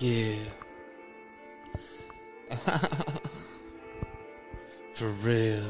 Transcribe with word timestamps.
Yeah. 0.00 0.36
For 4.92 5.08
real. 5.24 5.64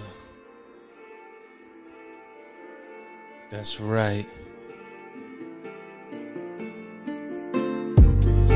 That's 3.49 3.81
right. 3.81 4.27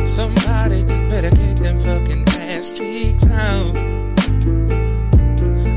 Somebody 0.05 0.85
better 1.09 1.31
kick 1.31 1.57
them 1.57 1.79
fucking 1.79 2.29
ass 2.29 2.77
cheeks 2.77 3.27
out. 3.31 3.75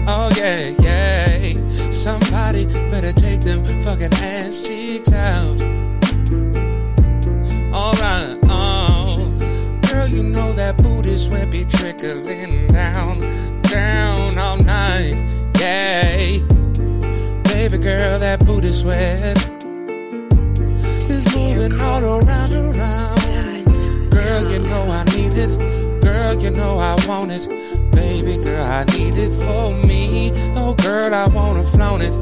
Oh 0.10 0.30
yeah, 0.36 0.76
yeah. 0.82 1.52
Somebody 1.92 2.66
better 2.66 3.14
take 3.14 3.40
them 3.40 3.64
fucking 3.82 4.12
ass 4.12 4.62
cheeks 4.62 5.14
out. 5.14 5.85
Booty 11.16 11.28
sweat 11.28 11.50
be 11.50 11.64
trickling 11.64 12.68
down, 12.68 13.22
down 13.62 14.38
all 14.38 14.58
night. 14.58 15.16
Yeah. 15.60 16.40
Baby 17.44 17.78
girl, 17.78 18.20
that 18.20 18.44
booty 18.46 18.72
sweat 18.72 19.38
is 21.10 21.26
moving 21.34 21.80
all 21.80 22.04
around, 22.04 22.52
around. 22.52 24.12
Girl, 24.12 24.52
you 24.52 24.60
know 24.60 24.92
I 24.92 25.04
need 25.16 25.36
it. 25.36 26.02
Girl, 26.02 26.34
you 26.34 26.52
know 26.52 26.78
I 26.80 26.98
want 27.08 27.32
it. 27.32 27.48
Baby 27.94 28.38
girl, 28.44 28.66
I 28.66 28.84
need 28.98 29.16
it 29.16 29.32
for 29.46 29.74
me. 29.88 30.32
Oh, 30.58 30.74
girl, 30.74 31.14
I 31.14 31.28
wanna 31.28 31.64
flaunt 31.64 32.02
it. 32.02 32.14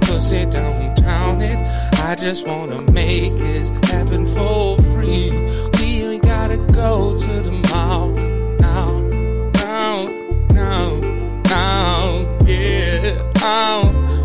Pussy 0.00 0.46
downtown 0.46 1.42
it. 1.42 1.60
I 2.02 2.14
just 2.14 2.46
wanna 2.46 2.80
make 2.92 3.36
this 3.36 3.68
happen 3.90 4.24
for 4.24 4.78
free. 4.94 5.32
We 5.78 6.02
ain't 6.02 6.22
gotta 6.22 6.56
go 6.72 7.14
to 7.14 7.42
the 7.42 7.52
mall. 7.70 8.07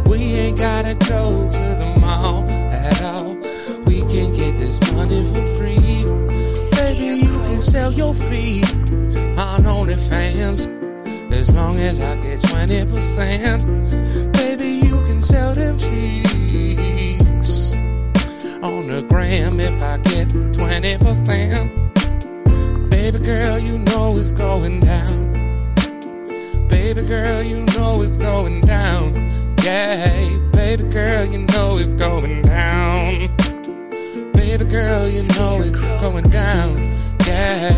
We 0.07 0.33
ain't 0.33 0.57
gotta 0.57 0.95
go 0.95 1.47
to 1.49 1.75
the 1.77 1.93
mall 2.01 2.43
at 2.49 2.99
all. 3.01 3.35
We 3.85 3.99
can 4.11 4.33
get 4.33 4.57
this 4.59 4.79
money 4.91 5.23
for 5.29 5.45
free. 5.57 6.03
Baby, 6.71 7.05
you 7.23 7.31
can 7.45 7.61
sell 7.61 7.91
your 7.91 8.15
feet 8.15 8.73
on 9.37 9.65
OnlyFans. 9.65 10.67
As 11.31 11.53
long 11.53 11.75
as 11.77 11.99
I 11.99 12.15
get 12.17 12.39
20%. 12.39 13.63
Baby, 14.33 14.87
you 14.87 15.03
can 15.05 15.21
sell 15.21 15.53
them 15.53 15.77
cheeks 15.77 16.33
on 18.63 18.87
the 18.87 19.03
gram 19.09 19.59
if 19.59 19.81
I 19.81 19.97
get 19.97 20.29
20%. 20.29 22.89
Baby 22.89 23.19
girl, 23.19 23.59
you 23.59 23.79
know 23.79 24.17
it's 24.17 24.31
going 24.31 24.79
down. 24.79 25.22
Baby 26.93 27.07
girl, 27.07 27.41
you 27.41 27.65
know 27.75 28.03
it's 28.03 28.17
going 28.17 28.61
down. 28.61 29.15
Yeah, 29.63 30.29
baby 30.51 30.83
girl, 30.83 31.25
you 31.25 31.39
know 31.39 31.79
it's 31.79 31.95
going 31.95 32.43
down. 32.43 33.35
Baby 34.33 34.65
girl, 34.65 35.07
you 35.07 35.23
know 35.29 35.57
it's 35.59 35.79
going 35.81 36.25
down. 36.25 36.77
Yeah. 37.25 37.75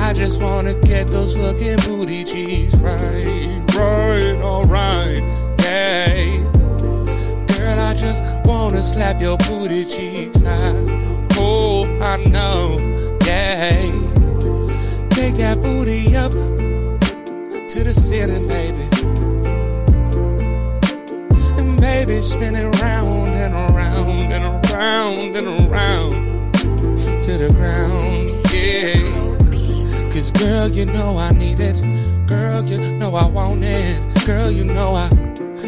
I 0.00 0.12
just 0.16 0.42
wanna 0.42 0.74
get 0.80 1.06
those 1.06 1.36
fucking 1.36 1.76
booty 1.86 2.24
cheeks 2.24 2.74
right, 2.78 3.62
right, 3.76 4.36
alright, 4.42 5.22
yeah. 5.60 6.38
Girl, 7.56 7.78
I 7.78 7.94
just 7.94 8.24
wanna 8.46 8.82
slap 8.82 9.20
your 9.20 9.36
booty 9.38 9.84
cheeks 9.84 10.40
now. 10.40 10.74
Oh, 11.38 11.86
I 12.02 12.16
know, 12.24 12.78
yeah. 13.26 13.80
Take 15.10 15.34
that 15.34 15.60
booty 15.62 16.16
up 16.16 16.32
to 17.70 17.84
the 17.84 17.94
ceiling, 17.94 18.48
baby. 18.48 18.82
And 21.56 21.80
baby, 21.80 22.20
spin 22.20 22.56
it 22.56 22.66
round 22.82 23.28
and 23.28 23.54
around 23.54 24.32
and 24.32 24.66
around 24.66 25.36
and 25.36 25.70
around 25.70 26.52
to 27.22 27.38
the 27.38 27.48
ground, 27.54 28.28
yeah. 28.52 28.98
Cause 30.12 30.32
girl, 30.32 30.66
you 30.66 30.84
know 30.84 31.16
I 31.16 31.30
need 31.30 31.60
it. 31.60 31.80
Girl, 32.26 32.64
you 32.64 32.78
know 32.94 33.14
I 33.14 33.26
want 33.26 33.62
it. 33.62 34.26
Girl, 34.26 34.50
you 34.50 34.64
know 34.64 34.96
I 34.96 35.08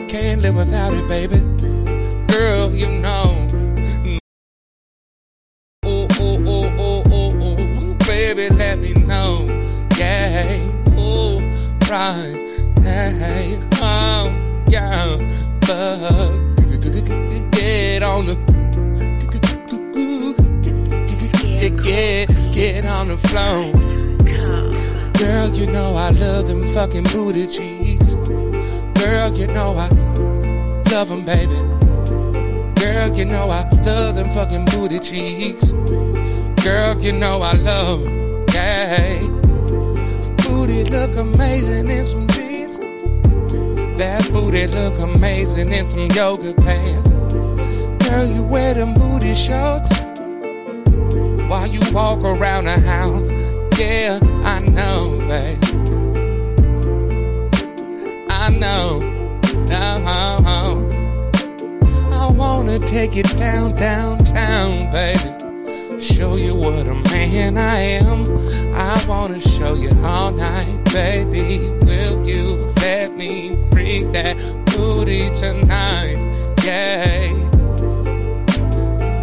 can't 0.09 0.43
live 0.43 0.57
without 0.57 0.93
it, 0.93 1.07
baby. 1.07 1.39
Girl, 2.27 2.75
you 2.75 2.89
know. 3.01 3.22
Get, 21.93 22.29
get 22.55 22.87
on 22.87 23.09
the 23.09 23.19
floor. 23.19 23.71
Girl, 25.19 25.49
you 25.55 25.67
know 25.67 25.95
I 25.95 26.09
love 26.09 26.49
them 26.49 26.67
fucking 26.69 27.05
booty 27.13 27.47
cheeks. 27.47 28.15
Girl, 28.99 29.31
you 29.37 29.47
know 29.49 29.77
I 29.77 29.89
love 30.91 31.11
them, 31.11 31.23
baby. 31.27 31.53
Girl, 32.81 33.15
you 33.15 33.27
know 33.27 33.51
I 33.51 33.69
love 33.85 34.17
them 34.17 34.31
fucking 34.31 34.65
booty 34.73 35.01
cheeks. 35.01 35.73
Girl, 36.65 36.99
you 36.99 37.13
know 37.13 37.43
I 37.43 37.53
love 37.57 38.07
'em, 38.07 38.47
yeah. 38.55 39.19
Booty 40.47 40.85
look 40.85 41.15
amazing 41.17 41.91
in 41.91 42.07
some 42.07 42.27
jeans. 42.29 42.79
That 43.99 44.27
booty 44.33 44.67
look 44.67 44.99
amazing 44.99 45.71
in 45.71 45.87
some 45.87 46.09
yoga 46.13 46.55
pants. 46.55 47.07
Girl, 48.09 48.25
you 48.25 48.45
wear 48.45 48.73
them 48.73 48.95
booty 48.95 49.35
shorts 49.35 50.01
while 51.53 51.67
you 51.67 51.81
walk 51.93 52.25
around 52.25 52.65
the 52.65 52.81
house. 52.81 53.31
Yeah, 53.79 54.19
I 54.43 54.61
know, 54.61 55.19
babe. 55.29 55.63
I 58.31 58.49
know. 58.49 59.01
No, 59.69 59.79
I 62.11 62.31
wanna 62.33 62.79
take 62.79 63.19
it 63.19 63.37
down, 63.37 63.77
downtown, 63.77 64.91
baby. 64.91 66.01
Show 66.01 66.37
you 66.37 66.55
what 66.55 66.87
a 66.87 66.95
man 67.13 67.59
I 67.59 67.77
am. 68.01 68.25
I 68.75 69.05
wanna 69.07 69.39
show 69.39 69.75
you 69.75 69.91
all 70.03 70.33
night, 70.33 70.91
baby. 70.91 71.69
Will 71.85 72.27
you 72.27 72.73
let 72.77 73.15
me 73.15 73.59
freak 73.71 74.11
that 74.13 74.39
booty 74.75 75.29
tonight? 75.35 76.17
Yeah. 76.65 77.29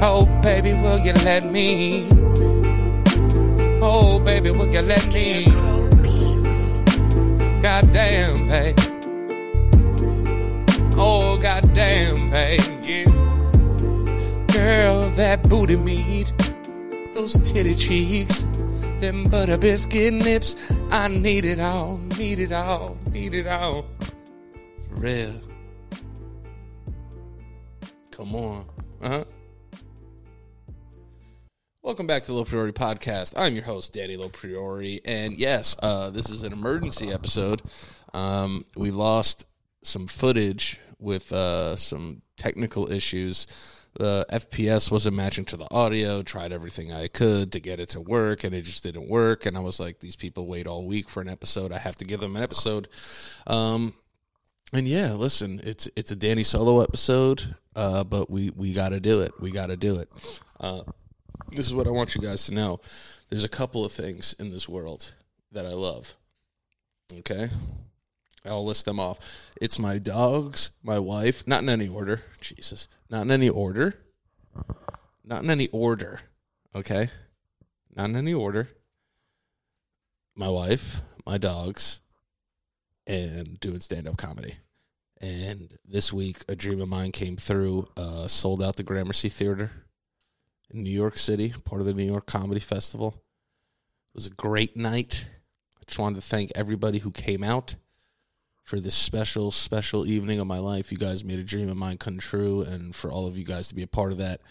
Oh, 0.01 0.25
baby, 0.43 0.73
will 0.73 0.99
you 0.99 1.13
let 1.25 1.43
me? 1.43 2.18
Oh, 3.81 4.19
baby, 4.19 4.51
will 4.51 4.67
you 4.67 4.81
let 4.81 5.07
me? 5.13 5.45
Goddamn, 7.61 8.47
babe. 8.47 8.77
Oh, 10.97 11.37
goddamn, 11.41 12.29
babe, 12.29 12.61
yeah. 12.83 13.05
Girl, 14.53 15.09
that 15.11 15.47
booty 15.47 15.77
meat, 15.77 16.33
those 17.13 17.37
titty 17.39 17.75
cheeks, 17.75 18.45
them 18.99 19.23
butter 19.23 19.57
biscuit 19.57 20.13
nips. 20.13 20.55
I 20.91 21.07
need 21.07 21.45
it 21.45 21.61
all, 21.61 21.99
need 22.17 22.39
it 22.39 22.51
all, 22.51 22.97
need 23.11 23.33
it 23.33 23.47
all. 23.47 23.85
For 24.01 24.95
real. 24.95 25.35
Come 28.11 28.35
on, 28.35 28.65
huh? 29.01 29.23
Welcome 31.89 32.05
back 32.05 32.21
to 32.21 32.27
the 32.27 32.33
Low 32.35 32.45
Priority 32.45 32.79
Podcast. 32.79 33.33
I'm 33.35 33.55
your 33.55 33.63
host, 33.63 33.93
Danny 33.93 34.15
Low 34.15 34.29
Priority, 34.29 35.01
and 35.05 35.35
yes, 35.35 35.75
uh, 35.81 36.11
this 36.11 36.29
is 36.29 36.43
an 36.43 36.53
emergency 36.53 37.11
episode. 37.11 37.63
Um, 38.13 38.63
we 38.77 38.91
lost 38.91 39.47
some 39.81 40.05
footage 40.05 40.79
with 40.99 41.33
uh, 41.33 41.75
some 41.77 42.21
technical 42.37 42.91
issues. 42.91 43.47
The 43.95 44.23
FPS 44.31 44.91
wasn't 44.91 45.15
matching 45.15 45.45
to 45.45 45.57
the 45.57 45.67
audio. 45.71 46.21
Tried 46.21 46.51
everything 46.51 46.93
I 46.93 47.07
could 47.07 47.51
to 47.53 47.59
get 47.59 47.79
it 47.79 47.89
to 47.89 48.01
work, 48.01 48.43
and 48.43 48.53
it 48.53 48.65
just 48.65 48.83
didn't 48.83 49.09
work. 49.09 49.47
And 49.47 49.57
I 49.57 49.61
was 49.61 49.79
like, 49.79 49.99
these 49.99 50.15
people 50.15 50.45
wait 50.45 50.67
all 50.67 50.85
week 50.85 51.09
for 51.09 51.21
an 51.21 51.27
episode. 51.27 51.71
I 51.71 51.79
have 51.79 51.95
to 51.95 52.05
give 52.05 52.19
them 52.19 52.35
an 52.35 52.43
episode. 52.43 52.87
Um, 53.47 53.95
and 54.71 54.87
yeah, 54.87 55.13
listen, 55.13 55.59
it's 55.63 55.89
it's 55.95 56.11
a 56.11 56.15
Danny 56.15 56.43
solo 56.43 56.81
episode, 56.81 57.55
uh, 57.75 58.03
but 58.03 58.29
we 58.29 58.51
we 58.51 58.73
got 58.73 58.89
to 58.89 58.99
do 58.99 59.21
it. 59.21 59.31
We 59.39 59.49
got 59.49 59.67
to 59.67 59.75
do 59.75 59.97
it. 59.97 60.09
This 61.51 61.65
is 61.65 61.73
what 61.73 61.87
I 61.87 61.91
want 61.91 62.15
you 62.15 62.21
guys 62.21 62.45
to 62.45 62.53
know. 62.53 62.79
There's 63.29 63.43
a 63.43 63.49
couple 63.49 63.83
of 63.83 63.91
things 63.91 64.33
in 64.39 64.51
this 64.51 64.69
world 64.69 65.15
that 65.51 65.65
I 65.65 65.73
love. 65.73 66.15
Okay? 67.11 67.49
I'll 68.45 68.65
list 68.65 68.85
them 68.85 68.99
off. 68.99 69.19
It's 69.61 69.79
my 69.79 69.97
dogs, 69.97 70.69
my 70.83 70.99
wife, 70.99 71.45
not 71.47 71.63
in 71.63 71.69
any 71.69 71.87
order. 71.87 72.21
Jesus. 72.39 72.87
Not 73.09 73.23
in 73.23 73.31
any 73.31 73.49
order. 73.49 73.95
Not 75.25 75.43
in 75.43 75.49
any 75.49 75.67
order. 75.69 76.21
Okay? 76.75 77.09
Not 77.95 78.09
in 78.09 78.15
any 78.15 78.33
order. 78.33 78.69
my 80.35 80.49
wife, 80.49 81.01
my 81.25 81.37
dogs, 81.37 81.99
and 83.05 83.59
doing 83.59 83.81
stand 83.81 84.07
up 84.07 84.15
comedy. 84.15 84.55
And 85.19 85.73
this 85.85 86.13
week, 86.13 86.45
a 86.47 86.55
dream 86.55 86.79
of 86.79 86.87
mine 86.87 87.11
came 87.11 87.35
through. 87.35 87.89
Uh, 87.97 88.27
sold 88.27 88.63
out 88.63 88.77
the 88.77 88.83
Gramercy 88.83 89.27
Theater 89.27 89.71
in 90.71 90.83
New 90.83 90.91
York 90.91 91.17
City, 91.17 91.53
part 91.65 91.81
of 91.81 91.87
the 91.87 91.93
New 91.93 92.05
York 92.05 92.25
Comedy 92.25 92.59
Festival. 92.59 93.15
It 94.07 94.15
was 94.15 94.27
a 94.27 94.31
great 94.31 94.75
night. 94.75 95.25
I 95.79 95.83
just 95.87 95.99
wanted 95.99 96.15
to 96.15 96.21
thank 96.21 96.51
everybody 96.55 96.99
who 96.99 97.11
came 97.11 97.43
out 97.43 97.75
for 98.63 98.79
this 98.79 98.93
special, 98.93 99.49
special 99.51 100.05
evening 100.05 100.39
of 100.39 100.47
my 100.47 100.59
life. 100.59 100.91
You 100.91 100.97
guys 100.97 101.23
made 101.23 101.39
a 101.39 101.43
dream 101.43 101.69
of 101.69 101.77
mine 101.77 101.97
come 101.97 102.19
true, 102.19 102.61
and 102.61 102.95
for 102.95 103.11
all 103.11 103.27
of 103.27 103.37
you 103.37 103.43
guys 103.43 103.67
to 103.69 103.75
be 103.75 103.81
a 103.81 103.87
part 103.87 104.11
of 104.11 104.19
that, 104.19 104.41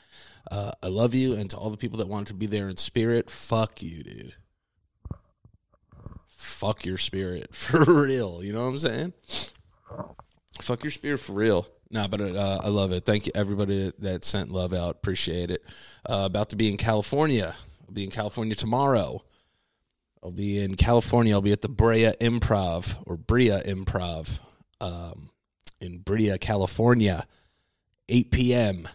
uh, 0.51 0.73
I 0.83 0.89
love 0.89 1.15
you. 1.15 1.35
And 1.35 1.49
to 1.51 1.57
all 1.57 1.71
the 1.71 1.77
people 1.77 1.99
that 1.99 2.09
wanted 2.09 2.29
to 2.29 2.35
be 2.35 2.47
there 2.47 2.69
in 2.69 2.77
spirit, 2.77 3.31
fuck 3.31 3.81
you, 3.81 4.03
dude. 4.03 4.35
Fuck 6.27 6.85
your 6.85 6.99
spirit 6.99 7.55
for 7.55 7.85
real. 7.85 8.43
You 8.43 8.53
know 8.53 8.65
what 8.65 8.71
I'm 8.71 8.79
saying? 8.79 9.13
Fuck 10.61 10.85
your 10.85 10.91
spirit 10.91 11.19
for 11.19 11.33
real. 11.33 11.67
No, 11.91 12.07
but 12.07 12.21
uh, 12.21 12.61
I 12.63 12.69
love 12.69 12.93
it. 12.93 13.05
Thank 13.05 13.27
you, 13.27 13.33
everybody 13.35 13.93
that 14.01 14.25
sent 14.25 14.51
love 14.51 14.73
out. 14.73 14.91
Appreciate 14.91 15.51
it. 15.51 15.65
Uh, 16.09 16.25
about 16.27 16.51
to 16.51 16.57
be 16.57 16.71
in 16.71 16.77
California. 16.77 17.55
I'll 17.87 17.95
be 17.95 18.05
in 18.05 18.11
California 18.11 18.55
tomorrow. 18.55 19.25
I'll 20.23 20.31
be 20.31 20.59
in 20.59 20.75
California. 20.75 21.33
I'll 21.33 21.41
be 21.41 21.53
at 21.53 21.63
the 21.63 21.69
Brea 21.69 22.13
Improv 22.21 22.97
or 23.07 23.17
Brea 23.17 23.61
Improv 23.65 24.39
um, 24.81 25.31
in 25.81 25.99
Brea, 25.99 26.37
California, 26.39 27.27
8 28.09 28.31
p.m. 28.31 28.89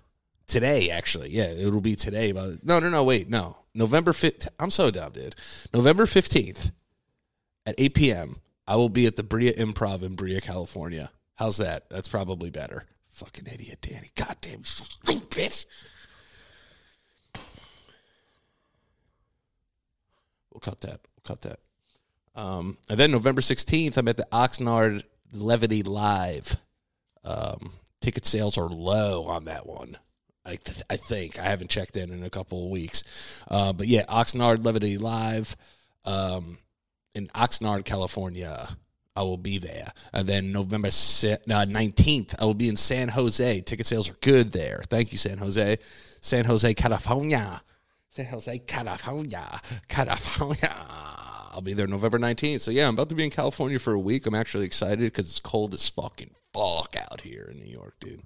today. 0.45 0.91
Actually, 0.91 1.29
yeah, 1.31 1.45
it'll 1.45 1.81
be 1.81 1.95
today. 1.95 2.31
But 2.31 2.63
no, 2.63 2.79
no, 2.79 2.89
no. 2.89 3.03
Wait, 3.03 3.29
no. 3.29 3.57
November 3.73 4.11
5th. 4.11 4.47
I'm 4.59 4.69
so 4.69 4.91
dumb, 4.91 5.13
dude. 5.13 5.35
November 5.73 6.05
15th 6.05 6.71
at 7.65 7.75
8 7.77 7.93
p.m. 7.95 8.35
I 8.67 8.75
will 8.75 8.89
be 8.89 9.07
at 9.07 9.15
the 9.15 9.23
Brea 9.23 9.53
Improv 9.53 10.03
in 10.03 10.15
Brea, 10.15 10.39
California. 10.39 11.11
How's 11.35 11.57
that? 11.57 11.89
That's 11.89 12.07
probably 12.07 12.49
better. 12.49 12.85
Fucking 13.11 13.47
idiot, 13.51 13.79
Danny. 13.81 14.09
Goddamn 14.15 14.61
bitch. 14.61 15.65
We'll 20.51 20.59
cut 20.61 20.81
that. 20.81 20.99
We'll 21.15 21.35
cut 21.35 21.41
that. 21.41 21.59
Um, 22.35 22.77
and 22.89 22.99
then 22.99 23.11
November 23.11 23.41
16th, 23.41 23.97
I'm 23.97 24.07
at 24.07 24.17
the 24.17 24.27
Oxnard 24.31 25.03
Levity 25.31 25.83
Live. 25.83 26.57
Um, 27.23 27.73
ticket 28.01 28.25
sales 28.25 28.57
are 28.57 28.67
low 28.69 29.25
on 29.25 29.45
that 29.45 29.65
one. 29.65 29.97
I, 30.45 30.55
th- 30.55 30.83
I 30.89 30.97
think. 30.97 31.39
I 31.39 31.43
haven't 31.43 31.69
checked 31.69 31.95
in 31.95 32.11
in 32.11 32.23
a 32.23 32.29
couple 32.29 32.65
of 32.65 32.71
weeks. 32.71 33.03
Uh, 33.47 33.73
but 33.73 33.87
yeah, 33.87 34.05
Oxnard 34.05 34.65
Levity 34.65 34.97
Live 34.97 35.55
um, 36.05 36.57
in 37.13 37.27
Oxnard, 37.27 37.85
California. 37.85 38.67
I 39.15 39.21
will 39.21 39.37
be 39.37 39.57
there. 39.57 39.91
And 40.11 40.27
then 40.27 40.51
November 40.51 40.87
19th, 40.87 42.33
uh, 42.33 42.37
I 42.41 42.45
will 42.45 42.53
be 42.53 42.69
in 42.69 42.75
San 42.75 43.09
Jose. 43.09 43.61
Ticket 43.61 43.85
sales 43.85 44.09
are 44.09 44.17
good 44.21 44.51
there. 44.51 44.81
Thank 44.89 45.11
you, 45.11 45.17
San 45.17 45.37
Jose. 45.37 45.77
San 46.21 46.45
Jose, 46.45 46.73
California. 46.73 47.61
San 48.09 48.25
Jose, 48.25 48.59
California. 48.59 49.61
California. 49.87 50.75
I'll 51.51 51.61
be 51.61 51.73
there 51.73 51.85
November 51.85 52.17
19th. 52.17 52.61
So, 52.61 52.71
yeah, 52.71 52.87
I'm 52.87 52.95
about 52.95 53.09
to 53.09 53.15
be 53.15 53.23
in 53.23 53.29
California 53.29 53.77
for 53.77 53.93
a 53.93 53.99
week. 53.99 54.25
I'm 54.25 54.33
actually 54.33 54.65
excited 54.65 54.99
because 54.99 55.29
it's 55.29 55.39
cold 55.39 55.73
as 55.73 55.87
fucking 55.89 56.31
fuck 56.51 56.95
out 57.11 57.21
here 57.21 57.47
in 57.51 57.59
New 57.59 57.71
York, 57.71 57.95
dude. 57.99 58.23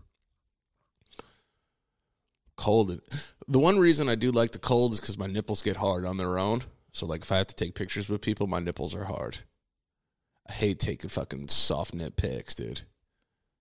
Cold. 2.56 3.00
The 3.48 3.60
one 3.60 3.78
reason 3.80 4.08
I 4.08 4.16
do 4.16 4.32
like 4.32 4.52
the 4.52 4.60
cold 4.60 4.94
is 4.94 5.02
because 5.02 5.18
my 5.18 5.28
nipples 5.28 5.62
get 5.62 5.78
hard 5.78 6.06
on 6.06 6.18
their 6.18 6.40
own. 6.40 6.64
So, 6.94 7.06
like, 7.06 7.22
if 7.22 7.32
I 7.32 7.38
have 7.38 7.48
to 7.48 7.56
take 7.56 7.76
pictures 7.76 8.08
with 8.08 8.22
people, 8.22 8.48
my 8.48 8.60
nipples 8.60 8.96
are 8.96 9.04
hard. 9.04 9.38
I 10.50 10.54
hate 10.54 10.80
taking 10.80 11.10
fucking 11.10 11.50
soft 11.50 11.94
nip 11.94 12.16
pics, 12.16 12.56
dude. 12.56 12.82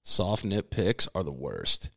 Soft 0.03 0.45
nip 0.45 0.71
pics 0.71 1.09
are 1.15 1.25
the 1.25 1.33
worst. 1.33 1.91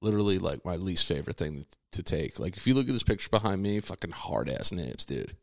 Literally, 0.00 0.38
like 0.38 0.64
my 0.64 0.76
least 0.76 1.06
favorite 1.06 1.36
thing 1.36 1.66
to 1.92 2.02
take. 2.02 2.38
Like, 2.38 2.56
if 2.56 2.66
you 2.66 2.74
look 2.74 2.86
at 2.86 2.92
this 2.92 3.02
picture 3.02 3.28
behind 3.30 3.62
me, 3.62 3.80
fucking 3.80 4.12
hard 4.12 4.48
ass 4.48 4.72
nips, 4.72 5.04
dude. 5.04 5.34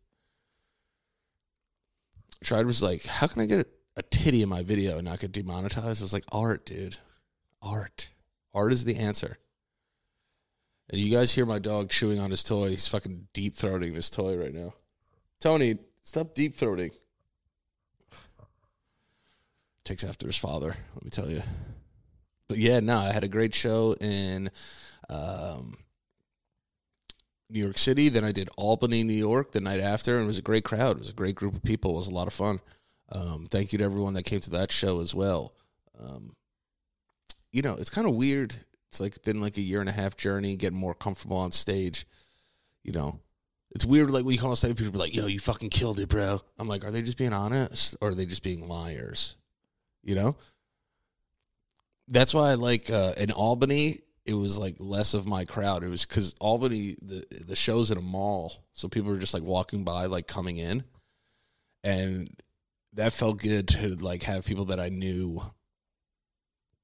Tried 2.44 2.66
was 2.66 2.82
like, 2.82 3.06
how 3.06 3.28
can 3.28 3.42
I 3.42 3.46
get 3.46 3.68
a 3.98 4.02
titty 4.04 4.42
in 4.42 4.50
my 4.50 4.64
video 4.64 4.98
and 4.98 5.06
not 5.06 5.20
get 5.20 5.32
demonetized? 5.32 6.02
I 6.02 6.06
was 6.06 6.14
like, 6.14 6.26
art, 6.32 6.66
dude. 6.66 6.98
Art. 7.62 8.10
Art 8.54 8.72
is 8.72 8.86
the 8.86 8.98
answer. 8.98 9.38
And 10.90 11.02
you 11.02 11.12
guys 11.12 11.34
hear 11.34 11.46
my 11.46 11.60
dog 11.60 11.90
chewing 11.90 12.20
on 12.20 12.30
his 12.30 12.44
toy. 12.44 12.70
He's 12.70 12.88
fucking 12.88 13.28
deep 13.34 13.56
throating 13.56 13.94
this 13.94 14.10
toy 14.10 14.38
right 14.38 14.54
now. 14.54 14.74
Tony, 15.40 15.80
stop 16.02 16.34
deep 16.34 16.56
throating 16.56 16.92
takes 19.86 20.04
after 20.04 20.28
his 20.28 20.36
father. 20.36 20.76
Let 20.96 21.04
me 21.04 21.10
tell 21.10 21.30
you. 21.30 21.42
But 22.50 22.58
yeah, 22.58 22.80
no, 22.80 22.98
I 22.98 23.12
had 23.12 23.24
a 23.24 23.30
great 23.30 23.54
show 23.54 23.96
in 24.00 24.52
um, 25.10 25.78
New 27.50 27.64
York 27.64 27.78
City. 27.78 28.10
Then 28.10 28.24
I 28.24 28.32
did 28.32 28.50
Albany, 28.58 29.04
New 29.04 29.14
York, 29.14 29.52
the 29.52 29.62
night 29.62 29.80
after, 29.80 30.16
and 30.16 30.26
it 30.26 30.28
was 30.28 30.40
a 30.40 30.44
great 30.44 30.64
crowd. 30.64 30.98
It 30.98 31.00
was 31.00 31.10
a 31.10 31.14
great 31.14 31.36
group 31.36 31.56
of 31.56 31.64
people. 31.64 31.92
It 31.92 31.96
was 31.96 32.08
a 32.08 32.14
lot 32.14 32.28
of 32.28 32.34
fun. 32.34 32.60
Um, 33.12 33.48
thank 33.50 33.72
you 33.72 33.80
to 33.80 33.86
everyone 33.86 34.14
that 34.16 34.26
came 34.26 34.42
to 34.42 34.50
that 34.52 34.72
show 34.72 35.00
as 35.00 35.14
well. 35.14 35.54
Um, 36.00 36.36
you 37.52 37.62
know, 37.62 37.76
it's 37.76 37.90
kind 37.90 38.08
of 38.08 38.16
weird. 38.16 38.56
It's 38.90 39.00
like 39.00 39.22
been 39.24 39.42
like 39.42 39.58
a 39.58 39.62
year 39.62 39.80
and 39.80 39.90
a 39.90 39.94
half 39.94 40.18
journey, 40.18 40.56
getting 40.56 40.78
more 40.78 40.96
comfortable 40.96 41.38
on 41.38 41.52
stage. 41.52 42.06
You 42.84 42.92
know, 42.92 43.20
it's 43.72 43.86
weird. 43.86 44.12
Like 44.12 44.26
when 44.26 44.34
you 44.34 44.40
come 44.40 44.50
on 44.50 44.56
stage, 44.56 44.78
people 44.78 44.96
are 44.96 45.00
like, 45.00 45.16
"Yo, 45.16 45.28
you 45.28 45.40
fucking 45.40 45.70
killed 45.70 46.00
it, 46.00 46.10
bro." 46.10 46.40
I'm 46.58 46.68
like, 46.68 46.84
are 46.84 46.92
they 46.92 47.02
just 47.02 47.18
being 47.18 47.34
honest 47.34 47.96
or 48.02 48.10
are 48.10 48.16
they 48.16 48.26
just 48.26 48.44
being 48.44 48.68
liars? 48.68 49.36
You 50.06 50.16
know 50.16 50.38
that's 52.08 52.34
why 52.34 52.52
I 52.52 52.54
like 52.56 52.90
uh, 52.90 53.14
in 53.18 53.32
Albany. 53.32 54.02
It 54.26 54.34
was 54.34 54.58
like 54.58 54.76
less 54.80 55.14
of 55.14 55.28
my 55.28 55.46
crowd. 55.46 55.84
It 55.84 55.90
was 55.90 56.06
because 56.06 56.34
Albany 56.40 56.96
the 57.02 57.26
the 57.46 57.56
show's 57.56 57.92
in 57.92 57.98
a 57.98 58.02
mall, 58.02 58.54
so 58.74 58.88
people 58.88 59.12
were 59.12 59.20
just 59.20 59.34
like 59.34 59.44
walking 59.44 59.84
by, 59.84 60.06
like 60.06 60.28
coming 60.28 60.58
in, 60.58 60.84
and 61.84 62.30
that 62.94 63.14
felt 63.14 63.40
good 63.40 63.68
to 63.70 63.96
like 63.96 64.24
have 64.24 64.46
people 64.46 64.66
that 64.66 64.80
I 64.80 64.90
knew 64.90 65.42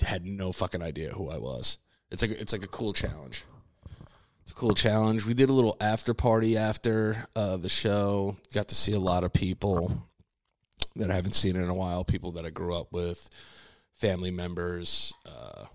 had 0.02 0.26
no 0.26 0.52
fucking 0.52 0.82
idea 0.82 1.12
who 1.12 1.30
I 1.30 1.38
was. 1.38 1.78
It's 2.12 2.22
like 2.22 2.32
it's 2.32 2.54
like 2.54 2.64
a 2.64 2.68
cool 2.68 2.94
challenge. 2.94 3.44
It's 4.44 4.52
a 4.52 4.56
cool 4.56 4.74
challenge. 4.74 5.26
We 5.26 5.36
did 5.36 5.50
a 5.50 5.54
little 5.54 5.78
after 5.80 6.14
party 6.14 6.58
after 6.58 7.28
uh, 7.36 7.58
the 7.58 7.70
show. 7.70 8.38
Got 8.54 8.70
to 8.70 8.76
see 8.76 8.94
a 8.94 9.00
lot 9.00 9.24
of 9.24 9.32
people 9.32 10.10
that 10.96 11.12
I 11.12 11.16
haven't 11.16 11.34
seen 11.34 11.56
in 11.56 11.70
a 11.70 11.74
while, 11.74 12.04
people 12.04 12.32
that 12.34 12.46
I 12.46 12.50
grew 12.50 12.76
up 12.76 12.92
with, 12.92 13.30
family 13.94 14.32
members, 14.32 15.14
uh, 15.26 15.66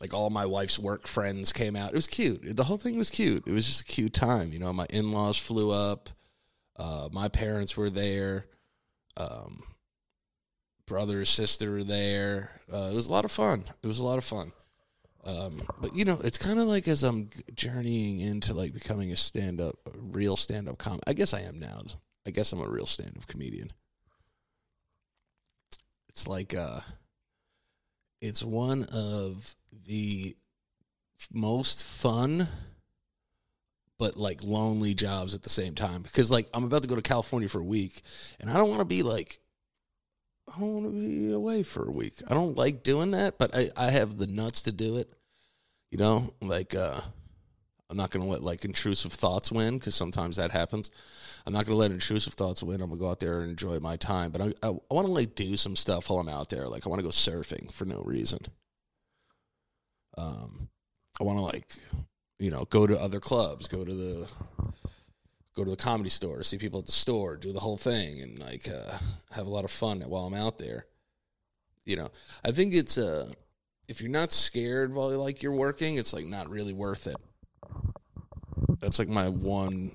like 0.00 0.14
all 0.14 0.30
my 0.30 0.46
wife's 0.46 0.78
work 0.78 1.06
friends 1.06 1.52
came 1.52 1.76
out. 1.76 1.90
It 1.90 1.96
was 1.96 2.06
cute. 2.06 2.56
The 2.56 2.64
whole 2.64 2.78
thing 2.78 2.96
was 2.96 3.10
cute. 3.10 3.46
It 3.46 3.52
was 3.52 3.66
just 3.66 3.82
a 3.82 3.84
cute 3.84 4.14
time. 4.14 4.52
You 4.52 4.58
know, 4.58 4.72
my 4.72 4.86
in 4.88 5.12
laws 5.12 5.36
flew 5.38 5.70
up. 5.70 6.08
Uh, 6.76 7.08
my 7.12 7.28
parents 7.28 7.76
were 7.76 7.90
there. 7.90 8.46
Um, 9.16 9.62
brother, 10.86 11.24
sister 11.24 11.70
were 11.72 11.84
there. 11.84 12.50
Uh, 12.72 12.88
it 12.90 12.94
was 12.94 13.08
a 13.08 13.12
lot 13.12 13.26
of 13.26 13.30
fun. 13.30 13.64
It 13.82 13.86
was 13.86 13.98
a 13.98 14.04
lot 14.04 14.18
of 14.18 14.24
fun. 14.24 14.52
Um, 15.24 15.62
but 15.78 15.94
you 15.94 16.06
know, 16.06 16.18
it's 16.24 16.38
kind 16.38 16.58
of 16.58 16.66
like 16.66 16.88
as 16.88 17.02
I'm 17.02 17.28
journeying 17.54 18.20
into 18.20 18.54
like 18.54 18.72
becoming 18.72 19.12
a 19.12 19.16
stand 19.16 19.60
up, 19.60 19.76
real 19.94 20.36
stand 20.36 20.68
up 20.68 20.78
comic. 20.78 21.02
I 21.06 21.12
guess 21.12 21.34
I 21.34 21.42
am 21.42 21.58
now. 21.58 21.82
I 22.26 22.30
guess 22.30 22.52
I'm 22.52 22.60
a 22.60 22.68
real 22.70 22.86
stand 22.86 23.16
up 23.16 23.26
comedian. 23.26 23.72
It's 26.08 26.26
like 26.26 26.54
uh 26.54 26.80
it's 28.20 28.44
one 28.44 28.84
of 28.92 29.54
the 29.86 30.36
most 31.32 31.84
fun 31.84 32.48
but 33.98 34.16
like 34.16 34.42
lonely 34.42 34.94
jobs 34.94 35.34
at 35.34 35.42
the 35.42 35.50
same 35.50 35.74
time 35.74 36.02
because 36.02 36.30
like 36.30 36.48
I'm 36.54 36.64
about 36.64 36.82
to 36.82 36.88
go 36.88 36.96
to 36.96 37.02
California 37.02 37.48
for 37.48 37.60
a 37.60 37.64
week 37.64 38.02
and 38.40 38.50
I 38.50 38.56
don't 38.56 38.68
want 38.68 38.80
to 38.80 38.86
be 38.86 39.02
like 39.02 39.38
I 40.48 40.58
don't 40.58 40.74
want 40.74 40.86
to 40.86 41.00
be 41.00 41.32
away 41.32 41.62
for 41.62 41.86
a 41.86 41.92
week. 41.92 42.14
I 42.28 42.34
don't 42.34 42.56
like 42.56 42.82
doing 42.82 43.12
that, 43.12 43.38
but 43.38 43.54
I 43.54 43.70
I 43.76 43.90
have 43.90 44.16
the 44.16 44.26
nuts 44.26 44.62
to 44.62 44.72
do 44.72 44.96
it. 44.96 45.12
You 45.90 45.98
know, 45.98 46.34
like 46.40 46.74
uh 46.74 47.00
I'm 47.90 47.96
not 47.96 48.10
going 48.10 48.24
to 48.24 48.30
let 48.30 48.42
like 48.42 48.64
intrusive 48.64 49.12
thoughts 49.12 49.50
win 49.50 49.76
because 49.76 49.96
sometimes 49.96 50.36
that 50.36 50.52
happens. 50.52 50.90
I'm 51.46 51.52
not 51.52 51.64
going 51.64 51.72
to 51.72 51.78
let 51.78 51.90
intrusive 51.90 52.34
thoughts 52.34 52.62
win. 52.62 52.80
I'm 52.80 52.88
going 52.88 52.98
to 52.98 53.04
go 53.04 53.10
out 53.10 53.20
there 53.20 53.40
and 53.40 53.50
enjoy 53.50 53.78
my 53.80 53.96
time. 53.96 54.30
But 54.30 54.40
I, 54.40 54.46
I, 54.62 54.68
I 54.68 54.94
want 54.94 55.06
to 55.06 55.12
like 55.12 55.34
do 55.34 55.56
some 55.56 55.76
stuff 55.76 56.10
while 56.10 56.18
I'm 56.18 56.28
out 56.28 56.50
there. 56.50 56.68
Like 56.68 56.86
I 56.86 56.88
want 56.88 57.00
to 57.00 57.04
go 57.04 57.10
surfing 57.10 57.72
for 57.72 57.84
no 57.84 58.02
reason. 58.04 58.40
Um, 60.18 60.68
I 61.20 61.24
want 61.24 61.38
to 61.38 61.42
like, 61.42 61.72
you 62.38 62.50
know, 62.50 62.64
go 62.66 62.86
to 62.86 62.98
other 62.98 63.20
clubs, 63.20 63.68
go 63.68 63.84
to 63.84 63.92
the, 63.92 64.32
go 65.54 65.64
to 65.64 65.70
the 65.70 65.76
comedy 65.76 66.10
store, 66.10 66.42
see 66.42 66.58
people 66.58 66.80
at 66.80 66.86
the 66.86 66.92
store, 66.92 67.36
do 67.36 67.52
the 67.52 67.60
whole 67.60 67.76
thing, 67.76 68.20
and 68.20 68.38
like 68.38 68.68
uh, 68.68 68.98
have 69.32 69.46
a 69.46 69.50
lot 69.50 69.64
of 69.64 69.70
fun 69.70 70.00
while 70.02 70.26
I'm 70.26 70.34
out 70.34 70.58
there. 70.58 70.86
You 71.84 71.96
know, 71.96 72.08
I 72.44 72.50
think 72.52 72.74
it's 72.74 72.98
uh, 72.98 73.32
if 73.88 74.00
you're 74.00 74.10
not 74.10 74.32
scared 74.32 74.94
while 74.94 75.10
like 75.18 75.42
you're 75.42 75.52
working, 75.52 75.96
it's 75.96 76.12
like 76.12 76.26
not 76.26 76.50
really 76.50 76.74
worth 76.74 77.06
it 77.06 77.16
that's 78.80 78.98
like 78.98 79.08
my 79.08 79.28
one 79.28 79.92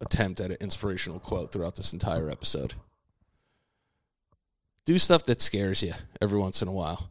attempt 0.00 0.40
at 0.40 0.50
an 0.50 0.58
inspirational 0.60 1.18
quote 1.18 1.52
throughout 1.52 1.76
this 1.76 1.92
entire 1.92 2.30
episode. 2.30 2.74
Do 4.84 4.98
stuff 4.98 5.24
that 5.24 5.40
scares 5.40 5.82
you 5.82 5.94
every 6.20 6.38
once 6.38 6.62
in 6.62 6.68
a 6.68 6.72
while, 6.72 7.10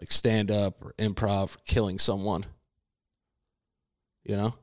like 0.00 0.12
stand 0.12 0.50
up 0.50 0.82
or 0.84 0.92
improv, 0.98 1.56
or 1.56 1.60
killing 1.66 1.98
someone. 1.98 2.46
You 4.24 4.36
know, 4.36 4.54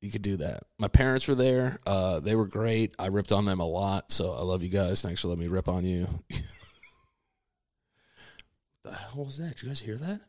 you 0.00 0.10
could 0.10 0.22
do 0.22 0.36
that. 0.36 0.62
My 0.78 0.88
parents 0.88 1.26
were 1.26 1.34
there. 1.34 1.80
Uh, 1.84 2.20
they 2.20 2.36
were 2.36 2.46
great. 2.46 2.94
I 2.98 3.06
ripped 3.08 3.32
on 3.32 3.44
them 3.44 3.60
a 3.60 3.66
lot, 3.66 4.12
so 4.12 4.32
I 4.32 4.42
love 4.42 4.62
you 4.62 4.68
guys. 4.68 5.02
Thanks 5.02 5.20
for 5.20 5.28
letting 5.28 5.42
me 5.42 5.48
rip 5.48 5.68
on 5.68 5.84
you. 5.84 6.06
the 8.84 8.92
hell 8.92 9.24
was 9.24 9.38
that? 9.38 9.56
Did 9.56 9.62
you 9.62 9.68
guys 9.68 9.80
hear 9.80 9.96
that? 9.96 10.20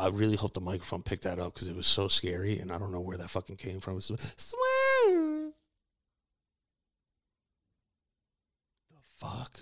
I 0.00 0.08
really 0.08 0.36
hope 0.36 0.54
the 0.54 0.62
microphone 0.62 1.02
picked 1.02 1.24
that 1.24 1.38
up 1.38 1.52
because 1.52 1.68
it 1.68 1.76
was 1.76 1.86
so 1.86 2.08
scary, 2.08 2.58
and 2.58 2.72
I 2.72 2.78
don't 2.78 2.90
know 2.90 3.00
where 3.00 3.18
that 3.18 3.28
fucking 3.28 3.56
came 3.56 3.80
from. 3.80 3.94
It 3.94 3.96
was, 3.96 4.34
Swim. 4.38 5.52
The 8.90 8.96
fuck. 9.18 9.60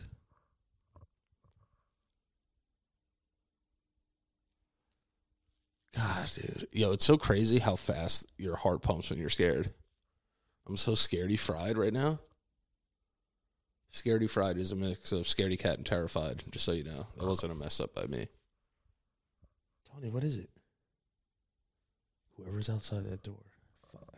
God, 5.97 6.31
dude. 6.33 6.69
Yo, 6.71 6.93
it's 6.93 7.05
so 7.05 7.17
crazy 7.17 7.59
how 7.59 7.75
fast 7.75 8.31
your 8.37 8.55
heart 8.55 8.83
pumps 8.83 9.11
when 9.11 9.19
you're 9.19 9.29
scared. 9.29 9.73
I'm 10.69 10.77
so 10.77 10.93
scaredy 10.93 11.37
fried 11.37 11.77
right 11.77 11.93
now. 11.93 12.21
Scaredy 13.93 14.31
fried 14.31 14.57
is 14.57 14.71
a 14.71 14.77
mix 14.77 15.11
of 15.11 15.25
scaredy 15.25 15.59
cat 15.59 15.79
and 15.79 15.87
terrified, 15.87 16.45
just 16.53 16.65
so 16.65 16.71
you 16.71 16.85
know. 16.85 17.09
That 17.17 17.27
wasn't 17.27 17.51
a 17.51 17.57
mess 17.57 17.81
up 17.81 17.93
by 17.93 18.07
me. 18.07 18.29
Tony, 19.93 20.11
what 20.11 20.25
is 20.25 20.37
it? 20.37 20.51
Whoever's 22.37 22.71
outside 22.71 23.05
that 23.05 23.23
door, 23.23 23.35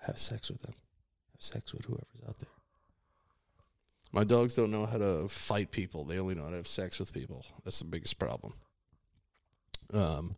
have 0.03 0.19
sex 0.19 0.51
with 0.51 0.63
them. 0.63 0.75
Have 1.33 1.43
sex 1.43 1.73
with 1.73 1.85
whoever's 1.85 2.29
out 2.29 2.39
there. 2.39 2.51
My 4.13 4.25
dogs 4.25 4.57
don't 4.57 4.73
know 4.73 4.87
how 4.87 4.99
to 4.99 5.29
fight 5.29 5.71
people. 5.71 6.05
They 6.05 6.19
only 6.19 6.35
know 6.35 6.45
how 6.45 6.51
to 6.51 6.57
have 6.57 6.69
sex 6.69 6.99
with 6.99 7.13
people. 7.13 7.45
That's 7.65 7.79
the 7.79 7.85
biggest 7.85 8.19
problem. 8.19 8.55
Um, 9.93 10.37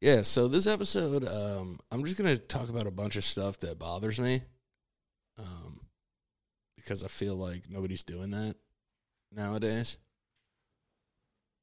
yeah. 0.00 0.22
So 0.22 0.48
this 0.48 0.66
episode, 0.66 1.24
um, 1.24 1.78
I'm 1.90 2.04
just 2.04 2.18
gonna 2.18 2.36
talk 2.36 2.68
about 2.68 2.86
a 2.86 2.90
bunch 2.90 3.16
of 3.16 3.24
stuff 3.24 3.58
that 3.58 3.78
bothers 3.78 4.18
me, 4.18 4.40
um, 5.38 5.80
because 6.76 7.04
I 7.04 7.08
feel 7.08 7.36
like 7.36 7.70
nobody's 7.70 8.04
doing 8.04 8.30
that 8.32 8.56
nowadays. 9.32 9.98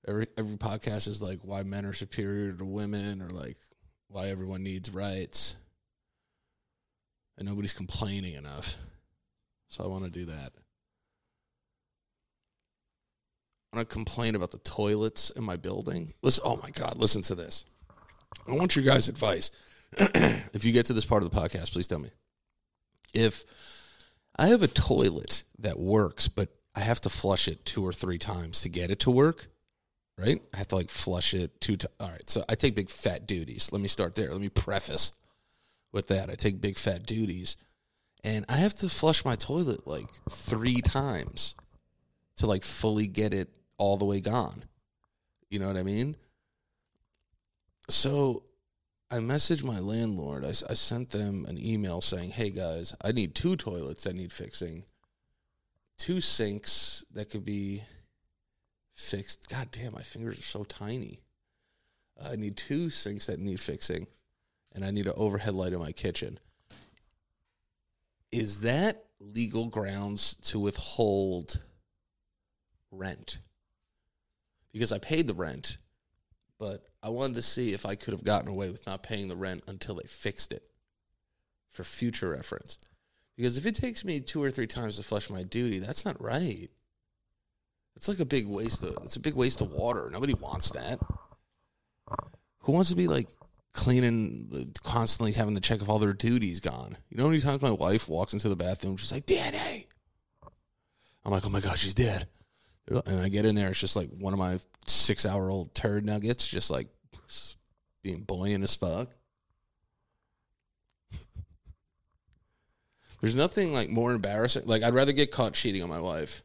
Every 0.08 0.28
every 0.38 0.58
podcast 0.58 1.08
is 1.08 1.22
like 1.22 1.40
why 1.42 1.64
men 1.64 1.86
are 1.86 1.94
superior 1.94 2.52
to 2.52 2.66
women, 2.66 3.22
or 3.22 3.30
like 3.30 3.58
why 4.08 4.28
everyone 4.28 4.64
needs 4.64 4.92
rights, 4.92 5.56
and 7.38 7.48
nobody's 7.48 7.74
complaining 7.74 8.36
enough. 8.36 8.78
So 9.68 9.84
I 9.84 9.88
want 9.88 10.04
to 10.04 10.12
do 10.12 10.26
that. 10.26 10.52
I 13.74 13.78
want 13.78 13.90
to 13.90 13.94
complain 13.94 14.36
about 14.36 14.52
the 14.52 14.60
toilets 14.60 15.32
in 15.32 15.44
my 15.44 15.56
building. 15.56 16.14
Listen, 16.22 16.44
oh 16.46 16.60
my 16.62 16.70
god, 16.70 16.98
listen 16.98 17.24
to 17.24 17.36
this. 17.36 17.66
I 18.48 18.52
want 18.52 18.76
your 18.76 18.86
guys' 18.86 19.08
advice. 19.08 19.52
if 19.98 20.64
you 20.64 20.72
get 20.72 20.86
to 20.88 20.94
this 20.94 21.06
part 21.06 21.24
of 21.24 21.32
the 21.32 21.36
podcast, 21.36 21.74
please 21.74 21.88
tell 21.88 22.00
me. 22.00 22.10
If 23.14 23.44
I 24.38 24.48
have 24.48 24.62
a 24.62 24.68
toilet 24.68 25.44
that 25.60 25.80
works, 25.80 26.28
but 26.28 26.50
I 26.76 26.82
have 26.82 27.02
to 27.02 27.10
flush 27.10 27.48
it 27.48 27.66
two 27.66 27.86
or 27.86 27.94
three 27.94 28.18
times 28.18 28.62
to 28.62 28.70
get 28.70 28.92
it 28.92 29.00
to 29.02 29.12
work, 29.12 29.48
right? 30.18 30.42
I 30.54 30.58
have 30.58 30.68
to 30.70 30.76
like 30.76 30.90
flush 30.90 31.34
it 31.34 31.60
two 31.62 31.76
times. 31.76 31.94
All 32.00 32.10
right, 32.10 32.30
so 32.30 32.44
I 32.48 32.56
take 32.56 32.76
big 32.76 32.90
fat 32.90 33.28
duties. 33.28 33.72
Let 33.72 33.82
me 33.82 33.88
start 33.88 34.16
there. 34.16 34.32
Let 34.32 34.42
me 34.42 34.50
preface 34.50 35.12
with 35.92 36.08
that. 36.08 36.30
I 36.30 36.36
take 36.36 36.62
big 36.62 36.78
fat 36.78 37.06
duties, 37.06 37.58
and 38.24 38.46
I 38.50 38.58
have 38.58 38.74
to 38.76 38.90
flush 38.90 39.26
my 39.26 39.36
toilet 39.36 39.88
like 39.88 40.10
three 40.30 40.82
times 40.82 41.56
to 42.38 42.48
like 42.48 42.64
fully 42.64 43.08
get 43.08 43.34
it 43.34 43.50
all 43.78 43.98
the 43.98 44.06
way 44.06 44.22
gone. 44.22 44.64
You 45.50 45.60
know 45.60 45.68
what 45.68 45.78
I 45.78 45.84
mean? 45.84 46.16
So 47.90 48.44
I 49.12 49.18
messaged 49.18 49.64
my 49.64 49.80
landlord. 49.80 50.44
I, 50.44 50.50
I 50.50 50.74
sent 50.74 51.10
them 51.10 51.46
an 51.48 51.58
email 51.64 52.02
saying, 52.02 52.32
hey 52.32 52.50
guys, 52.50 52.96
I 53.04 53.12
need 53.12 53.36
two 53.36 53.56
toilets 53.56 54.04
that 54.04 54.16
need 54.16 54.32
fixing, 54.34 54.84
two 55.98 56.20
sinks 56.20 57.06
that 57.14 57.30
could 57.30 57.46
be 57.46 57.84
fixed. 58.96 59.50
God 59.50 59.70
damn, 59.72 59.94
my 59.94 60.02
fingers 60.02 60.40
are 60.40 60.44
so 60.44 60.64
tiny. 60.64 61.20
I 62.24 62.36
need 62.38 62.58
two 62.58 62.90
sinks 62.90 63.28
that 63.28 63.40
need 63.40 63.60
fixing, 63.60 64.08
and 64.74 64.84
I 64.84 64.92
need 64.92 65.06
an 65.06 65.14
overhead 65.16 65.54
light 65.54 65.74
in 65.74 65.80
my 65.80 65.92
kitchen. 65.92 66.40
Is 68.32 68.62
that 68.62 69.06
legal 69.20 69.68
grounds 69.68 70.36
to 70.38 70.60
withhold 70.60 71.62
rent? 72.92 73.38
Because 74.72 74.92
I 74.92 74.98
paid 74.98 75.28
the 75.28 75.34
rent, 75.34 75.78
but 76.58 76.86
I 77.04 77.10
wanted 77.10 77.36
to 77.36 77.42
see 77.42 77.74
if 77.74 77.86
I 77.86 77.96
could 77.96 78.14
have 78.14 78.24
gotten 78.24 78.50
away 78.50 78.70
with 78.70 78.88
not 78.88 79.04
paying 79.04 79.28
the 79.28 79.36
rent 79.36 79.64
until 79.68 79.96
they 79.96 80.08
fixed 80.08 80.52
it 80.52 80.64
for 81.70 81.84
future 81.84 82.30
reference. 82.30 82.78
Because 83.36 83.58
if 83.58 83.66
it 83.66 83.76
takes 83.76 84.06
me 84.06 84.22
two 84.22 84.42
or 84.42 84.52
three 84.52 84.68
times 84.68 84.98
to 84.98 85.04
flush 85.04 85.30
my 85.30 85.44
duty, 85.44 85.80
that's 85.80 86.06
not 86.06 86.22
right. 86.22 86.70
It's 87.96 88.08
like 88.08 88.20
a 88.20 88.26
big 88.26 88.48
waste 88.48 88.84
of 88.84 88.98
it's 89.04 89.16
a 89.16 89.22
big 89.22 89.36
waste 89.36 89.62
of 89.62 89.72
water. 89.72 90.10
Nobody 90.12 90.34
wants 90.34 90.72
that. 90.72 91.00
Who 92.60 92.72
wants 92.72 92.90
to 92.90 92.96
be 92.96 93.08
like 93.08 93.30
cleaning 93.74 94.74
constantly 94.84 95.32
having 95.34 95.56
to 95.56 95.62
check 95.62 95.82
if 95.82 95.90
all 95.90 96.00
their 96.00 96.14
duties 96.14 96.60
gone? 96.60 96.98
You 97.10 97.18
know 97.18 97.24
how 97.24 97.30
many 97.30 97.42
times 97.42 97.62
my 97.62 97.72
wife 97.72 98.10
walks 98.10 98.34
into 98.34 98.50
the 98.50 98.56
bathroom, 98.56 98.98
she's 98.98 99.12
like, 99.12 99.26
Daddy. 99.26 99.88
I'm 101.24 101.32
like, 101.32 101.46
oh 101.46 101.50
my 101.50 101.62
god, 101.62 101.80
she's 101.80 101.96
dead. 101.96 102.28
And 102.88 103.22
I 103.22 103.30
get 103.30 103.46
in 103.46 103.56
there, 103.56 103.70
it's 103.70 103.80
just 103.80 103.96
like 103.96 104.10
one 104.12 104.34
of 104.34 104.40
my 104.40 104.60
six 104.86 105.26
hour 105.26 105.50
old 105.50 105.74
turd 105.74 106.06
nuggets, 106.06 106.46
just 106.48 106.70
like 106.70 106.88
being 108.04 108.22
buoyant 108.24 108.64
as 108.64 108.76
fuck. 108.76 109.10
There's 113.22 113.36
nothing 113.36 113.74
like 113.74 113.90
more 113.90 114.12
embarrassing. 114.12 114.68
Like 114.68 114.84
I'd 114.84 114.94
rather 114.94 115.14
get 115.14 115.32
caught 115.32 115.54
cheating 115.54 115.82
on 115.82 115.90
my 115.90 116.00
wife 116.00 116.44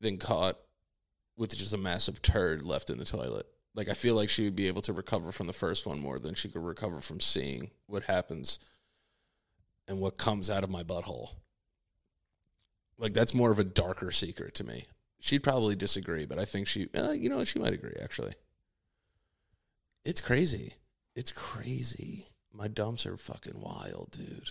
than 0.00 0.18
caught 0.18 0.56
with 1.36 1.56
just 1.56 1.72
a 1.72 1.78
massive 1.78 2.20
turd 2.22 2.62
left 2.62 2.90
in 2.90 2.98
the 2.98 3.04
toilet. 3.04 3.46
Like 3.74 3.88
I 3.88 3.94
feel 3.94 4.14
like 4.14 4.28
she 4.28 4.44
would 4.44 4.56
be 4.56 4.68
able 4.68 4.82
to 4.82 4.92
recover 4.92 5.30
from 5.30 5.46
the 5.46 5.52
first 5.52 5.86
one 5.86 6.00
more 6.00 6.18
than 6.18 6.34
she 6.34 6.48
could 6.48 6.64
recover 6.64 7.00
from 7.00 7.20
seeing 7.20 7.70
what 7.86 8.04
happens 8.04 8.58
and 9.86 10.00
what 10.00 10.18
comes 10.18 10.50
out 10.50 10.64
of 10.64 10.70
my 10.70 10.82
butthole. 10.82 11.30
Like 12.98 13.14
that's 13.14 13.34
more 13.34 13.52
of 13.52 13.58
a 13.58 13.64
darker 13.64 14.10
secret 14.10 14.54
to 14.56 14.64
me. 14.64 14.84
She'd 15.20 15.42
probably 15.42 15.76
disagree, 15.76 16.26
but 16.26 16.38
I 16.38 16.44
think 16.44 16.66
she, 16.66 16.88
uh, 16.94 17.12
you 17.12 17.28
know, 17.28 17.44
she 17.44 17.58
might 17.58 17.72
agree 17.72 17.94
actually. 18.02 18.32
It's 20.04 20.20
crazy. 20.20 20.74
It's 21.14 21.32
crazy. 21.32 22.26
My 22.52 22.68
dumps 22.68 23.06
are 23.06 23.16
fucking 23.16 23.60
wild, 23.60 24.10
dude. 24.12 24.50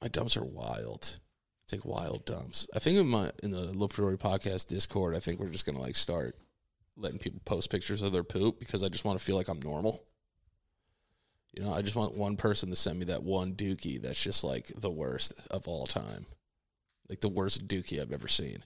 My 0.00 0.08
dumps 0.08 0.36
are 0.36 0.44
wild. 0.44 1.18
Take 1.66 1.84
wild 1.84 2.26
dumps. 2.26 2.68
I 2.74 2.78
think 2.78 2.98
in 2.98 3.06
my 3.06 3.30
in 3.42 3.50
the 3.50 3.88
Priority 3.88 4.22
Podcast 4.22 4.68
Discord, 4.68 5.14
I 5.14 5.20
think 5.20 5.40
we're 5.40 5.48
just 5.48 5.64
gonna 5.66 5.80
like 5.80 5.96
start 5.96 6.36
letting 6.96 7.18
people 7.18 7.40
post 7.44 7.70
pictures 7.70 8.02
of 8.02 8.12
their 8.12 8.24
poop 8.24 8.58
because 8.58 8.82
I 8.82 8.88
just 8.88 9.04
want 9.04 9.18
to 9.18 9.24
feel 9.24 9.36
like 9.36 9.48
I'm 9.48 9.60
normal. 9.60 10.04
You 11.52 11.62
know, 11.62 11.72
I 11.72 11.82
just 11.82 11.96
want 11.96 12.18
one 12.18 12.36
person 12.36 12.68
to 12.70 12.76
send 12.76 12.98
me 12.98 13.06
that 13.06 13.22
one 13.22 13.54
dookie 13.54 14.02
that's 14.02 14.22
just 14.22 14.44
like 14.44 14.72
the 14.76 14.90
worst 14.90 15.32
of 15.50 15.68
all 15.68 15.86
time. 15.86 16.26
Like 17.08 17.20
the 17.20 17.28
worst 17.28 17.66
dookie 17.68 18.00
I've 18.00 18.12
ever 18.12 18.28
seen. 18.28 18.64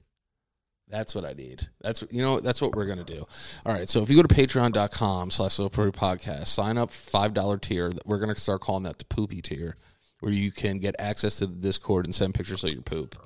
That's 0.88 1.14
what 1.14 1.24
I 1.24 1.34
need. 1.34 1.68
That's 1.82 2.04
you 2.10 2.22
know 2.22 2.40
that's 2.40 2.62
what 2.62 2.74
we're 2.74 2.86
gonna 2.86 3.04
do. 3.04 3.26
All 3.66 3.74
right. 3.74 3.88
So 3.88 4.02
if 4.02 4.08
you 4.08 4.16
go 4.16 4.22
to 4.22 4.34
patreon.com 4.34 5.30
slash 5.30 5.56
podcast, 5.56 6.46
sign 6.46 6.78
up 6.78 6.90
five 6.90 7.34
dollar 7.34 7.58
tier. 7.58 7.92
We're 8.06 8.18
gonna 8.18 8.34
start 8.34 8.62
calling 8.62 8.84
that 8.84 8.98
the 8.98 9.04
poopy 9.04 9.42
tier, 9.42 9.76
where 10.20 10.32
you 10.32 10.50
can 10.50 10.78
get 10.78 10.96
access 10.98 11.36
to 11.36 11.46
the 11.46 11.54
Discord 11.54 12.06
and 12.06 12.14
send 12.14 12.34
pictures 12.34 12.64
of 12.64 12.70
your 12.70 12.82
poop. 12.82 13.16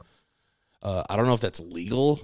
Uh, 0.82 1.04
I 1.08 1.16
don't 1.16 1.26
know 1.26 1.34
if 1.34 1.40
that's 1.40 1.60
legal. 1.60 2.20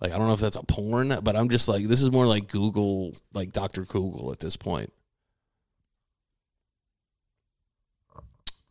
Like 0.00 0.12
I 0.12 0.18
don't 0.18 0.26
know 0.26 0.34
if 0.34 0.40
that's 0.40 0.56
a 0.56 0.64
porn, 0.64 1.16
but 1.22 1.36
I'm 1.36 1.48
just 1.48 1.68
like 1.68 1.84
this 1.86 2.02
is 2.02 2.10
more 2.10 2.26
like 2.26 2.48
Google, 2.48 3.14
like 3.32 3.52
Doctor 3.52 3.84
Google 3.84 4.32
at 4.32 4.40
this 4.40 4.56
point. 4.56 4.92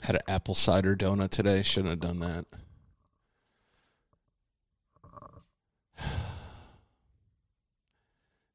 Had 0.01 0.15
an 0.15 0.21
apple 0.27 0.55
cider 0.55 0.95
donut 0.95 1.29
today. 1.29 1.61
Shouldn't 1.61 1.91
have 1.91 1.99
done 1.99 2.19
that. 2.19 2.45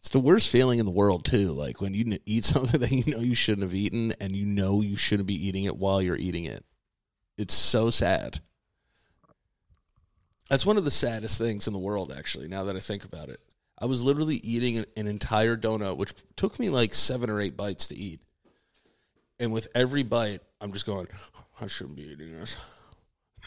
It's 0.06 0.12
the 0.12 0.20
worst 0.20 0.50
feeling 0.50 0.78
in 0.78 0.86
the 0.86 0.92
world 0.92 1.24
too. 1.24 1.48
Like 1.48 1.80
when 1.80 1.92
you 1.92 2.16
eat 2.26 2.44
something 2.52 2.78
that 2.78 2.92
you 2.92 3.12
know 3.12 3.18
you 3.18 3.34
shouldn't 3.34 3.64
have 3.64 3.74
eaten, 3.74 4.12
and 4.20 4.36
you 4.36 4.46
know 4.46 4.80
you 4.80 4.96
shouldn't 4.96 5.26
be 5.26 5.48
eating 5.48 5.64
it 5.64 5.76
while 5.76 6.00
you're 6.00 6.14
eating 6.14 6.44
it. 6.44 6.64
It's 7.36 7.54
so 7.54 7.90
sad. 7.90 8.38
That's 10.48 10.64
one 10.64 10.76
of 10.76 10.84
the 10.84 10.92
saddest 10.92 11.38
things 11.38 11.66
in 11.66 11.72
the 11.72 11.80
world, 11.80 12.14
actually. 12.16 12.46
Now 12.46 12.62
that 12.64 12.76
I 12.76 12.78
think 12.78 13.02
about 13.02 13.30
it, 13.30 13.40
I 13.80 13.86
was 13.86 14.04
literally 14.04 14.36
eating 14.36 14.84
an, 14.96 15.08
entire 15.08 15.56
donut, 15.56 15.96
which 15.96 16.14
took 16.36 16.60
me 16.60 16.70
like 16.70 16.94
seven 16.94 17.28
or 17.28 17.40
eight 17.40 17.56
bites 17.56 17.88
to 17.88 17.96
eat. 17.96 18.20
And 19.40 19.52
with 19.52 19.66
every 19.74 20.04
bite, 20.04 20.38
I'm 20.60 20.70
just 20.70 20.86
going, 20.86 21.08
I 21.60 21.66
shouldn't 21.66 21.96
be 21.96 22.04
eating 22.04 22.32
this. 22.32 22.56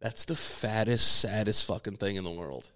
That's 0.00 0.26
the 0.26 0.36
fattest, 0.36 1.20
saddest 1.20 1.66
fucking 1.66 1.96
thing 1.96 2.16
in 2.16 2.24
the 2.24 2.30
world. 2.30 2.70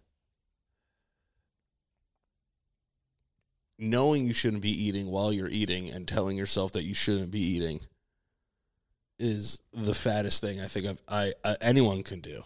Knowing 3.78 4.26
you 4.26 4.35
shouldn't 4.35 4.62
be 4.62 4.85
eating 4.85 5.06
while 5.06 5.32
you're 5.32 5.49
eating 5.49 5.88
and 5.88 6.08
telling 6.08 6.37
yourself 6.37 6.73
that 6.73 6.85
you 6.85 6.94
shouldn't 6.94 7.30
be 7.30 7.40
eating 7.40 7.80
is 9.18 9.61
the 9.73 9.94
fattest 9.94 10.40
thing 10.40 10.61
I 10.61 10.66
think 10.66 10.87
I've, 10.87 11.02
I, 11.08 11.32
I 11.44 11.56
anyone 11.61 12.02
can 12.02 12.20
do. 12.20 12.42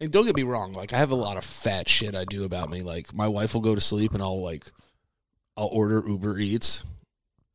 And 0.00 0.10
don't 0.10 0.24
get 0.24 0.36
me 0.36 0.44
wrong, 0.44 0.72
like 0.72 0.92
I 0.92 0.98
have 0.98 1.10
a 1.10 1.16
lot 1.16 1.36
of 1.36 1.44
fat 1.44 1.88
shit 1.88 2.14
I 2.14 2.24
do 2.24 2.44
about 2.44 2.70
me. 2.70 2.82
Like 2.82 3.12
my 3.12 3.28
wife 3.28 3.54
will 3.54 3.60
go 3.60 3.74
to 3.74 3.80
sleep 3.80 4.14
and 4.14 4.22
I'll 4.22 4.42
like 4.42 4.70
I'll 5.56 5.66
order 5.66 6.02
Uber 6.06 6.38
Eats 6.38 6.84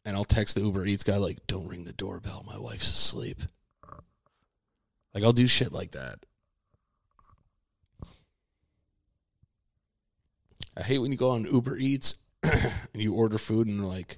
and 0.04 0.16
I'll 0.16 0.26
text 0.26 0.54
the 0.56 0.62
Uber 0.62 0.86
Eats 0.86 1.04
guy 1.04 1.18
like, 1.18 1.48
"Don't 1.48 1.68
ring 1.68 1.86
the 1.86 1.94
doorbell, 1.94 2.44
my 2.46 2.60
wife's 2.60 2.92
asleep." 2.92 3.42
Like 5.14 5.24
I'll 5.24 5.34
do 5.34 5.48
shit 5.48 5.72
like 5.72 5.92
that. 5.92 6.20
I 10.78 10.84
hate 10.84 11.00
when 11.00 11.12
you 11.12 11.18
go 11.18 11.32
on 11.32 11.46
Uber 11.46 11.78
Eats 11.78 12.16
and 12.44 13.02
you 13.02 13.14
order 13.14 13.38
food 13.38 13.68
and 13.68 13.88
like 13.88 14.18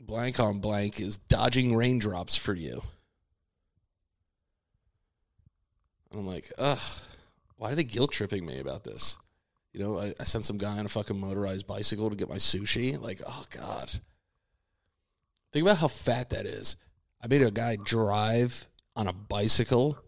blank 0.00 0.40
on 0.40 0.58
blank 0.58 1.00
is 1.00 1.18
dodging 1.18 1.76
raindrops 1.76 2.36
for 2.36 2.54
you. 2.54 2.82
And 6.10 6.20
I'm 6.20 6.26
like, 6.26 6.50
ugh, 6.58 6.80
why 7.56 7.72
are 7.72 7.74
they 7.74 7.84
guilt 7.84 8.12
tripping 8.12 8.44
me 8.44 8.58
about 8.58 8.84
this? 8.84 9.18
You 9.72 9.80
know, 9.80 9.98
I, 9.98 10.14
I 10.20 10.24
sent 10.24 10.44
some 10.44 10.58
guy 10.58 10.78
on 10.78 10.84
a 10.84 10.88
fucking 10.88 11.18
motorized 11.18 11.66
bicycle 11.66 12.10
to 12.10 12.16
get 12.16 12.28
my 12.28 12.36
sushi. 12.36 13.00
Like, 13.00 13.20
oh 13.26 13.44
God. 13.50 13.90
Think 15.52 15.66
about 15.66 15.78
how 15.78 15.88
fat 15.88 16.30
that 16.30 16.46
is. 16.46 16.76
I 17.22 17.28
made 17.28 17.42
a 17.42 17.50
guy 17.50 17.76
drive 17.76 18.66
on 18.96 19.06
a 19.06 19.12
bicycle 19.12 19.98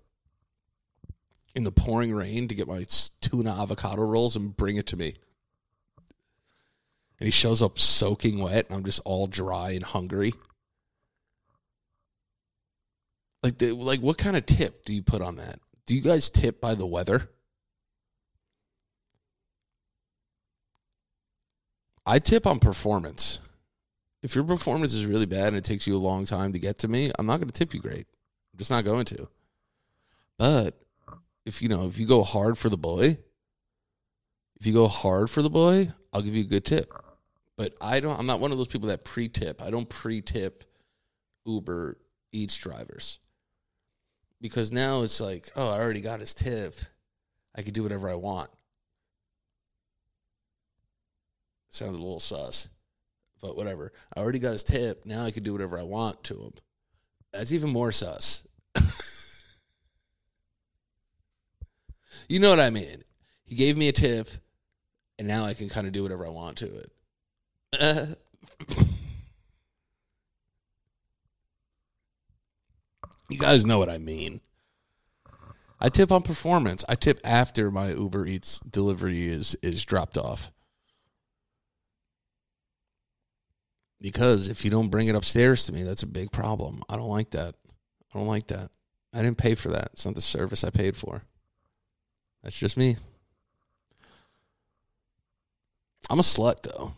in 1.55 1.65
the 1.65 1.73
pouring 1.73 2.13
rain 2.13 2.49
to 2.49 2.55
get 2.55 2.67
my 2.67 2.85
tuna 3.21 3.61
avocado 3.61 4.03
rolls 4.03 4.37
and 4.37 4.57
bring 4.57 4.77
it 4.77 4.87
to 4.89 4.97
me. 4.97 5.15
And 7.21 7.27
he 7.27 7.31
shows 7.31 7.63
up 7.63 7.79
soaking 7.79 8.41
wet, 8.41 8.67
and 8.67 8.77
I'm 8.77 8.85
just 8.85 9.01
all 9.05 9.27
dry 9.27 9.71
and 9.71 9.85
hungry. 9.85 10.33
Like, 13.43 13.59
the, 13.59 13.73
like, 13.73 14.01
what 14.01 14.19
kind 14.19 14.37
of 14.37 14.47
tip 14.47 14.85
do 14.85 14.93
you 14.93 15.03
put 15.03 15.23
on 15.23 15.37
that? 15.37 15.61
Do 15.87 15.95
you 15.95 16.01
guys 16.01 16.31
tip 16.31 16.61
by 16.61 16.75
the 16.75 16.87
weather? 16.87 17.31
I 22.07 22.19
tip 22.19 22.47
on 22.47 22.59
performance. 22.59 23.41
If 24.23 24.35
your 24.35 24.45
performance 24.45 24.95
is 24.95 25.07
really 25.07 25.27
bad 25.27 25.49
and 25.49 25.57
it 25.57 25.65
takes 25.65 25.87
you 25.87 25.95
a 25.95 25.99
long 25.99 26.25
time 26.25 26.53
to 26.53 26.59
get 26.59 26.79
to 26.81 26.89
me, 26.89 27.13
I'm 27.19 27.27
not 27.27 27.37
going 27.37 27.49
to 27.49 27.53
tip 27.53 27.75
you 27.75 27.81
great. 27.81 28.07
I'm 28.53 28.59
just 28.59 28.71
not 28.71 28.85
going 28.85 29.05
to. 29.07 29.29
But 30.39 30.75
if 31.47 31.63
you 31.63 31.69
know, 31.69 31.87
if 31.87 31.99
you 31.99 32.07
go 32.07 32.23
hard 32.23 32.57
for 32.57 32.69
the 32.69 32.77
boy, 32.77 33.19
if 34.61 34.67
you 34.67 34.73
go 34.73 34.89
hard 34.89 35.31
for 35.31 35.43
the 35.43 35.51
boy, 35.51 35.91
I'll 36.13 36.23
give 36.23 36.35
you 36.35 36.45
a 36.45 36.49
good 36.49 36.65
tip. 36.65 36.93
But 37.57 37.75
I 37.81 38.01
don't 38.01 38.19
I'm 38.19 38.27
not 38.27 38.41
one 38.41 38.51
of 38.51 38.59
those 38.59 38.69
people 38.69 38.89
that 38.89 39.05
pre-tip. 39.05 39.63
I 39.63 39.71
don't 39.71 39.89
pre-tip 39.89 40.65
Uber 41.45 41.99
Eats 42.33 42.57
drivers. 42.57 43.21
Because 44.41 44.73
now 44.73 45.03
it's 45.03 45.21
like, 45.21 45.49
oh, 45.57 45.71
I 45.71 45.81
already 45.81 46.01
got 46.01 46.21
his 46.21 46.35
tip. 46.35 46.75
I 47.57 47.63
could 47.63 47.75
do 47.75 47.83
whatever 47.83 48.11
I 48.11 48.15
want. 48.15 48.51
Sounds 51.71 51.97
a 51.97 52.01
little 52.01 52.21
sus. 52.21 52.69
But 53.41 53.57
whatever. 53.57 53.93
I 54.17 54.21
already 54.21 54.39
got 54.39 54.53
his 54.53 54.65
tip. 54.65 55.07
Now 55.07 55.25
I 55.25 55.31
can 55.31 55.45
do 55.45 55.53
whatever 55.53 55.79
I 55.79 55.85
want 55.85 56.25
to 56.25 56.35
him. 56.35 56.53
That's 57.33 57.53
even 57.53 57.71
more 57.71 57.93
sus. 57.93 58.47
you 62.29 62.39
know 62.39 62.51
what 62.51 62.61
I 62.61 62.71
mean? 62.71 63.03
He 63.45 63.55
gave 63.55 63.77
me 63.77 63.89
a 63.89 63.93
tip, 63.93 64.29
and 65.19 65.29
now 65.29 65.45
I 65.45 65.55
can 65.55 65.69
kind 65.69 65.87
of 65.87 65.93
do 65.93 66.03
whatever 66.03 66.27
I 66.27 66.31
want 66.31 66.57
to 66.59 66.83
it. 67.79 68.19
You 73.31 73.39
guys 73.39 73.65
know 73.65 73.79
what 73.79 73.89
I 73.89 73.99
mean. 73.99 74.41
I 75.81 75.89
tip 75.89 76.13
on 76.13 76.23
performance. 76.23 76.85
I 76.89 76.95
tip 76.95 77.21
after 77.25 77.71
my 77.71 77.91
Uber 77.91 78.27
Eats 78.27 78.61
delivery 78.61 79.27
is 79.27 79.57
is 79.63 79.85
dropped 79.85 80.17
off. 80.17 80.51
Because 84.01 84.49
if 84.49 84.65
you 84.65 84.71
don't 84.71 84.91
bring 84.91 85.09
it 85.09 85.15
upstairs 85.15 85.67
to 85.67 85.73
me, 85.73 85.83
that's 85.83 86.03
a 86.03 86.07
big 86.07 86.31
problem. 86.31 86.83
I 86.89 86.97
don't 86.97 87.09
like 87.09 87.31
that. 87.31 87.55
I 88.15 88.19
don't 88.19 88.29
like 88.29 88.49
that. 88.49 88.71
I 89.15 89.23
didn't 89.23 89.39
pay 89.39 89.55
for 89.55 89.71
that. 89.71 89.91
It's 89.95 90.05
not 90.05 90.15
the 90.15 90.21
service 90.21 90.63
I 90.63 90.71
paid 90.71 90.97
for. 90.97 91.23
That's 92.45 92.59
just 92.59 92.77
me. 92.77 92.99
I'm 96.11 96.19
a 96.19 96.23
slut 96.23 96.63
though. 96.63 96.93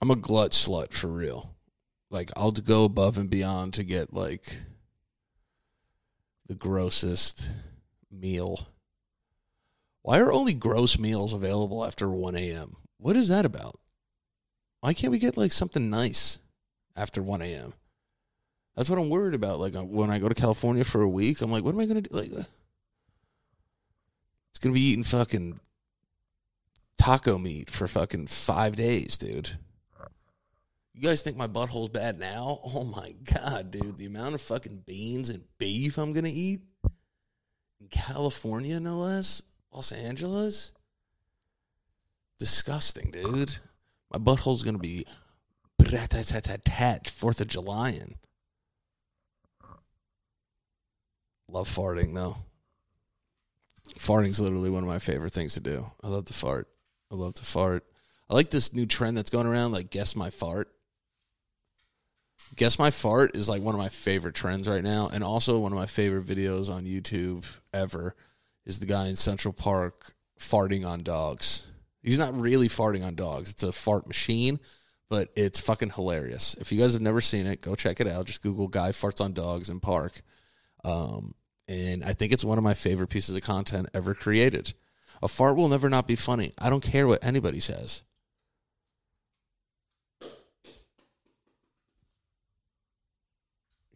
I'm 0.00 0.10
a 0.10 0.16
glut 0.16 0.52
slut 0.52 0.94
for 0.94 1.08
real. 1.08 1.54
Like 2.10 2.30
I'll 2.34 2.50
go 2.50 2.84
above 2.84 3.18
and 3.18 3.28
beyond 3.28 3.74
to 3.74 3.84
get 3.84 4.14
like 4.14 4.56
the 6.46 6.54
grossest 6.54 7.50
meal. 8.10 8.68
Why 10.00 10.18
are 10.18 10.32
only 10.32 10.54
gross 10.54 10.98
meals 10.98 11.34
available 11.34 11.84
after 11.84 12.08
1 12.08 12.34
a.m.? 12.36 12.76
What 12.96 13.16
is 13.16 13.28
that 13.28 13.44
about? 13.44 13.78
Why 14.80 14.94
can't 14.94 15.10
we 15.10 15.18
get 15.18 15.36
like 15.36 15.52
something 15.52 15.90
nice 15.90 16.38
after 16.96 17.22
1 17.22 17.42
a.m.? 17.42 17.74
That's 18.78 18.88
what 18.88 19.00
I'm 19.00 19.10
worried 19.10 19.34
about. 19.34 19.58
Like 19.58 19.74
uh, 19.74 19.82
when 19.82 20.08
I 20.08 20.20
go 20.20 20.28
to 20.28 20.36
California 20.36 20.84
for 20.84 21.02
a 21.02 21.08
week, 21.08 21.40
I'm 21.42 21.50
like, 21.50 21.64
what 21.64 21.74
am 21.74 21.80
I 21.80 21.86
to 21.96 22.08
do? 22.08 22.16
Like, 22.16 22.32
uh, 22.32 22.44
it's 24.50 24.60
to 24.72 24.72
be 24.72 24.80
eating 24.80 25.02
fucking 25.02 25.58
taco 26.96 27.38
meat 27.38 27.70
for 27.70 27.88
fucking 27.88 28.28
five 28.28 28.76
days, 28.76 29.18
dude. 29.18 29.50
You 30.94 31.02
guys 31.02 31.22
think 31.22 31.36
my 31.36 31.48
butthole's 31.48 31.88
bad 31.88 32.20
now? 32.20 32.60
Oh 32.72 32.84
my 32.84 33.16
god, 33.24 33.72
dude. 33.72 33.98
The 33.98 34.06
amount 34.06 34.36
of 34.36 34.42
fucking 34.42 34.84
beans 34.86 35.28
and 35.28 35.42
beef 35.58 35.98
I'm 35.98 36.12
gonna 36.12 36.30
eat 36.32 36.60
in 37.80 37.88
California, 37.90 38.78
no 38.78 38.98
less. 38.98 39.42
Los 39.72 39.90
Angeles. 39.90 40.72
Disgusting, 42.38 43.10
dude. 43.10 43.58
My 44.12 44.20
butthole's 44.20 44.62
gonna 44.62 44.78
be 44.78 45.04
tat 45.82 47.10
Fourth 47.10 47.40
of 47.40 47.48
July 47.48 47.90
in. 47.90 48.14
Love 51.50 51.68
farting 51.68 52.14
though. 52.14 52.36
Farting's 53.98 54.40
literally 54.40 54.70
one 54.70 54.82
of 54.82 54.88
my 54.88 54.98
favorite 54.98 55.32
things 55.32 55.54
to 55.54 55.60
do. 55.60 55.90
I 56.02 56.08
love 56.08 56.26
to 56.26 56.32
fart. 56.32 56.68
I 57.10 57.14
love 57.14 57.34
to 57.34 57.44
fart. 57.44 57.84
I 58.28 58.34
like 58.34 58.50
this 58.50 58.74
new 58.74 58.86
trend 58.86 59.16
that's 59.16 59.30
going 59.30 59.46
around, 59.46 59.72
like 59.72 59.90
guess 59.90 60.14
my 60.14 60.30
fart. 60.30 60.70
Guess 62.56 62.78
my 62.78 62.90
fart 62.90 63.34
is 63.34 63.48
like 63.48 63.62
one 63.62 63.74
of 63.74 63.80
my 63.80 63.88
favorite 63.88 64.34
trends 64.34 64.68
right 64.68 64.82
now, 64.82 65.08
and 65.12 65.24
also 65.24 65.58
one 65.58 65.72
of 65.72 65.78
my 65.78 65.86
favorite 65.86 66.26
videos 66.26 66.70
on 66.70 66.84
YouTube 66.84 67.44
ever 67.72 68.14
is 68.64 68.78
the 68.78 68.86
guy 68.86 69.08
in 69.08 69.16
Central 69.16 69.52
Park 69.52 70.12
farting 70.38 70.86
on 70.86 71.02
dogs. 71.02 71.66
He's 72.02 72.18
not 72.18 72.38
really 72.38 72.68
farting 72.68 73.04
on 73.04 73.14
dogs; 73.14 73.50
it's 73.50 73.62
a 73.62 73.72
fart 73.72 74.06
machine, 74.06 74.60
but 75.08 75.30
it's 75.34 75.60
fucking 75.60 75.90
hilarious. 75.90 76.54
If 76.60 76.70
you 76.70 76.78
guys 76.78 76.92
have 76.92 77.02
never 77.02 77.20
seen 77.20 77.46
it, 77.46 77.60
go 77.60 77.74
check 77.74 78.00
it 78.00 78.06
out. 78.06 78.26
Just 78.26 78.42
Google 78.42 78.68
"guy 78.68 78.90
farts 78.90 79.20
on 79.20 79.32
dogs" 79.32 79.68
in 79.68 79.80
park, 79.80 80.20
um, 80.84 81.34
and 81.68 82.02
I 82.02 82.14
think 82.14 82.32
it's 82.32 82.44
one 82.44 82.58
of 82.58 82.64
my 82.64 82.74
favorite 82.74 83.10
pieces 83.10 83.36
of 83.36 83.42
content 83.42 83.90
ever 83.92 84.14
created. 84.14 84.72
A 85.22 85.28
fart 85.28 85.56
will 85.56 85.68
never 85.68 85.90
not 85.90 86.06
be 86.06 86.16
funny. 86.16 86.52
I 86.58 86.70
don't 86.70 86.82
care 86.82 87.06
what 87.06 87.22
anybody 87.22 87.60
says. 87.60 88.02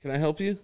Can 0.03 0.11
I 0.11 0.19
help 0.19 0.41
you? 0.41 0.59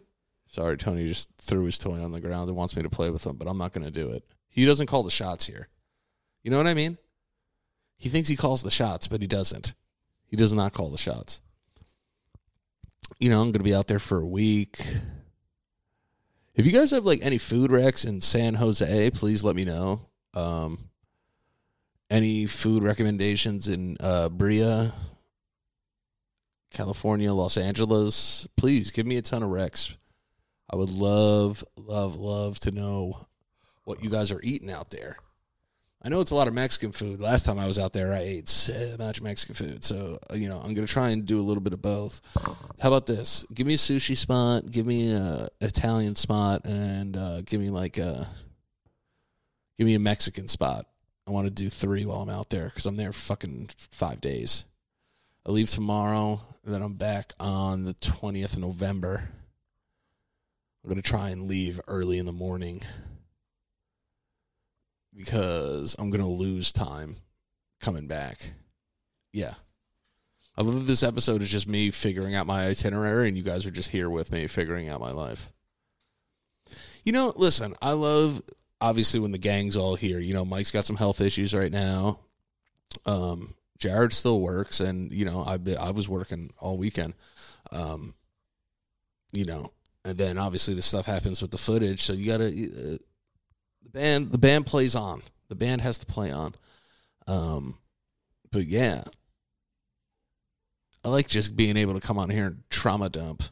Sorry, 0.49 0.77
Tony 0.77 1.07
just 1.07 1.31
threw 1.39 1.65
his 1.65 1.79
toy 1.79 2.03
on 2.03 2.13
the 2.13 2.21
ground 2.21 2.49
and 2.49 2.57
wants 2.57 2.77
me 2.77 2.83
to 2.83 2.91
play 2.91 3.09
with 3.09 3.25
him, 3.25 3.37
but 3.37 3.47
I'm 3.47 3.59
not 3.59 3.73
going 3.73 3.85
to 3.85 3.91
do 3.91 4.11
it. 4.11 4.25
He 4.49 4.67
doesn't 4.67 4.87
call 4.87 5.05
the 5.05 5.11
shots 5.11 5.47
here. 5.47 5.69
You 6.43 6.51
know 6.51 6.57
what 6.57 6.67
I 6.67 6.75
mean? 6.75 6.99
He 7.99 8.09
thinks 8.09 8.29
he 8.29 8.37
calls 8.37 8.63
the 8.63 8.71
shots, 8.71 9.07
but 9.07 9.21
he 9.21 9.27
doesn't. 9.27 9.75
He 10.27 10.37
does 10.37 10.53
not 10.53 10.73
call 10.73 10.91
the 10.91 10.99
shots. 10.99 11.41
You 13.19 13.31
know, 13.31 13.41
I'm 13.41 13.49
going 13.49 13.55
to 13.55 13.59
be 13.61 13.75
out 13.75 13.87
there 13.87 13.99
for 13.99 14.19
a 14.19 14.27
week. 14.27 14.79
If 16.59 16.67
you 16.67 16.73
guys 16.73 16.91
have 16.91 17.05
like 17.05 17.21
any 17.23 17.39
food 17.39 17.71
wrecks 17.71 18.05
in 18.05 18.21
San 18.21 18.55
Jose, 18.55 19.11
please 19.13 19.45
let 19.45 19.55
me 19.55 19.65
know. 19.65 20.01
Um, 20.35 20.91
any 22.11 22.47
food 22.47 22.83
recommendations 22.83 23.69
in 23.69 23.97
uh, 24.01 24.29
Brea, 24.29 24.91
California, 26.73 27.33
Los 27.33 27.57
Angeles, 27.57 28.49
please 28.57 28.91
give 28.91 29.07
me 29.07 29.17
a 29.19 29.23
ton 29.23 29.45
of 29.45 29.51
wrecks. 29.51 29.97
I 30.69 30.75
would 30.75 30.91
love, 30.91 31.63
love, 31.77 32.17
love 32.17 32.59
to 32.61 32.73
know 32.73 33.29
what 33.85 34.03
you 34.03 34.11
guys 34.11 34.33
are 34.33 34.41
eating 34.43 34.69
out 34.69 34.91
there. 34.91 35.17
I 36.09 36.11
know 36.11 36.23
it's 36.23 36.31
a 36.31 36.35
lot 36.35 36.49
of 36.49 36.55
Mexican 36.55 36.93
food. 36.93 37.21
Last 37.21 37.45
time 37.45 37.59
I 37.59 37.67
was 37.67 37.79
out 37.79 37.93
there, 37.93 38.15
I 38.15 38.21
ate 38.21 38.49
so 38.49 38.97
much 38.99 39.21
Mexican 39.21 39.55
food. 39.55 39.85
So, 39.85 40.19
uh, 40.31 40.37
you 40.37 40.49
know, 40.49 40.57
I'm 40.57 40.73
going 40.73 40.87
to 40.87 40.91
try 40.91 41.11
and 41.11 41.27
do 41.27 41.39
a 41.39 41.43
little 41.45 41.61
bit 41.61 41.75
of 41.75 41.83
both. 41.83 42.23
How 42.81 42.89
about 42.89 43.05
this? 43.05 43.45
Give 43.53 43.67
me 43.67 43.75
a 43.75 43.77
sushi 43.77 44.17
spot, 44.17 44.71
give 44.71 44.87
me 44.87 45.13
a 45.13 45.49
Italian 45.61 46.17
spot, 46.17 46.65
and 46.65 47.15
uh, 47.15 47.43
give 47.43 47.61
me 47.61 47.69
like 47.69 47.99
a 47.99 48.27
give 49.77 49.87
me 49.87 49.93
a 49.97 49.99
Mexican 49.99 50.49
spot. 50.49 50.87
I 51.27 51.31
want 51.31 51.47
to 51.47 51.53
do 51.53 51.69
three 51.69 52.07
while 52.07 52.23
I'm 52.23 52.31
out 52.31 52.49
there 52.49 52.65
because 52.65 52.87
I'm 52.87 52.97
there 52.97 53.13
fucking 53.13 53.69
five 53.93 54.23
days. 54.23 54.65
I 55.45 55.51
leave 55.51 55.69
tomorrow, 55.69 56.41
and 56.65 56.73
then 56.73 56.81
I'm 56.81 56.95
back 56.95 57.35
on 57.39 57.85
the 57.85 57.93
20th 57.93 58.55
of 58.55 58.61
November. 58.61 59.29
I'm 60.83 60.89
going 60.89 61.03
to 61.03 61.07
try 61.07 61.29
and 61.29 61.49
leave 61.49 61.83
early 61.87 62.17
in 62.17 62.25
the 62.25 62.33
morning 62.33 62.81
because 65.19 65.97
I'm 65.99 66.11
going 66.11 66.23
to 66.23 66.29
lose 66.29 66.73
time 66.73 67.17
coming 67.81 68.07
back. 68.07 68.53
Yeah. 69.33 69.55
I 70.57 70.63
love 70.63 70.77
that 70.77 70.87
this 70.87 71.03
episode 71.03 71.43
is 71.43 71.51
just 71.51 71.69
me 71.69 71.91
figuring 71.91 72.35
out 72.35 72.47
my 72.47 72.67
itinerary, 72.67 73.29
and 73.29 73.37
you 73.37 73.43
guys 73.43 73.67
are 73.67 73.71
just 73.71 73.91
here 73.91 74.09
with 74.09 74.33
me 74.33 74.47
figuring 74.47 74.89
out 74.89 75.01
my 75.01 75.11
life. 75.11 75.53
You 77.05 77.13
know, 77.13 77.33
listen, 77.37 77.75
I 77.83 77.93
love 77.93 78.43
obviously 78.81 79.21
when 79.21 79.33
the 79.33 79.39
gang's 79.39 79.77
all 79.77 79.95
here. 79.95 80.19
You 80.19 80.35
know, 80.35 80.45
Mike's 80.45 80.71
got 80.71 80.85
some 80.85 80.97
health 80.97 81.21
issues 81.21 81.55
right 81.55 81.71
now. 81.71 82.21
Um, 83.07 83.55
Jared 83.79 84.13
still 84.13 84.41
works, 84.41 84.81
and 84.81 85.13
you 85.13 85.25
know, 85.25 85.43
I 85.43 85.59
I 85.79 85.91
was 85.91 86.09
working 86.09 86.53
all 86.59 86.77
weekend. 86.77 87.15
Um, 87.71 88.15
you 89.33 89.45
know, 89.45 89.73
and 90.05 90.19
then 90.19 90.39
obviously 90.39 90.75
the 90.75 90.83
stuff 90.83 91.07
happens 91.07 91.41
with 91.41 91.51
the 91.51 91.59
footage, 91.59 92.03
so 92.03 92.13
you 92.13 92.27
gotta. 92.27 92.95
Uh, 92.95 92.97
the 93.83 93.91
band, 93.91 94.31
the 94.31 94.39
band 94.39 94.67
plays 94.67 94.95
on. 94.95 95.23
The 95.49 95.55
band 95.55 95.81
has 95.81 95.99
to 95.99 96.07
play 96.07 96.31
on. 96.31 96.55
Um, 97.27 97.79
but 98.53 98.67
yeah, 98.67 99.05
I 101.05 101.09
like 101.09 101.29
just 101.29 101.57
being 101.57 101.77
able 101.77 101.95
to 101.95 102.07
come 102.07 102.19
on 102.19 102.31
here 102.31 102.47
and 102.47 102.63
trauma 102.71 103.09
dump 103.09 103.43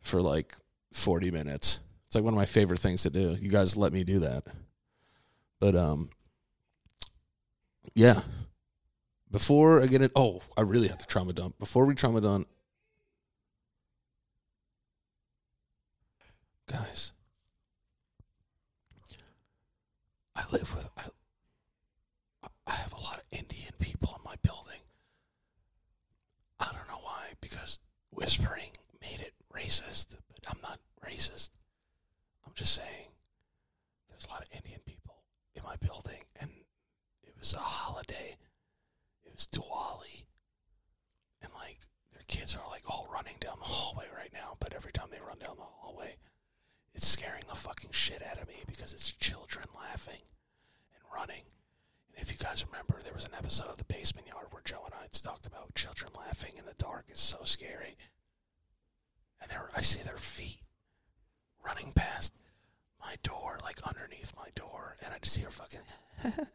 for 0.00 0.20
like 0.20 0.54
forty 0.92 1.30
minutes. 1.30 1.80
It's 2.06 2.14
like 2.14 2.24
one 2.24 2.34
of 2.34 2.38
my 2.38 2.46
favorite 2.46 2.80
things 2.80 3.02
to 3.04 3.10
do. 3.10 3.36
You 3.38 3.50
guys 3.50 3.76
let 3.76 3.92
me 3.92 4.04
do 4.04 4.20
that. 4.20 4.44
But 5.60 5.76
um, 5.76 6.10
yeah. 7.94 8.20
Before 9.30 9.80
I 9.80 9.86
get 9.86 10.02
it, 10.02 10.10
oh, 10.16 10.42
I 10.56 10.62
really 10.62 10.88
have 10.88 10.98
to 10.98 11.06
trauma 11.06 11.32
dump. 11.32 11.56
Before 11.60 11.86
we 11.86 11.94
trauma 11.94 12.20
dump, 12.20 12.48
guys, 16.66 17.12
I 20.40 20.50
live 20.52 20.74
with 20.74 20.90
I, 20.96 22.48
I 22.66 22.72
have 22.72 22.92
a 22.92 23.00
lot 23.00 23.18
of 23.18 23.24
Indian 23.30 23.72
people 23.78 24.14
in 24.16 24.24
my 24.24 24.36
building. 24.42 24.80
I 26.58 26.66
don't 26.66 26.88
know 26.88 27.02
why, 27.02 27.32
because 27.40 27.78
whispering 28.10 28.70
made 29.02 29.20
it 29.20 29.34
racist, 29.54 30.16
but 30.32 30.50
I'm 30.50 30.60
not 30.62 30.78
racist. 31.04 31.50
I'm 32.46 32.52
just 32.54 32.74
saying 32.74 33.12
there's 34.08 34.24
a 34.24 34.30
lot 34.30 34.42
of 34.42 34.48
Indian 34.56 34.80
people 34.86 35.22
in 35.54 35.62
my 35.62 35.76
building 35.76 36.24
and 36.40 36.50
it 37.22 37.34
was 37.38 37.54
a 37.54 37.58
holiday. 37.58 38.36
It 39.24 39.32
was 39.34 39.46
Diwali. 39.46 40.24
And 41.42 41.52
like 41.54 41.80
their 42.12 42.22
kids 42.26 42.54
are 42.56 42.70
like 42.70 42.88
all 42.88 43.08
running 43.12 43.36
down 43.40 43.56
the 43.58 43.64
hallway 43.64 44.06
right 44.16 44.32
now, 44.32 44.56
but 44.58 44.74
every 44.74 44.92
time 44.92 45.08
they 45.10 45.20
run 45.20 45.38
down 45.38 45.56
the 45.56 45.62
hallway, 45.64 46.16
it's 46.94 47.06
scaring 47.06 47.44
the 47.48 47.54
fucking 47.54 47.90
shit 47.92 48.22
out 48.28 48.40
of 48.40 48.48
me 48.48 48.62
because 48.66 48.92
it's 48.92 49.12
children 49.12 49.66
laughing 49.76 50.20
and 50.94 51.02
running. 51.14 51.42
And 52.14 52.22
if 52.22 52.30
you 52.32 52.38
guys 52.38 52.64
remember, 52.66 53.00
there 53.02 53.14
was 53.14 53.24
an 53.24 53.34
episode 53.36 53.68
of 53.68 53.76
The 53.76 53.84
Basement 53.84 54.26
Yard 54.28 54.46
where 54.50 54.62
Joe 54.64 54.82
and 54.84 54.94
I 54.94 55.06
talked 55.12 55.46
about 55.46 55.74
children 55.74 56.10
laughing 56.16 56.52
in 56.58 56.64
the 56.66 56.74
dark 56.78 57.06
is 57.10 57.20
so 57.20 57.38
scary. 57.44 57.96
And 59.40 59.50
there, 59.50 59.70
I 59.76 59.82
see 59.82 60.02
their 60.02 60.18
feet 60.18 60.60
running 61.64 61.92
past 61.94 62.34
my 63.00 63.14
door, 63.22 63.58
like 63.62 63.78
underneath 63.82 64.34
my 64.36 64.48
door, 64.54 64.96
and 65.02 65.14
I 65.14 65.18
just 65.22 65.38
hear 65.38 65.50
fucking, 65.50 65.80
and 66.24 66.46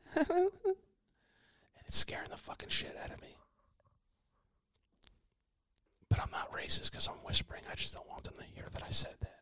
it's 1.88 1.98
scaring 1.98 2.30
the 2.30 2.38
fucking 2.38 2.70
shit 2.70 2.96
out 3.04 3.12
of 3.12 3.22
me. 3.22 3.36
But 6.10 6.20
I'm 6.20 6.32
not 6.32 6.52
racist 6.52 6.92
because 6.92 7.08
I'm 7.08 7.16
whispering. 7.26 7.64
I 7.72 7.76
just 7.76 7.96
don't 7.96 8.08
want 8.08 8.26
them 8.26 8.36
to 8.38 8.44
hear 8.44 8.70
that 8.74 8.84
I 8.84 8.92
said 8.92 9.16
that. 9.22 9.40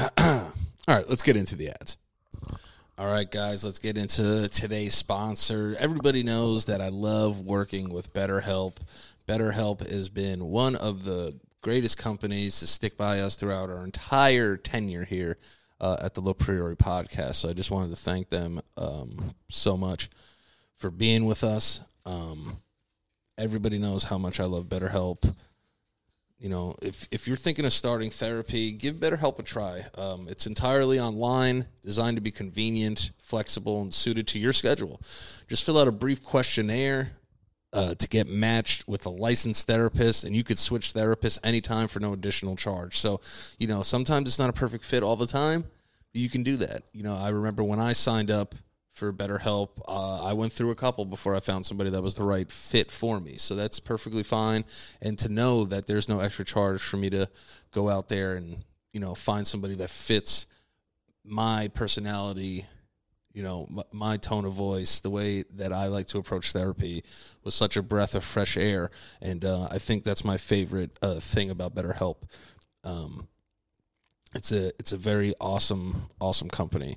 All 0.18 0.52
right, 0.88 1.08
let's 1.08 1.22
get 1.22 1.36
into 1.36 1.56
the 1.56 1.68
ads. 1.68 1.98
All 2.96 3.06
right, 3.06 3.30
guys, 3.30 3.64
let's 3.64 3.78
get 3.78 3.98
into 3.98 4.48
today's 4.48 4.94
sponsor. 4.94 5.76
Everybody 5.78 6.22
knows 6.22 6.66
that 6.66 6.80
I 6.80 6.88
love 6.88 7.40
working 7.40 7.90
with 7.90 8.12
BetterHelp. 8.14 8.76
BetterHelp 9.28 9.88
has 9.90 10.08
been 10.08 10.46
one 10.46 10.74
of 10.76 11.04
the 11.04 11.38
greatest 11.60 11.98
companies 11.98 12.60
to 12.60 12.66
stick 12.66 12.96
by 12.96 13.20
us 13.20 13.36
throughout 13.36 13.68
our 13.68 13.84
entire 13.84 14.56
tenure 14.56 15.04
here 15.04 15.36
uh, 15.80 15.96
at 16.00 16.14
the 16.14 16.22
Low 16.22 16.34
Priori 16.34 16.76
podcast. 16.76 17.36
So 17.36 17.50
I 17.50 17.52
just 17.52 17.70
wanted 17.70 17.90
to 17.90 17.96
thank 17.96 18.30
them 18.30 18.60
um, 18.78 19.34
so 19.48 19.76
much 19.76 20.08
for 20.76 20.90
being 20.90 21.26
with 21.26 21.44
us. 21.44 21.82
Um, 22.06 22.56
everybody 23.36 23.78
knows 23.78 24.04
how 24.04 24.16
much 24.16 24.40
I 24.40 24.44
love 24.44 24.64
BetterHelp. 24.64 25.34
You 26.40 26.48
know, 26.48 26.74
if 26.80 27.06
if 27.10 27.28
you're 27.28 27.36
thinking 27.36 27.66
of 27.66 27.72
starting 27.72 28.10
therapy, 28.10 28.72
give 28.72 28.94
BetterHelp 28.94 29.38
a 29.38 29.42
try. 29.42 29.84
Um, 29.98 30.26
it's 30.26 30.46
entirely 30.46 30.98
online, 30.98 31.66
designed 31.82 32.16
to 32.16 32.22
be 32.22 32.30
convenient, 32.30 33.10
flexible, 33.18 33.82
and 33.82 33.92
suited 33.92 34.26
to 34.28 34.38
your 34.38 34.54
schedule. 34.54 35.02
Just 35.48 35.64
fill 35.64 35.78
out 35.78 35.86
a 35.86 35.92
brief 35.92 36.24
questionnaire 36.24 37.12
uh, 37.74 37.94
to 37.94 38.08
get 38.08 38.26
matched 38.26 38.88
with 38.88 39.04
a 39.04 39.10
licensed 39.10 39.66
therapist, 39.66 40.24
and 40.24 40.34
you 40.34 40.42
could 40.42 40.58
switch 40.58 40.94
therapists 40.94 41.38
anytime 41.44 41.88
for 41.88 42.00
no 42.00 42.14
additional 42.14 42.56
charge. 42.56 42.96
So, 42.96 43.20
you 43.58 43.66
know, 43.66 43.82
sometimes 43.82 44.26
it's 44.26 44.38
not 44.38 44.48
a 44.48 44.54
perfect 44.54 44.84
fit 44.84 45.02
all 45.02 45.16
the 45.16 45.26
time, 45.26 45.62
but 45.62 46.20
you 46.22 46.30
can 46.30 46.42
do 46.42 46.56
that. 46.56 46.84
You 46.92 47.02
know, 47.02 47.14
I 47.14 47.28
remember 47.28 47.62
when 47.62 47.78
I 47.78 47.92
signed 47.92 48.30
up 48.30 48.54
for 48.92 49.12
BetterHelp, 49.12 49.80
uh, 49.86 50.24
I 50.24 50.32
went 50.32 50.52
through 50.52 50.70
a 50.70 50.74
couple 50.74 51.04
before 51.04 51.36
I 51.36 51.40
found 51.40 51.64
somebody 51.64 51.90
that 51.90 52.02
was 52.02 52.16
the 52.16 52.24
right 52.24 52.50
fit 52.50 52.90
for 52.90 53.20
me. 53.20 53.36
So 53.36 53.54
that's 53.54 53.80
perfectly 53.80 54.22
fine. 54.22 54.64
And 55.00 55.18
to 55.20 55.28
know 55.28 55.64
that 55.64 55.86
there's 55.86 56.08
no 56.08 56.20
extra 56.20 56.44
charge 56.44 56.82
for 56.82 56.96
me 56.96 57.08
to 57.10 57.28
go 57.70 57.88
out 57.88 58.08
there 58.08 58.34
and, 58.34 58.64
you 58.92 59.00
know, 59.00 59.14
find 59.14 59.46
somebody 59.46 59.76
that 59.76 59.90
fits 59.90 60.46
my 61.24 61.68
personality 61.68 62.66
you 63.32 63.42
know 63.42 63.68
my 63.92 64.16
tone 64.16 64.44
of 64.44 64.52
voice 64.52 65.00
the 65.00 65.10
way 65.10 65.44
that 65.54 65.72
i 65.72 65.86
like 65.86 66.06
to 66.06 66.18
approach 66.18 66.52
therapy 66.52 67.02
was 67.44 67.54
such 67.54 67.76
a 67.76 67.82
breath 67.82 68.14
of 68.14 68.24
fresh 68.24 68.56
air 68.56 68.90
and 69.20 69.44
uh, 69.44 69.68
i 69.70 69.78
think 69.78 70.02
that's 70.02 70.24
my 70.24 70.36
favorite 70.36 70.98
uh, 71.02 71.14
thing 71.14 71.50
about 71.50 71.74
betterhelp 71.74 72.16
um, 72.82 73.28
it's 74.34 74.52
a 74.52 74.68
it's 74.78 74.92
a 74.92 74.96
very 74.96 75.34
awesome 75.40 76.10
awesome 76.20 76.48
company 76.48 76.96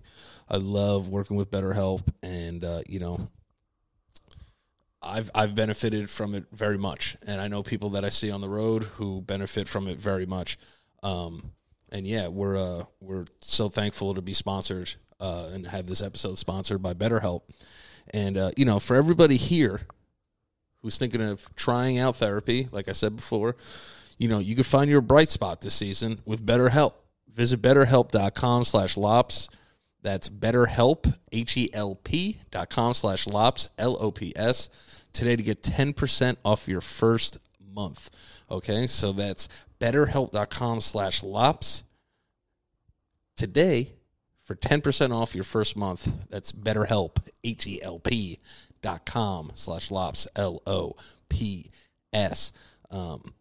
i 0.50 0.58
love 0.58 1.10
working 1.10 1.38
with 1.38 1.52
betterhelp 1.52 2.02
and 2.22 2.64
uh, 2.64 2.82
you 2.88 3.00
know 3.00 3.28
I've 5.04 5.30
I've 5.36 5.54
benefited 5.54 6.10
from 6.10 6.34
it 6.34 6.46
very 6.52 6.78
much, 6.78 7.18
and 7.28 7.42
I 7.42 7.50
know 7.50 7.62
people 7.62 7.90
that 7.92 8.06
I 8.06 8.10
see 8.10 8.32
on 8.32 8.42
the 8.42 8.48
road 8.48 8.84
who 8.84 9.22
benefit 9.22 9.68
from 9.68 9.88
it 9.88 10.00
very 10.00 10.26
much. 10.26 10.58
Um, 11.04 11.52
and 11.92 12.08
yeah, 12.08 12.28
we're 12.30 12.58
uh, 12.58 12.86
we're 13.02 13.26
so 13.42 13.70
thankful 13.70 14.16
to 14.16 14.22
be 14.22 14.34
sponsored 14.34 14.94
uh, 15.20 15.50
and 15.54 15.68
have 15.68 15.88
this 15.88 16.02
episode 16.02 16.38
sponsored 16.38 16.82
by 16.82 16.94
BetterHelp. 16.94 17.42
And 18.14 18.38
uh, 18.38 18.52
you 18.56 18.66
know, 18.66 18.80
for 18.80 18.96
everybody 18.96 19.38
here 19.38 19.82
who's 20.82 20.98
thinking 20.98 21.22
of 21.22 21.54
trying 21.56 21.98
out 21.98 22.16
therapy, 22.16 22.68
like 22.72 22.88
I 22.88 22.94
said 22.94 23.16
before, 23.16 23.58
you 24.18 24.28
know, 24.28 24.40
you 24.40 24.56
can 24.56 24.64
find 24.64 24.90
your 24.90 25.02
bright 25.02 25.30
spot 25.30 25.62
this 25.62 25.74
season 25.74 26.22
with 26.26 26.46
BetterHelp. 26.46 26.94
Visit 27.34 27.62
betterhelp.com 27.62 28.64
slash. 28.64 28.98
That's 30.04 30.30
betterhelp, 30.30 31.18
H-E-L-P 31.32 32.38
dot 32.52 32.70
com 32.70 32.94
slash 32.94 33.26
lops, 33.26 33.70
L-O-P-S, 33.78 34.70
today 35.14 35.36
to 35.36 35.44
get 35.44 35.64
10% 35.64 36.38
off 36.46 36.68
your 36.68 36.82
first 36.82 37.40
month. 37.74 38.10
Okay, 38.52 38.86
so 38.86 39.14
that's 39.14 39.48
betterhelp.com 39.80 40.82
slash 40.82 41.24
lops. 41.24 41.84
Today, 43.36 43.94
for 44.44 44.56
10% 44.56 45.16
off 45.16 45.34
your 45.34 45.46
first 45.46 45.76
month. 45.78 46.12
That's 46.30 46.52
BetterHelp, 46.52 47.18
H-E-L-P 47.44 48.40
dot 48.82 49.06
com 49.06 49.52
slash 49.56 49.90
lops, 49.90 50.28
L-O-P-S. 50.36 50.94
Um, 52.92 53.34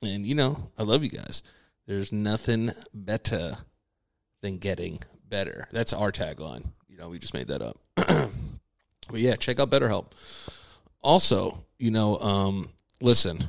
and, 0.00 0.24
you 0.24 0.36
know, 0.36 0.58
I 0.78 0.84
love 0.84 1.02
you 1.02 1.10
guys. 1.10 1.42
There's 1.86 2.12
nothing 2.12 2.70
better 2.94 3.58
than 4.40 4.58
getting 4.58 5.00
better. 5.28 5.68
That's 5.70 5.92
our 5.92 6.12
tagline. 6.12 6.66
You 6.88 6.98
know, 6.98 7.08
we 7.08 7.18
just 7.18 7.34
made 7.34 7.48
that 7.48 7.62
up. 7.62 7.78
but 7.96 8.30
yeah, 9.20 9.36
check 9.36 9.60
out 9.60 9.70
BetterHelp. 9.70 10.12
Also, 11.02 11.58
you 11.78 11.90
know, 11.90 12.18
um, 12.18 12.70
listen, 13.00 13.44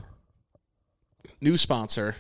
new 1.42 1.58
sponsor. 1.58 2.16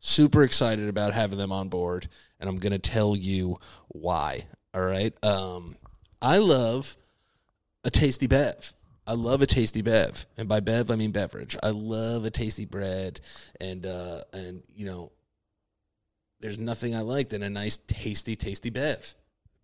Super 0.00 0.42
excited 0.42 0.88
about 0.88 1.14
having 1.14 1.38
them 1.38 1.50
on 1.50 1.68
board, 1.68 2.08
and 2.38 2.48
I'm 2.48 2.58
to 2.58 2.78
tell 2.78 3.16
you 3.16 3.58
why. 3.88 4.46
All 4.72 4.84
right. 4.84 5.12
Um, 5.24 5.76
I 6.20 6.38
love 6.38 6.96
a 7.82 7.90
tasty 7.90 8.26
bev. 8.26 8.72
I 9.06 9.14
love 9.14 9.40
a 9.40 9.46
tasty 9.46 9.82
bev, 9.82 10.26
and 10.36 10.48
by 10.48 10.60
bev 10.60 10.90
I 10.90 10.96
mean 10.96 11.12
beverage. 11.12 11.56
I 11.62 11.70
love 11.70 12.24
a 12.24 12.30
tasty 12.30 12.64
bread, 12.64 13.20
and 13.60 13.86
uh, 13.86 14.22
and 14.32 14.62
you 14.74 14.84
know, 14.84 15.12
there's 16.46 16.60
nothing 16.60 16.94
I 16.94 17.00
like 17.00 17.30
than 17.30 17.42
a 17.42 17.50
nice 17.50 17.76
tasty 17.88 18.36
tasty 18.36 18.70
bev. 18.70 19.16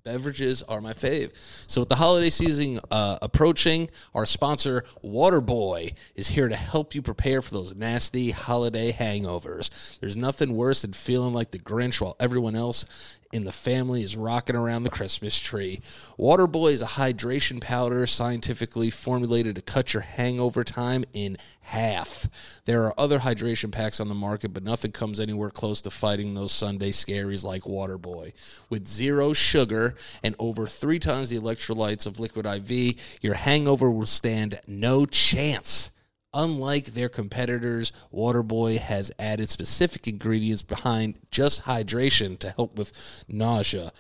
Beverages 0.03 0.64
are 0.64 0.81
my 0.81 0.92
fave. 0.92 1.31
So, 1.68 1.83
with 1.83 1.88
the 1.88 1.95
holiday 1.95 2.29
season 2.29 2.81
uh, 2.90 3.18
approaching, 3.23 3.88
our 4.16 4.27
sponsor, 4.27 4.83
Waterboy, 5.05 5.95
is 6.16 6.27
here 6.27 6.49
to 6.49 6.57
help 6.57 6.97
you 6.97 7.01
prepare 7.01 7.40
for 7.40 7.53
those 7.55 7.73
nasty 7.77 8.33
holiday 8.33 8.90
hangovers. 8.90 10.01
There's 10.01 10.16
nothing 10.16 10.57
worse 10.57 10.83
than 10.83 10.92
feeling 10.92 11.33
like 11.33 11.53
the 11.53 11.61
Grinch 11.61 12.01
while 12.01 12.16
everyone 12.18 12.57
else 12.57 12.85
in 13.33 13.45
the 13.45 13.53
family 13.53 14.03
is 14.03 14.16
rocking 14.16 14.57
around 14.57 14.83
the 14.83 14.90
Christmas 14.90 15.38
tree. 15.38 15.81
Waterboy 16.18 16.73
is 16.73 16.83
a 16.83 16.87
hydration 16.87 17.61
powder 17.61 18.07
scientifically 18.07 18.90
formulated 18.90 19.57
to 19.57 19.62
cut 19.62 19.95
your 19.95 20.03
hangover 20.03 20.64
time 20.64 21.05
in 21.14 21.38
half. 21.62 22.29
There 22.66 22.85
are 22.85 22.95
other 22.99 23.21
hydration 23.21 23.73
packs 23.73 24.01
on 24.01 24.09
the 24.09 24.14
market, 24.14 24.53
but 24.53 24.62
nothing 24.62 24.92
comes 24.92 25.18
anywhere 25.21 25.51
close 25.51 25.81
to 25.83 25.90
fighting 25.90 26.35
those 26.35 26.53
Sunday 26.53 26.90
scaries 26.90 27.45
like 27.45 27.62
Waterboy. 27.62 28.33
With 28.68 28.87
zero 28.87 29.33
sugar 29.33 29.95
and 30.23 30.37
over 30.38 30.66
three 30.66 30.99
times 30.99 31.31
the 31.31 31.38
electrolytes 31.38 32.07
of 32.07 32.21
Liquid 32.21 32.45
IV, 32.45 33.21
your 33.23 33.35
hangover 33.35 33.90
will 33.90 34.07
stand 34.07 34.61
no 34.66 35.07
chance. 35.07 35.91
Unlike 36.35 36.87
their 36.87 37.11
competitors, 37.11 37.92
Waterboy 38.12 38.79
has 38.79 39.12
added 39.18 39.51
specific 39.51 40.09
ingredients 40.09 40.62
behind 40.62 41.18
just 41.31 41.64
hydration 41.64 42.38
to 42.38 42.51
help 42.51 42.79
with 42.79 43.25
nausea, 43.29 43.92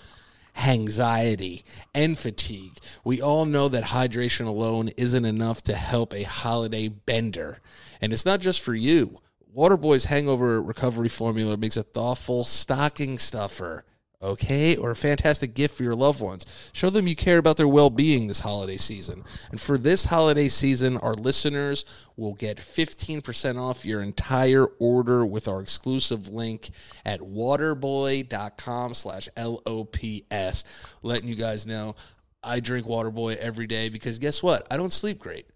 anxiety, 0.56 1.62
and 1.94 2.18
fatigue. 2.18 2.78
We 3.04 3.20
all 3.20 3.44
know 3.44 3.68
that 3.68 3.84
hydration 3.84 4.46
alone 4.46 4.88
isn't 4.96 5.24
enough 5.26 5.62
to 5.64 5.74
help 5.74 6.14
a 6.14 6.22
holiday 6.22 6.88
bender. 6.88 7.60
And 8.00 8.14
it's 8.14 8.26
not 8.26 8.40
just 8.40 8.60
for 8.60 8.74
you. 8.74 9.20
Waterboy's 9.54 10.06
hangover 10.06 10.62
recovery 10.62 11.10
formula 11.10 11.58
makes 11.58 11.76
a 11.76 11.82
thoughtful 11.82 12.44
stocking 12.44 13.18
stuffer 13.18 13.84
okay, 14.22 14.76
or 14.76 14.90
a 14.90 14.96
fantastic 14.96 15.54
gift 15.54 15.76
for 15.76 15.82
your 15.82 15.94
loved 15.94 16.20
ones. 16.20 16.70
Show 16.72 16.90
them 16.90 17.08
you 17.08 17.16
care 17.16 17.38
about 17.38 17.56
their 17.56 17.68
well 17.68 17.90
being 17.90 18.28
this 18.28 18.40
holiday 18.40 18.76
season. 18.76 19.24
And 19.50 19.60
for 19.60 19.76
this 19.76 20.06
holiday 20.06 20.48
season, 20.48 20.96
our 20.98 21.14
listeners 21.14 21.84
will 22.16 22.34
get 22.34 22.58
15% 22.58 23.60
off 23.60 23.84
your 23.84 24.02
entire 24.02 24.66
order 24.78 25.26
with 25.26 25.48
our 25.48 25.60
exclusive 25.60 26.28
link 26.28 26.70
at 27.04 27.20
waterboy.com 27.20 28.94
slash 28.94 29.28
L-O-P-S. 29.36 30.64
Letting 31.02 31.28
you 31.28 31.36
guys 31.36 31.66
know 31.66 31.94
I 32.42 32.60
drink 32.60 32.86
Waterboy 32.86 33.36
every 33.36 33.66
day 33.66 33.88
because 33.88 34.18
guess 34.18 34.42
what? 34.42 34.66
I 34.70 34.76
don't 34.76 34.92
sleep 34.92 35.18
great. 35.18 35.46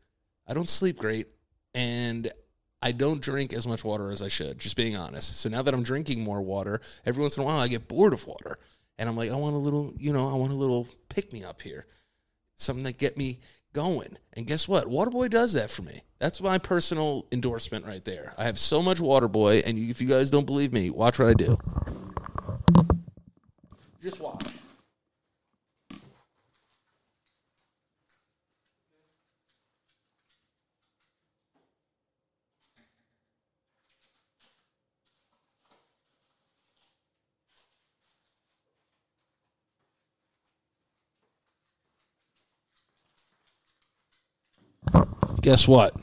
I 0.46 0.55
don't 0.55 0.68
sleep 0.68 0.98
great. 0.98 1.26
And 1.74 2.31
I 2.83 2.93
don't 2.93 3.23
drink 3.23 3.53
as 3.53 3.67
much 3.67 3.85
water 3.85 4.11
as 4.11 4.23
I 4.23 4.29
should, 4.29 4.59
just 4.59 4.77
being 4.77 4.97
honest. 4.97 5.41
So 5.41 5.49
now 5.49 5.62
that 5.62 5.75
I'm 5.75 5.83
drinking 5.83 6.23
more 6.23 6.43
water, 6.43 6.81
every 7.05 7.23
once 7.23 7.37
in 7.37 7.43
a 7.43 7.47
while 7.47 7.59
I 7.59 7.69
get 7.69 7.89
bored 7.89 8.12
of 8.12 8.27
water. 8.27 8.59
And 8.99 9.09
I'm 9.09 9.17
like, 9.17 9.31
I 9.31 9.37
want 9.37 9.55
a 9.55 9.59
little, 9.59 9.93
you 9.99 10.12
know, 10.12 10.29
I 10.29 10.35
want 10.35 10.53
a 10.53 10.57
little 10.57 10.89
pick 11.09 11.33
me 11.33 11.45
up 11.45 11.62
here. 11.62 11.87
Something 12.55 12.85
that 12.85 12.99
get 12.99 13.17
me 13.17 13.41
going. 13.73 14.17
And 14.33 14.47
guess 14.47 14.67
what? 14.67 14.87
Waterboy 14.87 15.29
does 15.29 15.53
that 15.53 15.71
for 15.71 15.83
me. 15.83 16.01
That's 16.19 16.41
my 16.41 16.57
personal 16.57 17.27
endorsement 17.31 17.85
right 17.85 18.05
there. 18.05 18.33
I 18.39 18.45
have 18.45 18.59
so 18.59 18.83
much 18.83 18.99
Waterboy, 18.99 19.67
and 19.67 19.79
if 19.79 20.01
you 20.01 20.09
guys 20.09 20.31
don't 20.31 20.47
believe 20.47 20.73
me, 20.73 20.89
watch 20.89 21.19
what 21.19 21.29
I 21.29 21.35
do. 21.35 21.59
Just 24.03 24.21
watch. 24.21 24.56
Guess 45.47 45.69
what? 45.69 45.95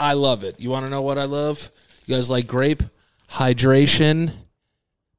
I 0.00 0.14
love 0.14 0.42
it. 0.42 0.58
You 0.58 0.68
want 0.70 0.84
to 0.84 0.90
know 0.90 1.00
what 1.00 1.16
I 1.16 1.26
love? 1.26 1.70
You 2.06 2.16
guys 2.16 2.28
like 2.28 2.48
grape? 2.48 2.82
Hydration. 3.30 4.32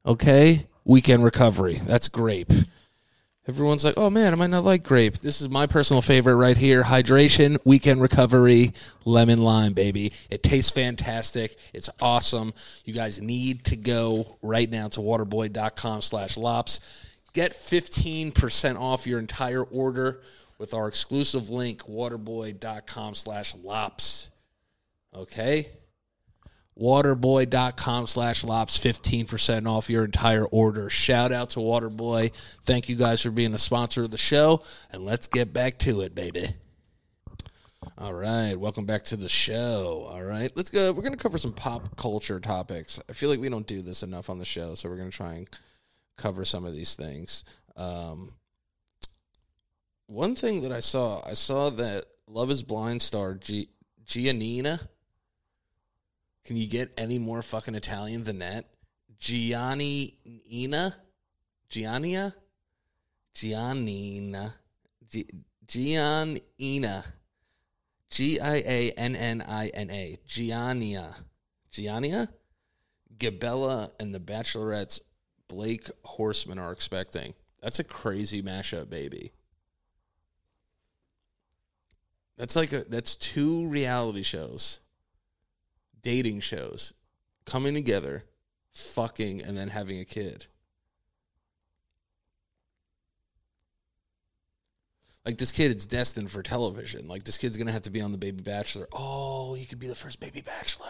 Okay. 0.05 0.67
Weekend 0.83 1.23
recovery. 1.23 1.75
That's 1.75 2.09
grape. 2.09 2.51
Everyone's 3.47 3.85
like, 3.85 3.93
oh 3.95 4.09
man, 4.09 4.33
I 4.33 4.35
might 4.35 4.49
not 4.49 4.65
like 4.65 4.83
grape. 4.83 5.19
This 5.19 5.39
is 5.39 5.47
my 5.47 5.67
personal 5.67 6.01
favorite 6.01 6.35
right 6.35 6.57
here. 6.57 6.83
Hydration, 6.83 7.57
weekend 7.63 8.01
recovery, 8.01 8.73
lemon 9.05 9.41
lime, 9.41 9.71
baby. 9.71 10.11
It 10.29 10.43
tastes 10.43 10.71
fantastic. 10.71 11.55
It's 11.73 11.89
awesome. 12.01 12.53
You 12.83 12.93
guys 12.93 13.21
need 13.21 13.63
to 13.67 13.77
go 13.77 14.37
right 14.41 14.69
now 14.69 14.89
to 14.89 14.99
waterboy.com 14.99 16.01
slash 16.01 16.35
lops. 16.35 16.81
Get 17.31 17.53
15% 17.53 18.77
off 18.77 19.07
your 19.07 19.19
entire 19.19 19.63
order 19.63 20.23
with 20.59 20.73
our 20.73 20.87
exclusive 20.87 21.49
link, 21.49 21.83
waterboy.com 21.83 23.15
slash 23.15 23.55
lops. 23.55 24.29
Okay? 25.15 25.69
Waterboy.com 26.79 28.07
slash 28.07 28.43
lops, 28.43 28.77
15% 28.77 29.67
off 29.67 29.89
your 29.89 30.05
entire 30.05 30.45
order. 30.45 30.89
Shout 30.89 31.31
out 31.31 31.51
to 31.51 31.59
Waterboy. 31.59 32.31
Thank 32.63 32.87
you 32.87 32.95
guys 32.95 33.21
for 33.21 33.31
being 33.31 33.53
a 33.53 33.57
sponsor 33.57 34.03
of 34.03 34.11
the 34.11 34.17
show. 34.17 34.61
And 34.91 35.03
let's 35.03 35.27
get 35.27 35.51
back 35.51 35.79
to 35.79 36.01
it, 36.01 36.13
baby. 36.13 36.47
All 37.97 38.13
right, 38.13 38.55
welcome 38.55 38.85
back 38.85 39.03
to 39.05 39.17
the 39.17 39.27
show. 39.27 40.07
All 40.09 40.23
right, 40.23 40.51
let's 40.55 40.69
go. 40.69 40.91
We're 40.91 41.01
going 41.01 41.15
to 41.15 41.21
cover 41.21 41.37
some 41.37 41.53
pop 41.53 41.97
culture 41.97 42.39
topics. 42.39 42.99
I 43.09 43.13
feel 43.13 43.29
like 43.29 43.39
we 43.39 43.49
don't 43.49 43.67
do 43.67 43.81
this 43.81 44.03
enough 44.03 44.29
on 44.29 44.39
the 44.39 44.45
show, 44.45 44.75
so 44.75 44.87
we're 44.89 44.97
going 44.97 45.11
to 45.11 45.17
try 45.17 45.33
and 45.33 45.49
cover 46.17 46.45
some 46.45 46.65
of 46.65 46.73
these 46.73 46.95
things. 46.95 47.43
Um, 47.75 48.33
one 50.09 50.33
thing 50.35 50.61
that 50.61 50.71
I 50.71 50.79
saw, 50.79 51.21
I 51.25 51.33
saw 51.33 51.69
that 51.69 52.05
Love 52.27 52.49
Is 52.49 52.63
Blind 52.63 53.01
star 53.01 53.35
G- 53.35 53.69
Giannina. 54.05 54.87
Can 56.43 56.57
you 56.57 56.67
get 56.67 56.91
any 56.97 57.19
more 57.19 57.41
fucking 57.41 57.75
Italian 57.75 58.23
than 58.23 58.39
that? 58.39 58.65
Gianni 59.19 60.15
Ina, 60.51 60.95
Giannia, 61.69 62.33
Giannina, 63.35 64.53
G- 65.07 65.29
Giannina, 65.67 67.05
G 68.09 68.39
I 68.39 68.63
A 68.65 68.91
N 68.91 69.15
N 69.15 69.43
I 69.47 69.67
N 69.67 69.91
A, 69.91 70.17
Giannia, 70.27 71.15
Giannia, 71.71 72.29
Gabella, 73.15 73.91
and 73.99 74.13
the 74.13 74.19
Bachelorette's 74.19 75.01
Blake 75.47 75.89
Horstmann 76.03 76.59
are 76.59 76.71
expecting. 76.71 77.35
That's 77.61 77.79
a 77.79 77.83
crazy 77.83 78.41
mashup, 78.41 78.89
baby. 78.89 79.33
That's 82.39 82.55
like 82.55 82.71
a 82.71 82.85
that's 82.85 83.17
two 83.17 83.67
reality 83.67 84.23
shows, 84.23 84.79
dating 86.01 86.39
shows, 86.39 86.93
coming 87.43 87.73
together, 87.73 88.23
fucking, 88.71 89.41
and 89.41 89.57
then 89.57 89.67
having 89.67 89.99
a 89.99 90.05
kid. 90.05 90.45
Like 95.25 95.37
this 95.37 95.51
kid 95.51 95.75
is 95.75 95.85
destined 95.85 96.31
for 96.31 96.41
television. 96.41 97.09
Like 97.09 97.23
this 97.23 97.37
kid's 97.37 97.57
gonna 97.57 97.73
have 97.73 97.81
to 97.81 97.89
be 97.89 97.99
on 97.99 98.13
the 98.13 98.17
Baby 98.17 98.41
Bachelor. 98.41 98.87
Oh, 98.93 99.53
he 99.53 99.65
could 99.65 99.79
be 99.79 99.87
the 99.87 99.93
first 99.93 100.21
Baby 100.21 100.39
Bachelor. 100.39 100.87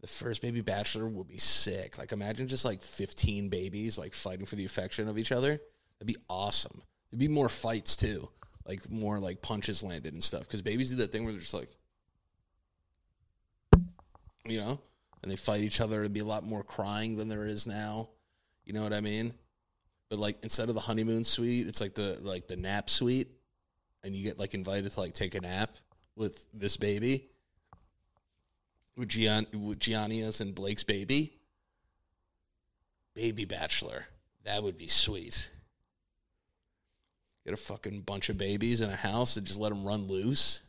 The 0.00 0.08
first 0.08 0.42
Baby 0.42 0.60
Bachelor 0.60 1.06
would 1.06 1.28
be 1.28 1.38
sick. 1.38 1.98
Like 1.98 2.10
imagine 2.10 2.48
just 2.48 2.64
like 2.64 2.82
fifteen 2.82 3.48
babies 3.48 3.96
like 3.96 4.12
fighting 4.12 4.44
for 4.44 4.56
the 4.56 4.64
affection 4.64 5.08
of 5.08 5.18
each 5.18 5.30
other. 5.30 5.60
That'd 6.00 6.12
be 6.12 6.20
awesome. 6.28 6.82
There'd 7.12 7.20
be 7.20 7.28
more 7.28 7.48
fights 7.48 7.96
too 7.96 8.28
like 8.66 8.90
more 8.90 9.18
like 9.18 9.42
punches 9.42 9.82
landed 9.82 10.12
and 10.12 10.22
stuff. 10.22 10.42
Because 10.42 10.62
babies 10.62 10.90
do 10.90 10.96
that 10.96 11.12
thing 11.12 11.24
where 11.24 11.32
they're 11.32 11.40
just 11.40 11.54
like, 11.54 11.70
you 14.46 14.60
know, 14.60 14.80
and 15.22 15.30
they 15.30 15.36
fight 15.36 15.62
each 15.62 15.80
other. 15.80 16.00
It'd 16.00 16.12
be 16.12 16.20
a 16.20 16.24
lot 16.24 16.44
more 16.44 16.62
crying 16.62 17.16
than 17.16 17.28
there 17.28 17.46
is 17.46 17.66
now. 17.66 18.10
You 18.64 18.72
know 18.72 18.82
what 18.82 18.92
I 18.92 19.00
mean? 19.00 19.34
But 20.08 20.18
like 20.18 20.42
instead 20.42 20.68
of 20.68 20.74
the 20.74 20.80
honeymoon 20.80 21.24
suite, 21.24 21.66
it's 21.66 21.80
like 21.80 21.94
the 21.94 22.18
like 22.22 22.46
the 22.46 22.56
nap 22.56 22.88
suite, 22.88 23.28
and 24.02 24.14
you 24.14 24.22
get 24.22 24.38
like 24.38 24.54
invited 24.54 24.90
to 24.90 25.00
like 25.00 25.12
take 25.12 25.34
a 25.34 25.40
nap 25.40 25.76
with 26.16 26.46
this 26.52 26.76
baby, 26.76 27.30
with 28.96 29.08
Gian 29.08 29.46
with 29.52 29.80
Giannia's 29.80 30.40
and 30.40 30.54
Blake's 30.54 30.84
baby. 30.84 31.38
Baby 33.14 33.44
bachelor, 33.44 34.06
that 34.44 34.62
would 34.62 34.76
be 34.76 34.88
sweet. 34.88 35.50
Get 37.44 37.54
a 37.54 37.58
fucking 37.58 38.02
bunch 38.02 38.30
of 38.30 38.38
babies 38.38 38.80
in 38.80 38.90
a 38.90 38.96
house 38.96 39.36
and 39.36 39.46
just 39.46 39.60
let 39.60 39.68
them 39.68 39.84
run 39.84 40.06
loose. 40.06 40.62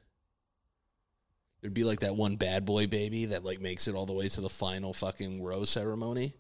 There'd 1.61 1.73
be 1.73 1.83
like 1.83 2.01
that 2.01 2.15
one 2.15 2.35
bad 2.35 2.65
boy 2.65 2.87
baby 2.87 3.25
that 3.25 3.43
like 3.43 3.61
makes 3.61 3.87
it 3.87 3.95
all 3.95 4.05
the 4.05 4.13
way 4.13 4.27
to 4.27 4.41
the 4.41 4.49
final 4.49 4.93
fucking 4.93 5.43
rose 5.43 5.69
ceremony. 5.69 6.33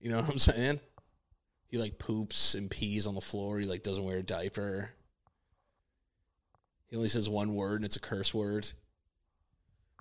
You 0.00 0.10
know 0.10 0.20
what 0.20 0.30
I'm 0.30 0.38
saying? 0.38 0.80
He 1.68 1.78
like 1.78 1.98
poops 1.98 2.54
and 2.54 2.70
pees 2.70 3.06
on 3.06 3.14
the 3.14 3.20
floor. 3.20 3.58
He 3.58 3.66
like 3.66 3.82
doesn't 3.82 4.04
wear 4.04 4.18
a 4.18 4.22
diaper. 4.22 4.90
He 6.88 6.96
only 6.96 7.08
says 7.08 7.28
one 7.28 7.54
word 7.54 7.76
and 7.76 7.84
it's 7.84 7.96
a 7.96 8.00
curse 8.00 8.34
word. 8.34 8.68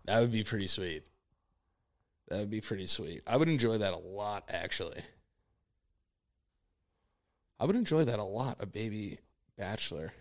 That 0.06 0.22
would 0.22 0.32
be 0.32 0.44
pretty 0.44 0.68
sweet. 0.68 1.04
That 2.30 2.40
would 2.40 2.50
be 2.50 2.62
pretty 2.62 2.88
sweet. 2.88 3.22
I 3.28 3.38
would 3.38 3.50
enjoy 3.50 3.78
that 3.78 3.94
a 3.94 4.00
lot, 4.00 4.46
actually. 4.50 5.00
I 7.60 7.66
would 7.66 7.76
enjoy 7.76 8.04
that 8.06 8.20
a 8.20 8.24
lot, 8.24 8.58
a 8.60 8.66
baby 8.66 9.20
bachelor. 9.58 10.14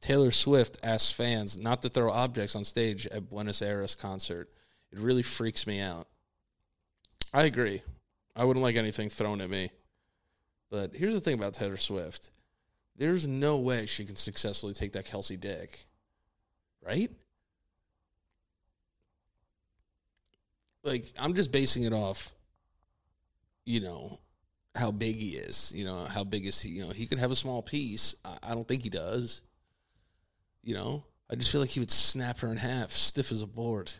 Taylor 0.00 0.30
Swift 0.30 0.78
asks 0.82 1.12
fans 1.12 1.58
not 1.58 1.82
to 1.82 1.88
throw 1.88 2.10
objects 2.10 2.54
on 2.54 2.64
stage 2.64 3.06
at 3.08 3.28
Buenos 3.28 3.62
Aires 3.62 3.94
concert. 3.94 4.48
It 4.92 4.98
really 4.98 5.22
freaks 5.22 5.66
me 5.66 5.80
out. 5.80 6.06
I 7.34 7.44
agree. 7.44 7.82
I 8.34 8.44
wouldn't 8.44 8.62
like 8.62 8.76
anything 8.76 9.10
thrown 9.10 9.40
at 9.40 9.50
me. 9.50 9.70
But 10.70 10.94
here's 10.94 11.14
the 11.14 11.20
thing 11.20 11.34
about 11.34 11.54
Taylor 11.54 11.76
Swift. 11.76 12.30
There's 12.96 13.26
no 13.26 13.58
way 13.58 13.86
she 13.86 14.04
can 14.04 14.16
successfully 14.16 14.74
take 14.74 14.92
that 14.92 15.06
Kelce 15.06 15.38
dick. 15.38 15.84
Right? 16.84 17.10
Like, 20.84 21.06
I'm 21.18 21.34
just 21.34 21.52
basing 21.52 21.82
it 21.82 21.92
off, 21.92 22.32
you 23.66 23.80
know, 23.80 24.18
how 24.78 24.90
big 24.90 25.16
he 25.16 25.30
is. 25.30 25.72
You 25.74 25.84
know, 25.84 26.04
how 26.04 26.24
big 26.24 26.46
is 26.46 26.60
he? 26.60 26.70
You 26.70 26.86
know, 26.86 26.90
he 26.90 27.06
could 27.06 27.18
have 27.18 27.30
a 27.30 27.36
small 27.36 27.62
piece. 27.62 28.14
I, 28.24 28.38
I 28.42 28.54
don't 28.54 28.66
think 28.66 28.82
he 28.82 28.90
does. 28.90 29.42
You 30.62 30.74
know, 30.74 31.04
I 31.30 31.34
just 31.34 31.50
feel 31.50 31.60
like 31.60 31.70
he 31.70 31.80
would 31.80 31.90
snap 31.90 32.40
her 32.40 32.48
in 32.48 32.56
half, 32.56 32.90
stiff 32.90 33.32
as 33.32 33.42
a 33.42 33.46
board. 33.46 33.92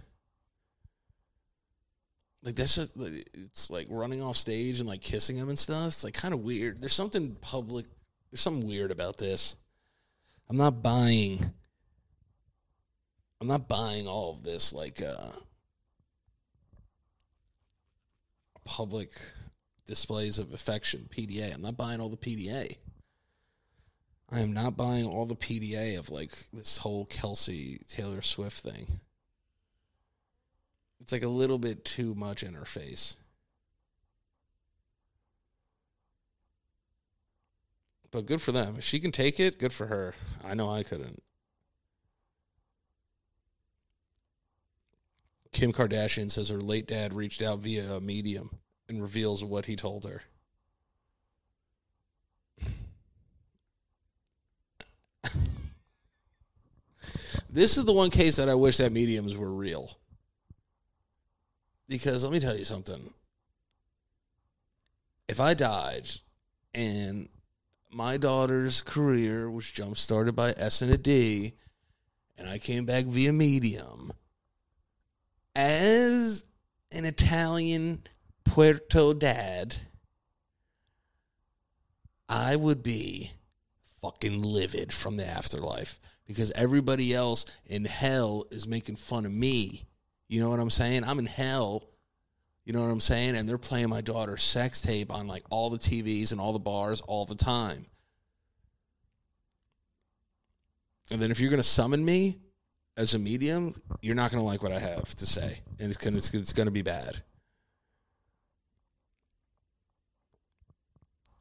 Like 2.42 2.54
that's 2.54 2.78
a, 2.78 2.86
it's 3.34 3.70
like 3.70 3.88
running 3.90 4.22
off 4.22 4.36
stage 4.36 4.78
and 4.78 4.88
like 4.88 5.00
kissing 5.00 5.36
him 5.36 5.48
and 5.48 5.58
stuff. 5.58 5.88
It's 5.88 6.04
like 6.04 6.14
kind 6.14 6.32
of 6.32 6.40
weird. 6.40 6.80
There's 6.80 6.92
something 6.92 7.36
public. 7.40 7.86
There's 8.30 8.40
something 8.40 8.68
weird 8.68 8.90
about 8.90 9.18
this. 9.18 9.56
I'm 10.48 10.56
not 10.56 10.82
buying. 10.82 11.44
I'm 13.40 13.48
not 13.48 13.68
buying 13.68 14.06
all 14.06 14.32
of 14.32 14.44
this 14.44 14.72
like 14.72 15.02
uh 15.02 15.30
public 18.64 19.12
displays 19.88 20.38
of 20.38 20.52
affection, 20.52 21.08
PDA. 21.10 21.52
I'm 21.52 21.62
not 21.62 21.76
buying 21.76 22.00
all 22.00 22.10
the 22.10 22.16
PDA. 22.16 22.76
I 24.30 24.40
am 24.40 24.52
not 24.52 24.76
buying 24.76 25.06
all 25.06 25.26
the 25.26 25.34
PDA 25.34 25.98
of 25.98 26.10
like 26.10 26.30
this 26.52 26.78
whole 26.78 27.06
Kelce 27.06 27.84
Taylor 27.88 28.22
Swift 28.22 28.60
thing. 28.60 29.00
It's 31.00 31.10
like 31.10 31.22
a 31.22 31.28
little 31.28 31.58
bit 31.58 31.84
too 31.84 32.14
much 32.14 32.42
in 32.42 32.54
her 32.54 32.66
face. 32.66 33.16
But 38.10 38.26
good 38.26 38.42
for 38.42 38.52
them. 38.52 38.76
If 38.78 38.84
she 38.84 39.00
can 39.00 39.12
take 39.12 39.40
it, 39.40 39.58
good 39.58 39.72
for 39.72 39.86
her. 39.86 40.14
I 40.44 40.54
know 40.54 40.70
I 40.70 40.82
couldn't. 40.82 41.22
Kim 45.52 45.72
Kardashian 45.72 46.30
says 46.30 46.50
her 46.50 46.60
late 46.60 46.86
dad 46.86 47.14
reached 47.14 47.42
out 47.42 47.60
via 47.60 47.94
a 47.94 48.00
medium 48.00 48.50
and 48.88 49.02
reveals 49.02 49.44
what 49.44 49.66
he 49.66 49.76
told 49.76 50.04
her. 50.04 50.22
this 57.50 57.76
is 57.76 57.84
the 57.84 57.92
one 57.92 58.10
case 58.10 58.36
that 58.36 58.48
I 58.48 58.54
wish 58.54 58.78
that 58.78 58.92
mediums 58.92 59.36
were 59.36 59.52
real. 59.52 59.98
Because 61.88 62.22
let 62.24 62.32
me 62.32 62.40
tell 62.40 62.56
you 62.56 62.64
something. 62.64 63.12
If 65.28 65.40
I 65.40 65.54
died 65.54 66.08
and 66.74 67.28
my 67.90 68.16
daughter's 68.16 68.82
career 68.82 69.50
was 69.50 69.70
jump 69.70 69.96
started 69.96 70.36
by 70.36 70.54
S 70.56 70.82
and 70.82 70.92
a 70.92 70.98
D, 70.98 71.54
and 72.36 72.48
I 72.48 72.58
came 72.58 72.84
back 72.84 73.04
via 73.06 73.32
medium 73.32 74.12
as 75.56 76.44
an 76.92 77.04
Italian 77.04 78.02
Puerto 78.48 79.14
dad, 79.14 79.76
I 82.28 82.56
would 82.56 82.82
be 82.82 83.30
fucking 84.00 84.42
livid 84.42 84.92
from 84.92 85.16
the 85.16 85.26
afterlife 85.26 86.00
because 86.26 86.50
everybody 86.52 87.14
else 87.14 87.44
in 87.66 87.84
hell 87.84 88.46
is 88.50 88.66
making 88.66 88.96
fun 88.96 89.26
of 89.26 89.32
me. 89.32 89.84
You 90.28 90.40
know 90.40 90.48
what 90.48 90.60
I'm 90.60 90.70
saying? 90.70 91.04
I'm 91.04 91.18
in 91.18 91.26
hell. 91.26 91.88
You 92.64 92.72
know 92.72 92.80
what 92.80 92.90
I'm 92.90 93.00
saying? 93.00 93.36
And 93.36 93.48
they're 93.48 93.58
playing 93.58 93.90
my 93.90 94.00
daughter's 94.00 94.42
sex 94.42 94.80
tape 94.80 95.12
on 95.12 95.26
like 95.26 95.44
all 95.50 95.70
the 95.70 95.78
TVs 95.78 96.32
and 96.32 96.40
all 96.40 96.52
the 96.52 96.58
bars 96.58 97.00
all 97.02 97.26
the 97.26 97.34
time. 97.34 97.86
And 101.10 101.20
then 101.20 101.30
if 101.30 101.38
you're 101.38 101.50
going 101.50 101.62
to 101.62 101.68
summon 101.68 102.04
me 102.04 102.38
as 102.96 103.14
a 103.14 103.18
medium, 103.18 103.80
you're 104.00 104.14
not 104.14 104.30
going 104.30 104.42
to 104.42 104.46
like 104.46 104.62
what 104.62 104.72
I 104.72 104.78
have 104.78 105.14
to 105.16 105.26
say. 105.26 105.60
And 105.78 105.90
it's 105.90 105.98
going 105.98 106.18
to, 106.18 106.38
it's 106.38 106.52
going 106.52 106.66
to 106.66 106.72
be 106.72 106.82
bad. 106.82 107.22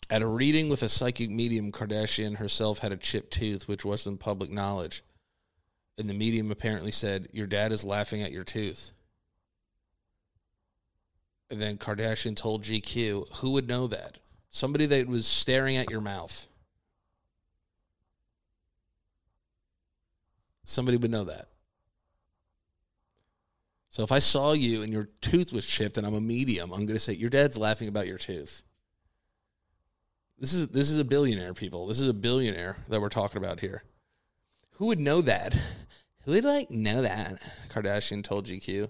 At 0.10 0.22
a 0.22 0.28
reading 0.28 0.70
with 0.70 0.84
a 0.84 0.90
psychic 0.90 1.30
medium, 1.30 1.72
Kardashian 1.72 2.38
herself 2.38 2.80
had 2.80 2.94
a 2.94 2.98
chipped 2.98 3.32
tooth, 3.32 3.68
which 3.68 3.84
wasn't 3.84 4.22
public 4.22 4.50
knowledge. 4.50 5.04
And 5.98 6.10
the 6.10 6.14
medium 6.14 6.50
apparently 6.50 6.92
said, 6.92 7.28
Your 7.34 7.48
dad 7.48 7.72
is 7.72 7.84
laughing 7.84 8.22
at 8.22 8.32
your 8.32 8.46
tooth. 8.46 8.92
And 11.50 11.60
then 11.60 11.78
Kardashian 11.78 12.36
told 12.36 12.64
GQ, 12.64 13.38
Who 13.40 13.52
would 13.52 13.68
know 13.68 13.88
that? 13.88 14.20
Somebody 14.50 14.86
that 14.86 15.08
was 15.08 15.28
staring 15.28 15.76
at 15.76 15.90
your 15.90 16.02
mouth. 16.02 16.48
Somebody 20.64 20.98
would 20.98 21.12
know 21.12 21.26
that. 21.26 21.48
So 23.90 24.04
if 24.04 24.12
I 24.12 24.20
saw 24.20 24.54
you 24.54 24.84
and 24.84 24.94
your 24.94 25.10
tooth 25.22 25.52
was 25.52 25.66
chipped 25.66 25.98
and 25.98 26.06
I'm 26.06 26.14
a 26.14 26.22
medium, 26.22 26.72
I'm 26.72 26.86
going 26.86 26.96
to 26.96 27.00
say, 27.00 27.14
Your 27.14 27.30
dad's 27.30 27.58
laughing 27.58 27.90
about 27.90 28.08
your 28.08 28.18
tooth. 28.18 28.64
This 30.40 30.54
is 30.54 30.68
this 30.68 30.90
is 30.92 31.00
a 31.00 31.06
billionaire, 31.06 31.54
people. 31.54 31.88
This 31.88 32.00
is 32.00 32.08
a 32.08 32.14
billionaire 32.14 32.78
that 32.90 33.02
we're 33.02 33.10
talking 33.10 33.42
about 33.42 33.60
here. 33.60 33.84
Who 34.74 34.88
would 34.88 35.00
know 35.00 35.22
that? 35.22 35.58
Who 36.24 36.34
would 36.34 36.44
like 36.44 36.70
know 36.70 37.02
that? 37.02 37.42
Kardashian 37.70 38.24
told 38.24 38.46
GQ. 38.46 38.90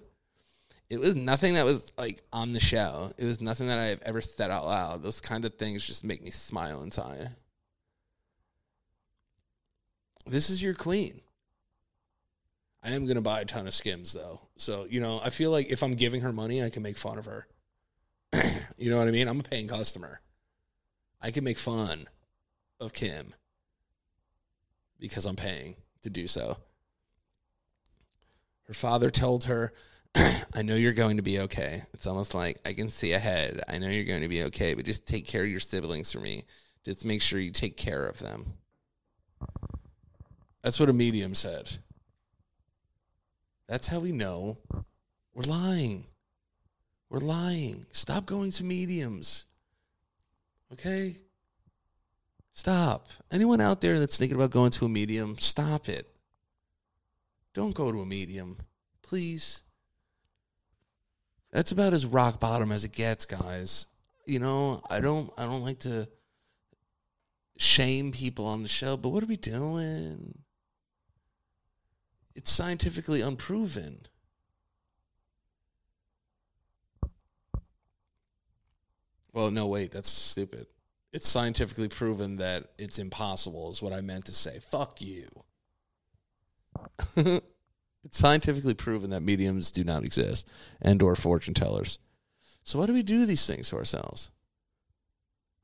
It 0.90 0.98
was 0.98 1.14
nothing 1.14 1.54
that 1.54 1.64
was 1.64 1.92
like 1.96 2.22
on 2.32 2.52
the 2.52 2.60
show. 2.60 3.10
It 3.16 3.24
was 3.24 3.40
nothing 3.40 3.68
that 3.68 3.78
I've 3.78 4.02
ever 4.02 4.20
said 4.20 4.50
out 4.50 4.66
loud. 4.66 5.02
Those 5.02 5.20
kind 5.20 5.44
of 5.44 5.54
things 5.54 5.86
just 5.86 6.04
make 6.04 6.22
me 6.22 6.30
smile 6.30 6.82
inside. 6.82 7.30
This 10.26 10.50
is 10.50 10.62
your 10.62 10.74
queen. 10.74 11.22
I 12.82 12.90
am 12.90 13.06
gonna 13.06 13.22
buy 13.22 13.40
a 13.40 13.44
ton 13.46 13.66
of 13.66 13.74
skims 13.74 14.12
though. 14.12 14.40
So, 14.56 14.86
you 14.88 15.00
know, 15.00 15.20
I 15.22 15.30
feel 15.30 15.50
like 15.50 15.70
if 15.70 15.82
I'm 15.82 15.92
giving 15.92 16.20
her 16.20 16.32
money, 16.32 16.62
I 16.62 16.68
can 16.68 16.82
make 16.82 16.98
fun 16.98 17.18
of 17.18 17.24
her. 17.24 17.46
you 18.76 18.90
know 18.90 18.98
what 18.98 19.08
I 19.08 19.10
mean? 19.10 19.28
I'm 19.28 19.40
a 19.40 19.42
paying 19.42 19.68
customer. 19.68 20.20
I 21.20 21.30
can 21.30 21.44
make 21.44 21.58
fun 21.58 22.08
of 22.80 22.92
Kim 22.92 23.34
because 24.98 25.26
I'm 25.26 25.36
paying 25.36 25.76
to 26.02 26.10
do 26.10 26.26
so. 26.26 26.58
Her 28.66 28.74
father 28.74 29.10
told 29.10 29.44
her, 29.44 29.72
I 30.14 30.62
know 30.62 30.76
you're 30.76 30.92
going 30.92 31.16
to 31.16 31.22
be 31.22 31.40
okay. 31.40 31.82
It's 31.94 32.06
almost 32.06 32.34
like 32.34 32.58
I 32.64 32.72
can 32.72 32.88
see 32.88 33.12
ahead. 33.12 33.62
I 33.68 33.78
know 33.78 33.88
you're 33.88 34.04
going 34.04 34.22
to 34.22 34.28
be 34.28 34.44
okay, 34.44 34.74
but 34.74 34.84
just 34.84 35.06
take 35.06 35.26
care 35.26 35.44
of 35.44 35.50
your 35.50 35.60
siblings 35.60 36.12
for 36.12 36.20
me. 36.20 36.44
Just 36.84 37.04
make 37.04 37.22
sure 37.22 37.40
you 37.40 37.50
take 37.50 37.76
care 37.76 38.06
of 38.06 38.18
them. 38.18 38.54
That's 40.62 40.78
what 40.78 40.88
a 40.88 40.94
medium 40.94 41.34
said. 41.34 41.78
That's 43.68 43.86
how 43.86 44.00
we 44.00 44.12
know 44.12 44.58
we're 45.34 45.42
lying. 45.44 46.06
We're 47.10 47.18
lying. 47.18 47.86
Stop 47.92 48.26
going 48.26 48.50
to 48.52 48.64
mediums. 48.64 49.46
Okay? 50.72 51.16
Stop. 52.52 53.08
Anyone 53.30 53.60
out 53.60 53.80
there 53.80 53.98
that's 53.98 54.18
thinking 54.18 54.36
about 54.36 54.50
going 54.50 54.70
to 54.72 54.84
a 54.84 54.88
medium, 54.88 55.38
stop 55.38 55.88
it. 55.88 56.06
Don't 57.54 57.74
go 57.74 57.90
to 57.90 58.00
a 58.00 58.06
medium. 58.06 58.56
Please. 59.02 59.62
That's 61.52 61.72
about 61.72 61.92
as 61.92 62.04
rock 62.04 62.40
bottom 62.40 62.72
as 62.72 62.84
it 62.84 62.92
gets, 62.92 63.26
guys. 63.26 63.86
You 64.26 64.38
know, 64.38 64.82
I 64.90 65.00
don't 65.00 65.32
I 65.38 65.44
don't 65.44 65.62
like 65.62 65.78
to 65.80 66.08
shame 67.56 68.12
people 68.12 68.46
on 68.46 68.62
the 68.62 68.68
show, 68.68 68.96
but 68.96 69.08
what 69.10 69.22
are 69.22 69.26
we 69.26 69.36
doing? 69.36 70.38
It's 72.34 72.52
scientifically 72.52 73.20
unproven. 73.20 74.06
Well, 79.32 79.50
no, 79.50 79.66
wait, 79.66 79.92
that's 79.92 80.08
stupid. 80.08 80.66
It's 81.12 81.28
scientifically 81.28 81.88
proven 81.88 82.36
that 82.36 82.64
it's 82.78 82.98
impossible, 82.98 83.70
is 83.70 83.82
what 83.82 83.92
I 83.92 84.00
meant 84.00 84.26
to 84.26 84.34
say. 84.34 84.58
Fuck 84.60 85.00
you. 85.00 85.28
It's 88.04 88.18
scientifically 88.18 88.74
proven 88.74 89.10
that 89.10 89.20
mediums 89.20 89.70
do 89.70 89.84
not 89.84 90.04
exist 90.04 90.50
and 90.80 91.02
or 91.02 91.14
fortune 91.16 91.52
tellers. 91.52 91.98
So 92.62 92.78
why 92.78 92.86
do 92.86 92.92
we 92.92 93.02
do 93.02 93.26
these 93.26 93.46
things 93.46 93.68
to 93.70 93.76
ourselves? 93.76 94.30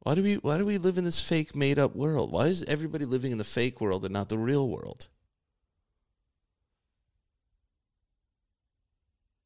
Why 0.00 0.14
do 0.14 0.22
we 0.22 0.34
why 0.34 0.58
do 0.58 0.66
we 0.66 0.76
live 0.76 0.98
in 0.98 1.04
this 1.04 1.26
fake 1.26 1.56
made 1.56 1.78
up 1.78 1.96
world? 1.96 2.30
Why 2.30 2.48
is 2.48 2.62
everybody 2.64 3.06
living 3.06 3.32
in 3.32 3.38
the 3.38 3.44
fake 3.44 3.80
world 3.80 4.04
and 4.04 4.12
not 4.12 4.28
the 4.28 4.38
real 4.38 4.68
world? 4.68 5.08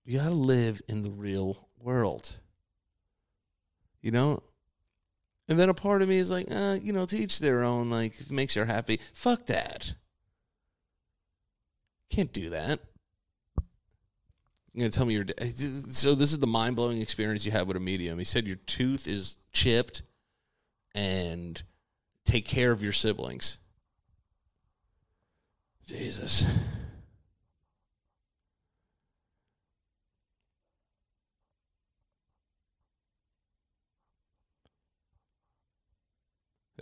You 0.04 0.18
got 0.18 0.30
to 0.30 0.34
live 0.34 0.82
in 0.88 1.02
the 1.02 1.10
real 1.10 1.68
world. 1.78 2.34
You 4.03 4.11
know? 4.11 4.42
And 5.49 5.59
then 5.59 5.70
a 5.70 5.74
part 5.74 6.03
of 6.03 6.09
me 6.09 6.18
is 6.18 6.30
like, 6.30 6.46
uh, 6.51 6.76
you 6.80 6.92
know, 6.92 7.07
teach 7.07 7.38
their 7.38 7.64
own. 7.64 7.90
Like, 7.90 8.20
if 8.20 8.26
it 8.26 8.30
makes 8.30 8.55
you 8.55 8.64
happy, 8.64 9.01
fuck 9.14 9.46
that. 9.46 9.92
Can't 12.11 12.32
do 12.32 12.51
that. 12.51 12.80
You're 14.72 14.84
gonna 14.84 14.90
tell 14.90 15.07
me 15.07 15.14
your 15.14 15.24
so 15.88 16.14
this 16.14 16.30
is 16.30 16.38
the 16.38 16.46
mind 16.46 16.76
blowing 16.76 17.01
experience 17.01 17.44
you 17.44 17.51
had 17.51 17.66
with 17.66 17.76
a 17.76 17.80
medium. 17.80 18.18
He 18.18 18.24
said 18.24 18.46
your 18.46 18.57
tooth 18.57 19.09
is 19.09 19.36
chipped, 19.53 20.03
and 20.94 21.61
take 22.24 22.46
care 22.46 22.70
of 22.70 22.82
your 22.82 22.92
siblings. 22.92 23.59
Jesus. 25.86 26.46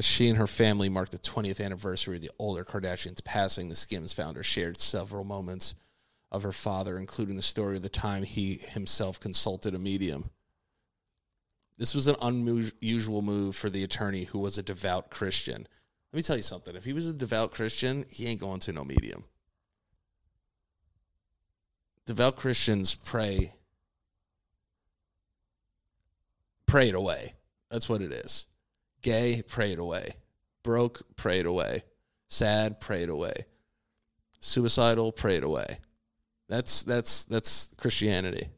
She 0.04 0.28
and 0.28 0.36
her 0.36 0.46
family 0.46 0.88
marked 0.88 1.12
the 1.12 1.18
20th 1.18 1.64
anniversary 1.64 2.16
of 2.16 2.22
the 2.22 2.30
older 2.38 2.64
Kardashians 2.64 3.24
passing, 3.24 3.68
the 3.68 3.74
Skims 3.74 4.12
founder 4.12 4.42
shared 4.42 4.78
several 4.78 5.24
moments 5.24 5.74
of 6.30 6.42
her 6.42 6.52
father, 6.52 6.98
including 6.98 7.36
the 7.36 7.42
story 7.42 7.76
of 7.76 7.82
the 7.82 7.88
time 7.88 8.22
he 8.22 8.54
himself 8.56 9.18
consulted 9.18 9.74
a 9.74 9.78
medium. 9.78 10.30
This 11.78 11.94
was 11.94 12.08
an 12.08 12.16
unusual 12.20 13.22
move 13.22 13.56
for 13.56 13.70
the 13.70 13.82
attorney 13.82 14.24
who 14.24 14.38
was 14.38 14.58
a 14.58 14.62
devout 14.62 15.10
Christian. 15.10 15.66
Let 16.12 16.16
me 16.16 16.22
tell 16.22 16.36
you 16.36 16.42
something. 16.42 16.74
If 16.74 16.84
he 16.84 16.92
was 16.92 17.08
a 17.08 17.14
devout 17.14 17.52
Christian, 17.52 18.06
he 18.08 18.26
ain't 18.26 18.40
going 18.40 18.60
to 18.60 18.72
no 18.72 18.84
medium. 18.84 19.24
Devout 22.06 22.36
Christians 22.36 22.94
pray 22.94 23.52
pray 26.66 26.88
it 26.88 26.94
away. 26.94 27.34
That's 27.70 27.88
what 27.88 28.02
it 28.02 28.12
is. 28.12 28.46
Gay, 29.06 29.40
pray 29.46 29.70
it 29.70 29.78
away. 29.78 30.16
Broke, 30.64 31.00
pray 31.14 31.38
it 31.38 31.46
away. 31.46 31.84
Sad, 32.26 32.80
pray 32.80 33.04
it 33.04 33.08
away. 33.08 33.46
Suicidal, 34.40 35.12
pray 35.12 35.36
it 35.36 35.44
away. 35.44 35.78
That's 36.48 36.82
that's 36.82 37.24
that's 37.26 37.70
Christianity. 37.76 38.48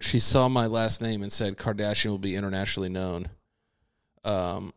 She 0.00 0.18
saw 0.18 0.48
my 0.48 0.66
last 0.66 1.00
name 1.00 1.22
and 1.22 1.32
said 1.32 1.56
Kardashian 1.56 2.10
will 2.10 2.18
be 2.18 2.34
internationally 2.34 2.88
known. 2.88 3.28
Um 4.24 4.74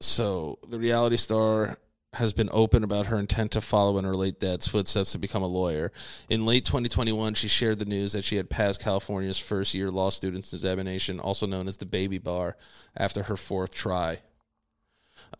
so 0.00 0.60
the 0.68 0.78
reality 0.78 1.16
star 1.16 1.78
has 2.14 2.34
been 2.34 2.50
open 2.52 2.84
about 2.84 3.06
her 3.06 3.18
intent 3.18 3.52
to 3.52 3.60
follow 3.60 3.96
in 3.96 4.04
her 4.04 4.14
late 4.14 4.38
dad's 4.38 4.68
footsteps 4.68 5.12
to 5.12 5.18
become 5.18 5.42
a 5.42 5.46
lawyer. 5.46 5.90
In 6.28 6.44
late 6.44 6.64
2021, 6.64 7.34
she 7.34 7.48
shared 7.48 7.78
the 7.78 7.86
news 7.86 8.12
that 8.12 8.24
she 8.24 8.36
had 8.36 8.50
passed 8.50 8.82
California's 8.82 9.38
first 9.38 9.74
year 9.74 9.90
law 9.90 10.10
students 10.10 10.52
examination, 10.52 11.18
also 11.18 11.46
known 11.46 11.68
as 11.68 11.78
the 11.78 11.86
baby 11.86 12.18
bar, 12.18 12.56
after 12.94 13.22
her 13.24 13.36
fourth 13.36 13.74
try, 13.74 14.20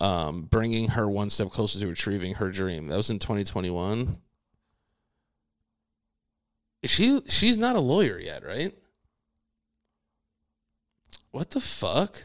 um, 0.01 0.45
bringing 0.45 0.89
her 0.89 1.07
one 1.09 1.29
step 1.29 1.51
closer 1.51 1.79
to 1.79 1.91
achieving 1.91 2.35
her 2.35 2.51
dream. 2.51 2.87
That 2.87 2.97
was 2.97 3.11
in 3.11 3.19
2021. 3.19 4.17
She 6.85 7.21
she's 7.29 7.59
not 7.59 7.77
a 7.77 7.81
lawyer 7.81 8.19
yet, 8.19 8.45
right? 8.45 8.75
What 11.33 11.51
the 11.51 11.61
fuck? 11.61 12.25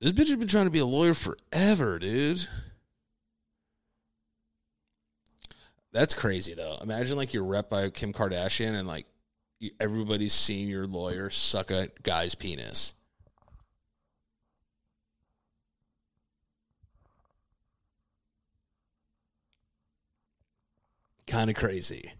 This 0.00 0.12
bitch 0.12 0.28
has 0.28 0.36
been 0.36 0.48
trying 0.48 0.64
to 0.64 0.70
be 0.70 0.78
a 0.78 0.86
lawyer 0.86 1.12
forever, 1.12 1.98
dude. 1.98 2.48
That's 5.92 6.14
crazy 6.14 6.54
though. 6.54 6.78
Imagine 6.80 7.16
like 7.16 7.34
you're 7.34 7.44
rep 7.44 7.68
by 7.68 7.90
Kim 7.90 8.12
Kardashian 8.12 8.78
and 8.78 8.88
like 8.88 9.06
everybody's 9.78 10.32
seeing 10.32 10.68
your 10.68 10.86
lawyer 10.86 11.28
suck 11.28 11.70
a 11.70 11.88
guy's 12.02 12.34
penis. 12.34 12.94
Kind 21.26 21.50
of 21.50 21.56
crazy. 21.56 22.12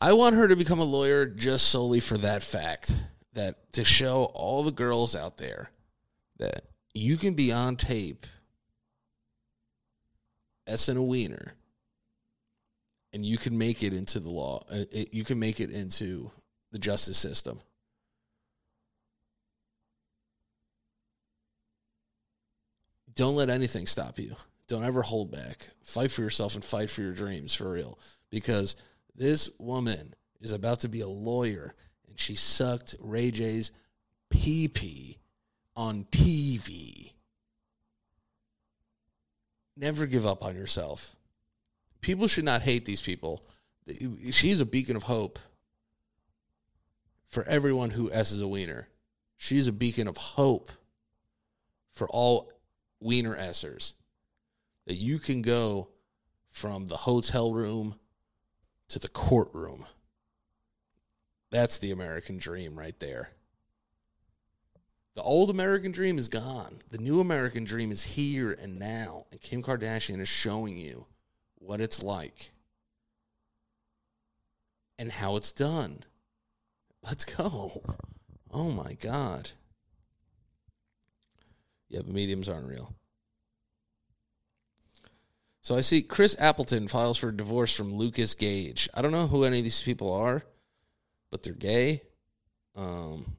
I 0.00 0.12
want 0.12 0.36
her 0.36 0.48
to 0.48 0.56
become 0.56 0.80
a 0.80 0.84
lawyer 0.84 1.24
just 1.24 1.68
solely 1.68 2.00
for 2.00 2.18
that 2.18 2.42
fact 2.42 2.94
that 3.32 3.72
to 3.72 3.84
show 3.84 4.24
all 4.34 4.62
the 4.62 4.70
girls 4.70 5.16
out 5.16 5.38
there 5.38 5.70
that 6.38 6.64
you 6.92 7.16
can 7.16 7.34
be 7.34 7.52
on 7.52 7.76
tape 7.76 8.26
S 10.66 10.88
and 10.88 10.98
a 10.98 11.02
wiener 11.02 11.54
and 13.12 13.24
you 13.24 13.38
can 13.38 13.56
make 13.56 13.82
it 13.82 13.92
into 13.92 14.20
the 14.20 14.30
law 14.30 14.64
uh, 14.70 14.84
you 15.12 15.24
can 15.24 15.38
make 15.38 15.60
it 15.60 15.70
into 15.70 16.30
the 16.74 16.78
justice 16.80 17.16
system. 17.16 17.60
Don't 23.14 23.36
let 23.36 23.48
anything 23.48 23.86
stop 23.86 24.18
you. 24.18 24.34
Don't 24.66 24.82
ever 24.82 25.02
hold 25.02 25.30
back. 25.30 25.68
Fight 25.84 26.10
for 26.10 26.22
yourself 26.22 26.56
and 26.56 26.64
fight 26.64 26.90
for 26.90 27.02
your 27.02 27.12
dreams 27.12 27.54
for 27.54 27.70
real. 27.70 28.00
Because 28.28 28.74
this 29.14 29.50
woman 29.60 30.14
is 30.40 30.50
about 30.50 30.80
to 30.80 30.88
be 30.88 31.00
a 31.00 31.06
lawyer 31.06 31.74
and 32.08 32.18
she 32.18 32.34
sucked 32.34 32.96
ray 32.98 33.30
j's 33.30 33.70
pee 34.30 34.66
pee 34.66 35.18
on 35.76 36.04
TV. 36.10 37.12
Never 39.76 40.06
give 40.06 40.24
up 40.24 40.44
on 40.44 40.56
yourself. 40.56 41.16
People 42.00 42.28
should 42.28 42.44
not 42.44 42.62
hate 42.62 42.84
these 42.84 43.02
people. 43.02 43.44
She's 44.30 44.60
a 44.60 44.66
beacon 44.66 44.96
of 44.96 45.04
hope 45.04 45.38
for 47.26 47.44
everyone 47.48 47.90
who 47.90 48.12
S's 48.12 48.40
a 48.40 48.48
wiener. 48.48 48.88
She's 49.36 49.66
a 49.66 49.72
beacon 49.72 50.06
of 50.06 50.16
hope 50.16 50.70
for 51.90 52.08
all 52.08 52.52
wiener 53.00 53.36
Sers. 53.52 53.94
That 54.86 54.94
you 54.94 55.18
can 55.18 55.42
go 55.42 55.88
from 56.50 56.86
the 56.86 56.96
hotel 56.98 57.52
room 57.52 57.96
to 58.88 58.98
the 58.98 59.08
courtroom. 59.08 59.86
That's 61.50 61.78
the 61.78 61.90
American 61.90 62.38
dream 62.38 62.78
right 62.78 62.98
there. 63.00 63.30
The 65.14 65.22
old 65.22 65.48
American 65.48 65.92
dream 65.92 66.18
is 66.18 66.28
gone. 66.28 66.78
The 66.90 66.98
new 66.98 67.20
American 67.20 67.64
dream 67.64 67.92
is 67.92 68.02
here 68.02 68.52
and 68.52 68.78
now. 68.78 69.26
And 69.30 69.40
Kim 69.40 69.62
Kardashian 69.62 70.20
is 70.20 70.28
showing 70.28 70.76
you 70.76 71.06
what 71.56 71.80
it's 71.80 72.02
like 72.02 72.50
and 74.98 75.12
how 75.12 75.36
it's 75.36 75.52
done. 75.52 76.02
Let's 77.02 77.24
go. 77.24 77.82
Oh 78.50 78.70
my 78.70 78.94
God. 78.94 79.50
Yeah, 81.88 82.00
mediums 82.06 82.48
aren't 82.48 82.68
real. 82.68 82.94
So 85.62 85.76
I 85.76 85.80
see 85.80 86.02
Chris 86.02 86.36
Appleton 86.40 86.88
files 86.88 87.18
for 87.18 87.30
divorce 87.30 87.74
from 87.74 87.94
Lucas 87.94 88.34
Gage. 88.34 88.88
I 88.92 89.00
don't 89.00 89.12
know 89.12 89.26
who 89.26 89.44
any 89.44 89.58
of 89.58 89.64
these 89.64 89.82
people 89.82 90.12
are, 90.12 90.42
but 91.30 91.42
they're 91.42 91.54
gay. 91.54 92.02
Um, 92.76 93.36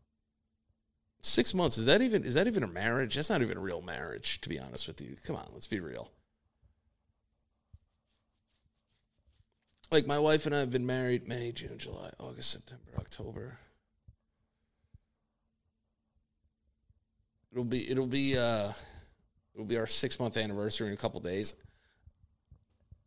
Six 1.26 1.56
months 1.56 1.80
is 1.80 1.88
that 1.88 2.04
even 2.04 2.24
is 2.24 2.36
that 2.36 2.46
even 2.46 2.62
a 2.62 2.68
marriage? 2.68 3.16
That's 3.16 3.32
not 3.32 3.42
even 3.42 3.58
a 3.58 3.60
real 3.60 3.82
marriage, 3.82 4.40
to 4.42 4.48
be 4.48 4.60
honest 4.60 4.86
with 4.86 5.02
you. 5.02 5.16
Come 5.26 5.36
on, 5.36 5.48
let's 5.54 5.66
be 5.66 5.80
real. 5.80 6.12
Like 9.92 10.06
my 10.06 10.20
wife 10.20 10.46
and 10.46 10.54
I 10.54 10.60
have 10.60 10.70
been 10.70 10.86
married 10.86 11.28
May, 11.28 11.52
June, 11.52 11.80
July, 11.80 12.12
August, 12.20 12.52
September, 12.52 12.92
October. 13.00 13.58
It'll 17.52 17.66
be 17.66 17.90
it'll 17.90 18.06
be 18.06 18.38
uh 18.38 18.72
it'll 19.56 19.66
be 19.66 19.80
our 19.80 19.88
six 19.88 20.20
month 20.20 20.38
anniversary 20.38 20.90
in 20.90 20.94
a 20.94 20.98
couple 20.98 21.20
days. 21.22 21.56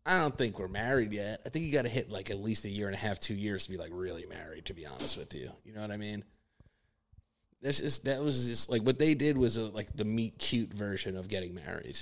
I 0.05 0.19
don't 0.19 0.37
think 0.37 0.59
we're 0.59 0.67
married 0.67 1.13
yet. 1.13 1.43
I 1.47 1.51
think 1.51 1.67
you 1.67 1.73
got 1.73 1.83
to 1.83 1.89
hit 1.89 2.11
like 2.11 2.33
at 2.33 2.41
least 2.41 2.65
a 2.65 2.69
year 2.69 2.89
and 2.89 2.97
a 2.97 2.99
half, 2.99 3.21
two 3.21 3.35
years 3.35 3.67
to 3.67 3.71
be 3.71 3.77
like 3.77 3.91
really 3.93 4.27
married. 4.27 4.65
To 4.65 4.75
be 4.75 4.87
honest 4.87 5.17
with 5.17 5.33
you, 5.37 5.53
you 5.65 5.73
know 5.73 5.83
what 5.83 5.93
I 5.93 5.99
mean. 5.99 6.25
That's 7.61 7.81
just 7.81 8.05
that 8.05 8.23
was 8.23 8.47
just 8.47 8.71
like 8.71 8.83
what 8.83 8.99
they 8.99 9.15
did 9.15 9.37
was 9.37 9.57
a, 9.57 9.67
like 9.67 9.95
the 9.95 10.05
meet 10.05 10.39
cute 10.39 10.73
version 10.73 11.17
of 11.17 11.29
getting 11.29 11.55
married. 11.55 11.99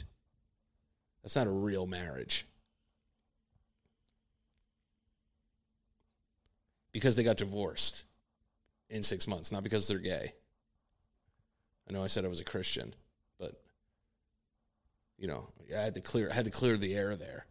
That's 1.23 1.37
not 1.37 1.47
a 1.47 1.51
real 1.51 1.87
marriage. 1.87 2.47
Because 6.93 7.17
they 7.17 7.23
got 7.23 7.37
divorced 7.37 8.05
in 8.89 9.03
six 9.03 9.27
months, 9.27 9.51
not 9.51 9.63
because 9.63 9.89
they're 9.89 9.99
gay. 9.99 10.33
I 11.89 11.93
know 11.93 12.03
I 12.03 12.07
said 12.07 12.25
I 12.25 12.29
was 12.29 12.41
a 12.41 12.45
Christian, 12.45 12.95
but 13.39 13.53
you 15.19 15.27
know, 15.27 15.49
I 15.75 15.81
had 15.81 15.95
to 15.95 16.01
clear 16.01 16.31
I 16.31 16.35
had 16.35 16.45
to 16.45 16.51
clear 16.51 16.77
the 16.77 16.95
air 16.95 17.17
there. 17.17 17.47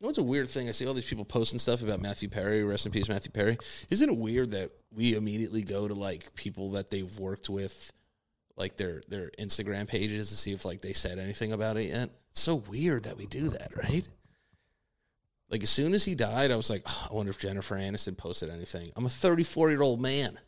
You 0.00 0.06
know, 0.06 0.10
it's 0.10 0.18
a 0.18 0.22
weird 0.22 0.48
thing. 0.48 0.68
I 0.68 0.72
see 0.72 0.86
all 0.86 0.94
these 0.94 1.08
people 1.08 1.24
posting 1.24 1.58
stuff 1.58 1.82
about 1.82 2.00
Matthew 2.00 2.28
Perry. 2.28 2.62
Rest 2.62 2.86
in 2.86 2.92
peace, 2.92 3.08
Matthew 3.08 3.32
Perry. 3.32 3.58
Isn't 3.90 4.08
it 4.08 4.16
weird 4.16 4.52
that 4.52 4.70
we 4.94 5.16
immediately 5.16 5.62
go 5.62 5.88
to 5.88 5.94
like 5.94 6.34
people 6.34 6.72
that 6.72 6.88
they've 6.88 7.18
worked 7.18 7.50
with, 7.50 7.92
like 8.56 8.76
their 8.76 9.02
their 9.08 9.30
Instagram 9.40 9.88
pages 9.88 10.28
to 10.28 10.36
see 10.36 10.52
if 10.52 10.64
like 10.64 10.82
they 10.82 10.92
said 10.92 11.18
anything 11.18 11.52
about 11.52 11.76
it 11.76 11.88
yet? 11.88 12.10
It's 12.30 12.40
so 12.40 12.56
weird 12.56 13.04
that 13.04 13.16
we 13.16 13.26
do 13.26 13.50
that, 13.50 13.76
right? 13.76 14.06
Like 15.50 15.64
as 15.64 15.70
soon 15.70 15.94
as 15.94 16.04
he 16.04 16.14
died, 16.14 16.52
I 16.52 16.56
was 16.56 16.70
like, 16.70 16.82
oh, 16.86 17.08
I 17.10 17.14
wonder 17.14 17.30
if 17.30 17.38
Jennifer 17.38 17.74
Aniston 17.74 18.16
posted 18.16 18.50
anything. 18.50 18.90
I'm 18.94 19.06
a 19.06 19.10
34 19.10 19.70
year 19.70 19.82
old 19.82 20.00
man. 20.00 20.38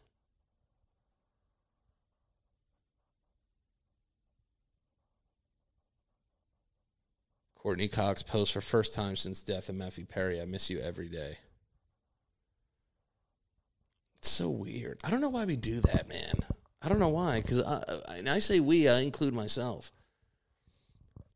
Courteney 7.63 7.89
Cox 7.89 8.23
posts 8.23 8.55
for 8.55 8.63
first 8.63 8.95
time 8.95 9.17
since 9.17 9.43
death 9.43 9.69
of 9.69 9.75
Matthew 9.75 10.07
Perry. 10.07 10.41
I 10.41 10.47
miss 10.47 10.71
you 10.71 10.81
every 10.81 11.11
day. 11.11 11.37
It's 14.19 14.31
so 14.31 14.49
weird. 14.49 14.99
I 15.05 15.11
don't 15.11 15.21
know 15.21 15.29
why 15.29 15.45
we 15.45 15.57
do 15.57 15.79
that, 15.83 16.09
man. 16.09 16.37
I 16.81 16.89
don't 16.89 16.99
know 16.99 17.11
why. 17.11 17.43
Because 17.43 17.63
I, 17.63 17.85
I, 18.09 18.17
and 18.17 18.31
I 18.31 18.39
say 18.39 18.61
we, 18.61 18.89
I 18.89 19.01
include 19.01 19.35
myself. 19.35 19.93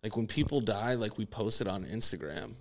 Like 0.02 0.16
when 0.16 0.26
people 0.26 0.62
die, 0.62 0.94
like 0.94 1.18
we 1.18 1.26
post 1.26 1.60
it 1.60 1.68
on 1.68 1.84
Instagram. 1.84 2.54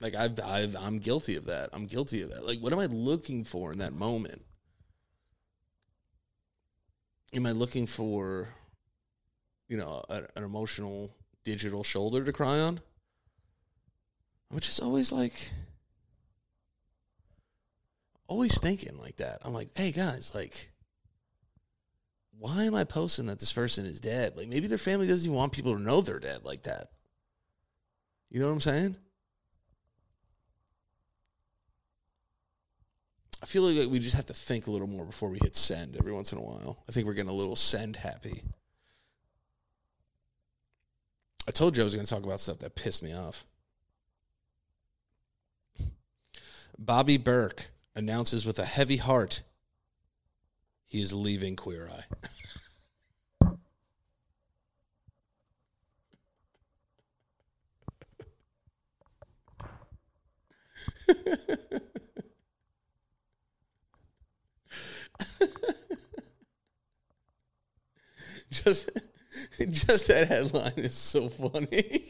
Like 0.00 0.16
I've, 0.16 0.40
I've, 0.40 0.74
I'm 0.74 0.98
guilty 0.98 1.36
of 1.36 1.46
that. 1.46 1.70
I'm 1.72 1.86
guilty 1.86 2.22
of 2.22 2.30
that. 2.30 2.44
Like, 2.44 2.58
what 2.58 2.72
am 2.72 2.80
I 2.80 2.86
looking 2.86 3.44
for 3.44 3.70
in 3.70 3.78
that 3.78 3.92
moment? 3.92 4.42
Am 7.32 7.46
I 7.46 7.52
looking 7.52 7.86
for, 7.86 8.48
you 9.68 9.76
know, 9.76 10.02
a, 10.08 10.22
an 10.36 10.44
emotional 10.44 11.10
digital 11.44 11.84
shoulder 11.84 12.24
to 12.24 12.32
cry 12.32 12.60
on? 12.60 12.80
I'm 14.50 14.60
just 14.60 14.82
always 14.82 15.10
like, 15.10 15.50
always 18.26 18.60
thinking 18.60 18.98
like 18.98 19.16
that. 19.16 19.38
I'm 19.44 19.54
like, 19.54 19.70
hey 19.76 19.92
guys, 19.92 20.32
like, 20.34 20.70
why 22.38 22.64
am 22.64 22.74
I 22.74 22.84
posting 22.84 23.26
that 23.26 23.40
this 23.40 23.52
person 23.52 23.86
is 23.86 24.00
dead? 24.00 24.36
Like, 24.36 24.48
maybe 24.48 24.66
their 24.66 24.78
family 24.78 25.06
doesn't 25.06 25.26
even 25.26 25.36
want 25.36 25.52
people 25.52 25.74
to 25.74 25.82
know 25.82 26.00
they're 26.00 26.18
dead 26.18 26.44
like 26.44 26.64
that. 26.64 26.88
You 28.30 28.40
know 28.40 28.46
what 28.46 28.52
I'm 28.52 28.60
saying? 28.60 28.96
I 33.42 33.46
feel 33.46 33.62
like 33.62 33.90
we 33.90 33.98
just 33.98 34.16
have 34.16 34.26
to 34.26 34.32
think 34.32 34.66
a 34.66 34.70
little 34.70 34.86
more 34.86 35.04
before 35.04 35.28
we 35.28 35.38
hit 35.42 35.54
send 35.54 35.96
every 35.96 36.12
once 36.12 36.32
in 36.32 36.38
a 36.38 36.42
while. 36.42 36.82
I 36.88 36.92
think 36.92 37.06
we're 37.06 37.12
getting 37.12 37.30
a 37.30 37.34
little 37.34 37.56
send 37.56 37.96
happy. 37.96 38.42
I 41.46 41.50
told 41.50 41.76
you 41.76 41.82
I 41.82 41.84
was 41.84 41.94
going 41.94 42.06
to 42.06 42.14
talk 42.14 42.24
about 42.24 42.40
stuff 42.40 42.58
that 42.58 42.74
pissed 42.74 43.02
me 43.02 43.12
off. 43.12 43.44
Bobby 46.78 47.18
Berk 47.18 47.68
announces 47.94 48.46
with 48.46 48.58
a 48.58 48.64
heavy 48.64 48.96
heart 48.96 49.42
he 50.86 51.00
is 51.00 51.12
leaving 51.12 51.56
Queer 51.56 51.90
Eye. 51.90 52.04
just 68.50 68.90
just 69.86 70.08
that 70.08 70.28
headline 70.28 70.72
is 70.76 70.94
so 70.94 71.28
funny. 71.28 72.02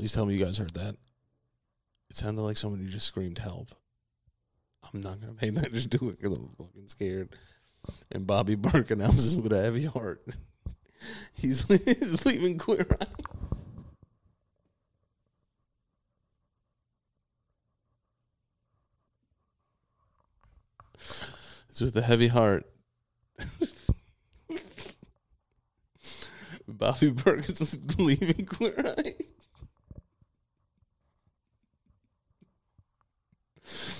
Please 0.00 0.12
tell 0.12 0.24
me 0.24 0.34
you 0.34 0.42
guys 0.42 0.56
heard 0.56 0.72
that. 0.74 0.96
It 2.08 2.16
sounded 2.16 2.40
like 2.40 2.56
somebody 2.56 2.86
just 2.88 3.06
screamed 3.06 3.38
help. 3.38 3.68
I'm 4.82 5.02
not 5.02 5.20
gonna 5.20 5.34
make 5.42 5.54
that 5.56 5.74
just 5.74 5.90
do 5.90 6.08
it 6.08 6.18
because 6.20 6.38
I'm 6.38 6.48
fucking 6.56 6.88
scared. 6.88 7.28
And 8.10 8.26
Bobby 8.26 8.54
Berk 8.54 8.90
announces 8.90 9.36
with 9.36 9.52
a 9.52 9.60
heavy 9.60 9.84
heart. 9.84 10.22
he's, 11.34 11.66
he's 11.84 12.24
leaving 12.24 12.56
Queer 12.56 12.86
Eye. 13.00 13.39
It's 21.80 21.94
with 21.94 22.04
a 22.04 22.06
heavy 22.06 22.28
heart. 22.28 22.66
Bobby 26.68 27.10
Berk 27.10 27.38
is 27.38 27.78
leaving 27.98 28.44
Queer 28.44 28.94
Eye. 28.98 29.14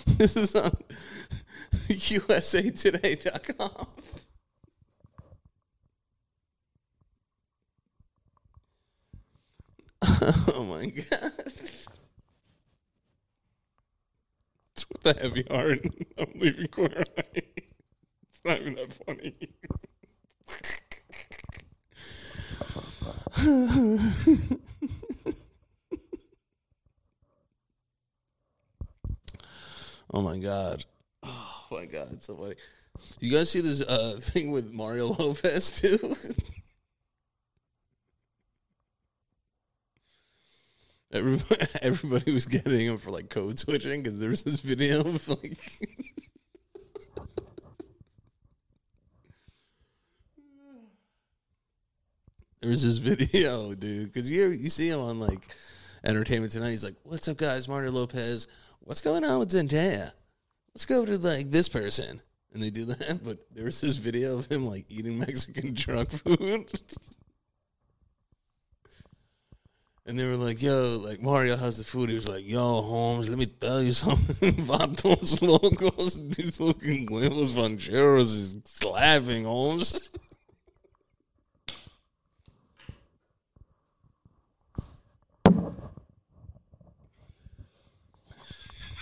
This 0.06 0.36
is 0.36 0.54
on 0.54 0.72
USAToday.com. 1.88 3.86
Oh 10.52 10.64
my 10.64 10.84
god. 10.84 11.32
It's 14.74 14.86
with 14.90 15.06
a 15.06 15.14
heavy 15.18 15.46
heart. 15.50 15.80
I'm 16.18 16.32
leaving 16.34 16.66
Queer 16.66 17.04
Eye. 17.16 17.40
It's 18.42 18.44
not 18.44 18.60
even 18.60 18.74
that 18.76 18.92
funny. 18.92 19.34
oh 30.12 30.22
my 30.22 30.38
god. 30.38 30.84
Oh 31.22 31.66
my 31.70 31.84
god, 31.84 32.08
it's 32.12 32.26
so 32.26 32.36
funny. 32.36 32.54
You 33.20 33.30
guys 33.30 33.50
see 33.50 33.60
this 33.60 33.82
uh, 33.82 34.16
thing 34.20 34.50
with 34.52 34.72
Mario 34.72 35.08
Lopez 35.08 35.70
too? 35.80 35.98
Everybody, 41.12 41.66
everybody 41.82 42.32
was 42.32 42.46
getting 42.46 42.86
him 42.86 42.96
for 42.96 43.10
like 43.10 43.30
code 43.30 43.58
switching 43.58 44.00
because 44.00 44.20
there 44.20 44.30
was 44.30 44.44
this 44.44 44.60
video 44.60 45.00
of 45.00 45.28
like 45.28 45.58
this 52.76 52.96
video, 52.98 53.74
dude. 53.74 54.06
Because 54.06 54.30
you 54.30 54.48
you 54.50 54.70
see 54.70 54.88
him 54.88 55.00
on 55.00 55.20
like 55.20 55.54
Entertainment 56.04 56.52
Tonight. 56.52 56.70
He's 56.70 56.84
like, 56.84 56.96
"What's 57.02 57.28
up, 57.28 57.36
guys? 57.36 57.68
Mario 57.68 57.92
Lopez. 57.92 58.46
What's 58.80 59.00
going 59.00 59.24
on 59.24 59.38
with 59.38 59.50
Zendaya? 59.50 60.12
Let's 60.74 60.86
go 60.86 61.04
to 61.04 61.18
like 61.18 61.50
this 61.50 61.68
person." 61.68 62.22
And 62.52 62.62
they 62.62 62.70
do 62.70 62.84
that, 62.86 63.20
but 63.24 63.38
there 63.52 63.64
was 63.64 63.80
this 63.80 63.96
video 63.96 64.38
of 64.38 64.46
him 64.46 64.66
like 64.66 64.86
eating 64.88 65.18
Mexican 65.18 65.74
drunk 65.74 66.10
food. 66.12 66.72
And 70.06 70.18
they 70.18 70.26
were 70.26 70.36
like, 70.36 70.60
yo, 70.60 70.98
like 70.98 71.22
Mario 71.22 71.56
has 71.56 71.78
the 71.78 71.84
food. 71.84 72.08
He 72.08 72.16
was 72.16 72.28
like, 72.28 72.44
yo, 72.44 72.82
Holmes, 72.82 73.28
let 73.28 73.38
me 73.38 73.46
tell 73.46 73.80
you 73.80 73.92
something. 73.92 74.54
Vatos 74.54 75.40
locos, 75.40 76.18
these 76.36 76.56
fucking 76.56 77.06
huevos 77.06 77.56
rancheros 77.56 78.32
is 78.32 78.56
slapping, 78.64 79.44
Holmes. 79.44 80.10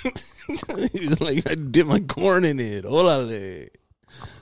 he 0.93 1.07
was 1.07 1.21
like, 1.21 1.51
I 1.51 1.55
dip 1.55 1.87
my 1.87 2.01
corn 2.01 2.45
in 2.45 2.61
it. 2.61 2.85
Órale. 2.85 3.69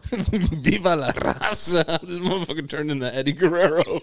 Viva 0.62 0.94
la 0.94 1.10
raza. 1.12 1.84
This 2.06 2.18
motherfucker 2.18 2.68
turned 2.68 2.90
into 2.90 3.12
Eddie 3.12 3.32
Guerrero. 3.32 4.00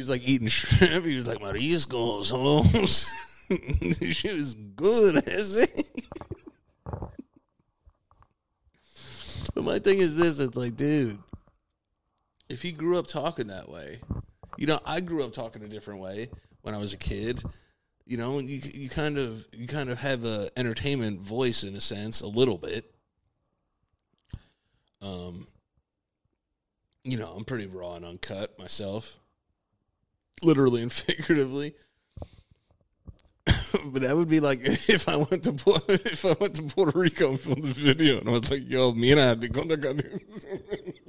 He 0.00 0.02
was 0.02 0.08
like 0.08 0.26
eating 0.26 0.48
shrimp. 0.48 1.04
He 1.04 1.14
was 1.14 1.28
like, 1.28 1.40
Mariscos, 1.40 2.30
Holmes. 2.30 3.12
this 3.50 4.16
shit 4.16 4.34
is 4.34 4.54
good, 4.54 5.28
is 5.28 5.58
it? 5.58 6.08
But 9.54 9.64
my 9.64 9.78
thing 9.78 9.98
is 9.98 10.16
this: 10.16 10.38
it's 10.38 10.56
like, 10.56 10.74
dude, 10.74 11.18
if 12.48 12.62
he 12.62 12.72
grew 12.72 12.98
up 12.98 13.08
talking 13.08 13.48
that 13.48 13.68
way, 13.68 14.00
you 14.56 14.66
know, 14.66 14.80
I 14.86 15.00
grew 15.00 15.22
up 15.22 15.34
talking 15.34 15.62
a 15.64 15.68
different 15.68 16.00
way 16.00 16.28
when 16.62 16.74
I 16.74 16.78
was 16.78 16.94
a 16.94 16.96
kid. 16.96 17.42
You 18.06 18.16
know, 18.16 18.38
you 18.38 18.58
you 18.72 18.88
kind 18.88 19.18
of 19.18 19.46
you 19.52 19.66
kind 19.66 19.90
of 19.90 19.98
have 19.98 20.24
a 20.24 20.48
entertainment 20.56 21.20
voice 21.20 21.62
in 21.62 21.76
a 21.76 21.80
sense, 21.80 22.22
a 22.22 22.26
little 22.26 22.56
bit. 22.56 22.90
Um, 25.02 25.46
you 27.04 27.18
know, 27.18 27.34
I'm 27.36 27.44
pretty 27.44 27.66
raw 27.66 27.96
and 27.96 28.06
uncut 28.06 28.58
myself, 28.58 29.18
literally 30.42 30.82
and 30.82 30.92
figuratively. 31.02 31.74
but 33.46 34.02
that 34.02 34.16
would 34.16 34.28
be 34.28 34.40
like 34.40 34.60
if 34.64 35.08
I 35.08 35.16
went 35.16 35.44
to 35.44 35.52
Pu- 35.52 35.80
if 35.88 36.24
I 36.24 36.34
went 36.40 36.54
to 36.56 36.62
Puerto 36.62 36.98
Rico 36.98 37.30
and 37.30 37.40
filmed 37.40 37.64
the 37.64 37.68
video 37.68 38.18
and 38.18 38.28
I 38.28 38.32
was 38.32 38.50
like, 38.50 38.68
"Yo, 38.68 38.92
mira, 38.92 39.36
te 39.36 39.48
conto 39.48 39.76
que-" 39.76 39.94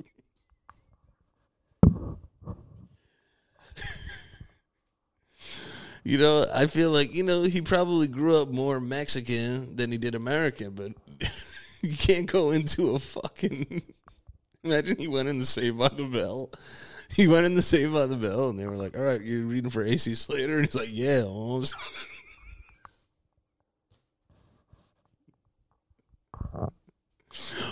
You 6.04 6.18
know, 6.18 6.46
I 6.54 6.66
feel 6.66 6.90
like 6.90 7.14
you 7.14 7.24
know 7.24 7.44
he 7.44 7.62
probably 7.62 8.08
grew 8.08 8.42
up 8.42 8.50
more 8.50 8.80
Mexican 8.80 9.76
than 9.76 9.92
he 9.92 10.00
did 10.00 10.16
American, 10.16 10.72
but 10.72 10.94
you 11.82 11.96
can't 11.96 12.26
go 12.26 12.52
into 12.52 12.96
a 12.96 13.00
fucking. 13.00 13.84
Imagine 14.64 14.98
he 14.98 15.08
went 15.08 15.28
in 15.30 15.40
the 15.40 15.46
Saved 15.46 15.78
by 15.78 15.90
the 15.90 16.06
Bell. 16.06 16.50
He 17.16 17.28
went 17.28 17.46
in 17.46 17.56
the 17.56 17.62
Saved 17.62 17.94
by 17.94 18.06
the 18.06 18.16
Bell, 18.16 18.50
and 18.50 18.58
they 18.58 18.66
were 18.66 18.78
like, 18.78 18.98
"All 18.98 19.04
right, 19.04 19.22
you're 19.22 19.46
reading 19.46 19.70
for 19.70 19.84
AC 19.84 20.16
Slater," 20.16 20.56
and 20.58 20.66
he's 20.66 20.76
like, 20.76 20.88
"Yeah." 20.92 21.24
Holmes." 21.24 21.74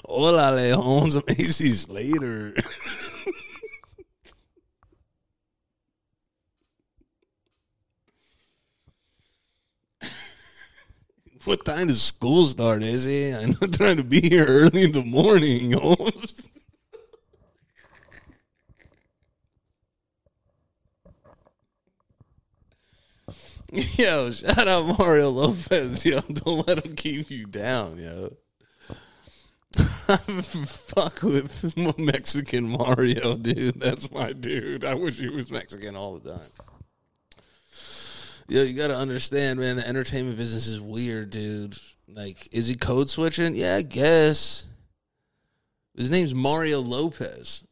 Hola, 0.06 0.54
Holmes. 0.76 1.16
I'm 1.16 1.24
AC 1.28 1.70
Slater. 1.72 2.54
what 11.46 11.64
time 11.66 11.88
does 11.88 12.02
school 12.02 12.46
start, 12.46 12.84
it? 12.84 13.38
I'm 13.42 13.56
not 13.62 13.74
trying 13.74 13.98
to 13.98 14.04
be 14.04 14.22
here 14.22 14.46
early 14.46 14.84
in 14.84 14.92
the 14.92 15.04
morning. 15.04 15.76
Yo, 23.98 24.32
shout 24.32 24.68
out 24.68 24.98
Mario 24.98 25.30
Lopez, 25.30 26.04
yo. 26.04 26.22
Don't 26.34 26.68
let 26.68 26.84
him 26.84 26.96
keep 26.96 27.30
you 27.30 27.46
down, 27.46 28.00
yo. 28.00 28.34
Fuck 29.76 31.22
with 31.22 32.00
Mexican 32.00 32.68
Mario, 32.70 33.36
dude. 33.36 33.80
That's 33.80 34.12
my 34.12 34.34
dude. 34.34 34.84
I 34.84 34.96
wish 34.96 35.20
he 35.20 35.30
was 35.30 35.52
Mexican 35.52 35.96
all 35.96 36.18
the 36.18 36.32
time. 36.32 36.50
Yo, 38.48 38.64
you 38.64 38.74
gotta 38.76 38.98
understand, 38.98 39.60
man. 39.60 39.76
The 39.76 39.88
entertainment 39.88 40.38
business 40.38 40.66
is 40.66 40.82
weird, 40.82 41.30
dude. 41.30 41.78
Like, 42.08 42.50
is 42.52 42.68
he 42.68 42.74
code 42.74 43.08
switching? 43.08 43.54
Yeah, 43.54 43.76
I 43.76 43.84
guess. 43.84 44.66
His 45.96 46.10
name's 46.10 46.34
Mario 46.34 46.80
Lopez. 46.80 47.68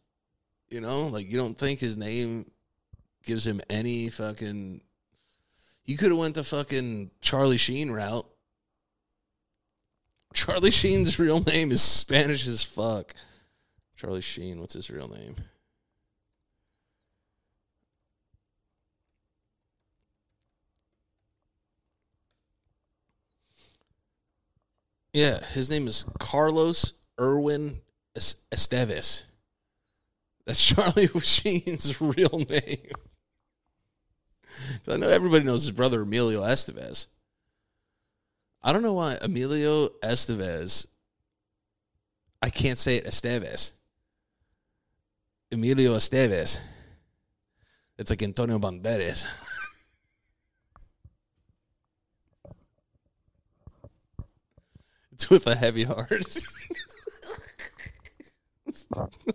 You 0.70 0.82
know, 0.82 1.08
like 1.08 1.28
you 1.32 1.38
don't 1.38 1.58
think 1.58 1.80
his 1.80 1.98
name 1.98 2.52
gives 3.24 3.48
him 3.48 3.62
any 3.68 4.10
fucking. 4.10 4.82
You 5.88 5.96
could 5.96 6.10
have 6.12 6.20
went 6.20 6.36
the 6.36 6.44
fucking 6.44 7.12
Charlie 7.22 7.56
Sheen 7.58 7.92
route. 7.92 8.28
Charlie 10.34 10.70
Sheen's 10.70 11.18
real 11.18 11.40
name 11.40 11.72
is 11.72 11.82
Spanish 11.82 12.46
as 12.46 12.62
fuck. 12.62 13.14
Charlie 13.96 14.20
Sheen, 14.20 14.60
what's 14.60 14.74
his 14.74 14.92
real 14.92 15.08
name? 15.08 15.38
Yeah, 25.14 25.44
his 25.46 25.70
name 25.70 25.88
is 25.88 26.06
Carlos 26.20 26.94
Irwin 27.20 27.80
Estevez. 28.16 29.24
That's 30.46 30.64
Charlie 30.76 31.08
Sheen's 31.08 32.00
real 32.02 32.46
name. 32.50 32.92
I 34.88 34.98
know 34.98 35.08
everybody 35.08 35.44
knows 35.44 35.64
his 35.64 35.72
brother 35.72 36.02
Emilio 36.02 36.42
Estevez. 36.42 37.08
I 38.64 38.74
don't 38.74 38.84
know 38.84 38.94
why 38.94 39.18
Emilio 39.22 39.90
Estevez. 40.04 40.88
I 42.42 42.50
can't 42.50 42.78
say 42.78 42.98
it 42.98 43.06
Esteves. 43.06 43.72
Emilio 45.52 45.96
Estevez. 45.96 46.60
It's 47.98 48.10
like 48.10 48.22
Antonio 48.24 48.60
Banderas. 48.60 49.26
it's 55.12 55.30
with 55.30 55.48
a 55.48 55.56
heavy 55.56 55.84
heart. 55.84 56.10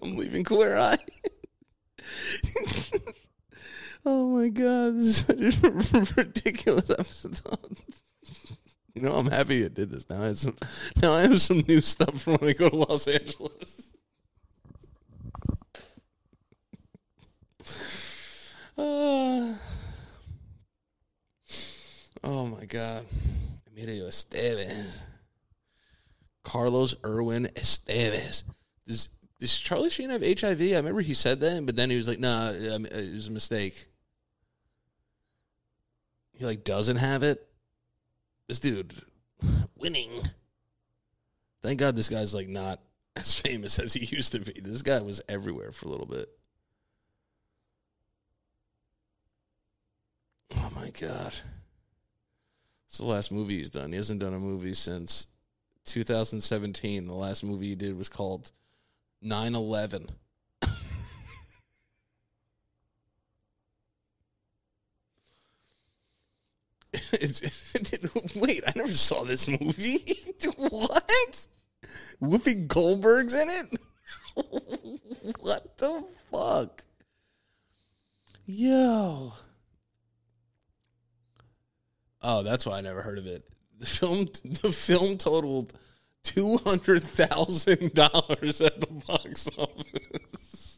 I'm 0.02 0.16
leaving 0.16 0.44
Queer 0.44 0.76
Eye. 0.76 0.98
oh 4.04 4.28
my 4.28 4.48
god, 4.48 4.96
this 4.96 5.28
is 5.28 5.58
such 5.60 5.94
a 5.94 6.14
ridiculous 6.16 6.90
episode. 6.90 7.58
You 8.94 9.00
know, 9.00 9.14
I'm 9.14 9.30
happy 9.30 9.64
I 9.64 9.68
did 9.68 9.88
this. 9.90 10.08
Now 10.10 10.22
I 10.22 10.26
have 10.26 10.36
some, 10.36 10.54
now 11.00 11.12
I 11.12 11.22
have 11.22 11.40
some 11.40 11.64
new 11.66 11.80
stuff 11.80 12.20
for 12.20 12.36
when 12.36 12.50
I 12.50 12.52
go 12.52 12.68
to 12.68 12.76
Los 12.76 13.08
Angeles. 13.08 13.94
Uh, 18.76 19.54
oh 22.22 22.46
my 22.46 22.66
God. 22.66 23.06
Emilio 23.70 24.08
Estevez. 24.08 24.98
Carlos 26.44 26.94
Irwin 27.02 27.48
Estevez. 27.54 28.44
Does, 28.86 29.08
does 29.38 29.58
Charlie 29.58 29.88
Sheen 29.88 30.10
have 30.10 30.22
HIV? 30.22 30.60
I 30.60 30.76
remember 30.76 31.00
he 31.00 31.14
said 31.14 31.40
that, 31.40 31.64
but 31.64 31.76
then 31.76 31.88
he 31.88 31.96
was 31.96 32.08
like, 32.08 32.20
nah, 32.20 32.50
it 32.50 33.14
was 33.14 33.28
a 33.28 33.32
mistake. 33.32 33.86
He 36.32 36.44
like 36.44 36.64
doesn't 36.64 36.96
have 36.96 37.22
it. 37.22 37.46
This 38.48 38.60
dude 38.60 38.94
winning. 39.76 40.10
Thank 41.62 41.78
God 41.78 41.96
this 41.96 42.08
guy's 42.08 42.34
like 42.34 42.48
not 42.48 42.80
as 43.16 43.38
famous 43.38 43.78
as 43.78 43.94
he 43.94 44.04
used 44.14 44.32
to 44.32 44.40
be. 44.40 44.60
This 44.60 44.82
guy 44.82 45.00
was 45.00 45.20
everywhere 45.28 45.72
for 45.72 45.86
a 45.86 45.90
little 45.90 46.06
bit. 46.06 46.28
Oh 50.56 50.70
my 50.74 50.90
God. 50.90 51.34
It's 52.86 52.98
the 52.98 53.06
last 53.06 53.32
movie 53.32 53.56
he's 53.56 53.70
done. 53.70 53.90
He 53.90 53.96
hasn't 53.96 54.20
done 54.20 54.34
a 54.34 54.38
movie 54.38 54.74
since 54.74 55.28
2017. 55.86 57.06
The 57.06 57.14
last 57.14 57.42
movie 57.42 57.68
he 57.68 57.74
did 57.74 57.96
was 57.96 58.08
called 58.08 58.52
9 59.22 59.54
11. 59.54 60.10
Wait, 68.36 68.64
I 68.66 68.72
never 68.76 68.92
saw 68.92 69.24
this 69.24 69.48
movie. 69.48 70.04
what? 70.56 71.46
Whoopi 72.22 72.66
Goldberg's 72.66 73.34
in 73.34 73.48
it? 73.48 73.80
what 75.40 75.76
the 75.76 76.04
fuck? 76.30 76.84
Yo. 78.46 79.32
Oh, 82.22 82.42
that's 82.42 82.64
why 82.66 82.78
I 82.78 82.80
never 82.80 83.02
heard 83.02 83.18
of 83.18 83.26
it. 83.26 83.44
The 83.78 83.86
film 83.86 84.26
the 84.62 84.72
film 84.72 85.18
totaled 85.18 85.72
two 86.22 86.56
hundred 86.58 87.02
thousand 87.02 87.94
dollars 87.94 88.60
at 88.60 88.80
the 88.80 88.86
box 89.06 89.50
office. 89.58 90.71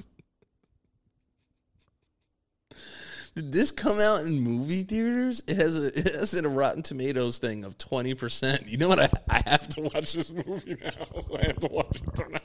Did 3.35 3.51
this 3.53 3.73
come 3.73 3.99
out 3.99 4.21
in 4.21 4.41
movie 4.41 4.85
theaters? 4.85 5.43
It 5.49 5.57
has 5.57 5.77
a 5.77 5.87
it 5.89 6.15
has 6.15 6.35
a 6.35 6.49
Rotten 6.49 6.83
Tomatoes 6.83 7.39
thing 7.39 7.65
of 7.65 7.77
twenty 7.79 8.15
percent. 8.15 8.69
You 8.69 8.79
know 8.79 8.89
what? 8.89 9.01
I, 9.01 9.09
I 9.29 9.43
have 9.47 9.67
to 9.71 9.83
watch 9.83 10.13
this 10.13 10.31
movie 10.31 10.77
now. 10.81 10.91
I 11.39 11.47
have 11.47 11.59
to 11.59 11.69
watch 11.69 12.01
it 12.01 12.15
tonight. 12.15 12.43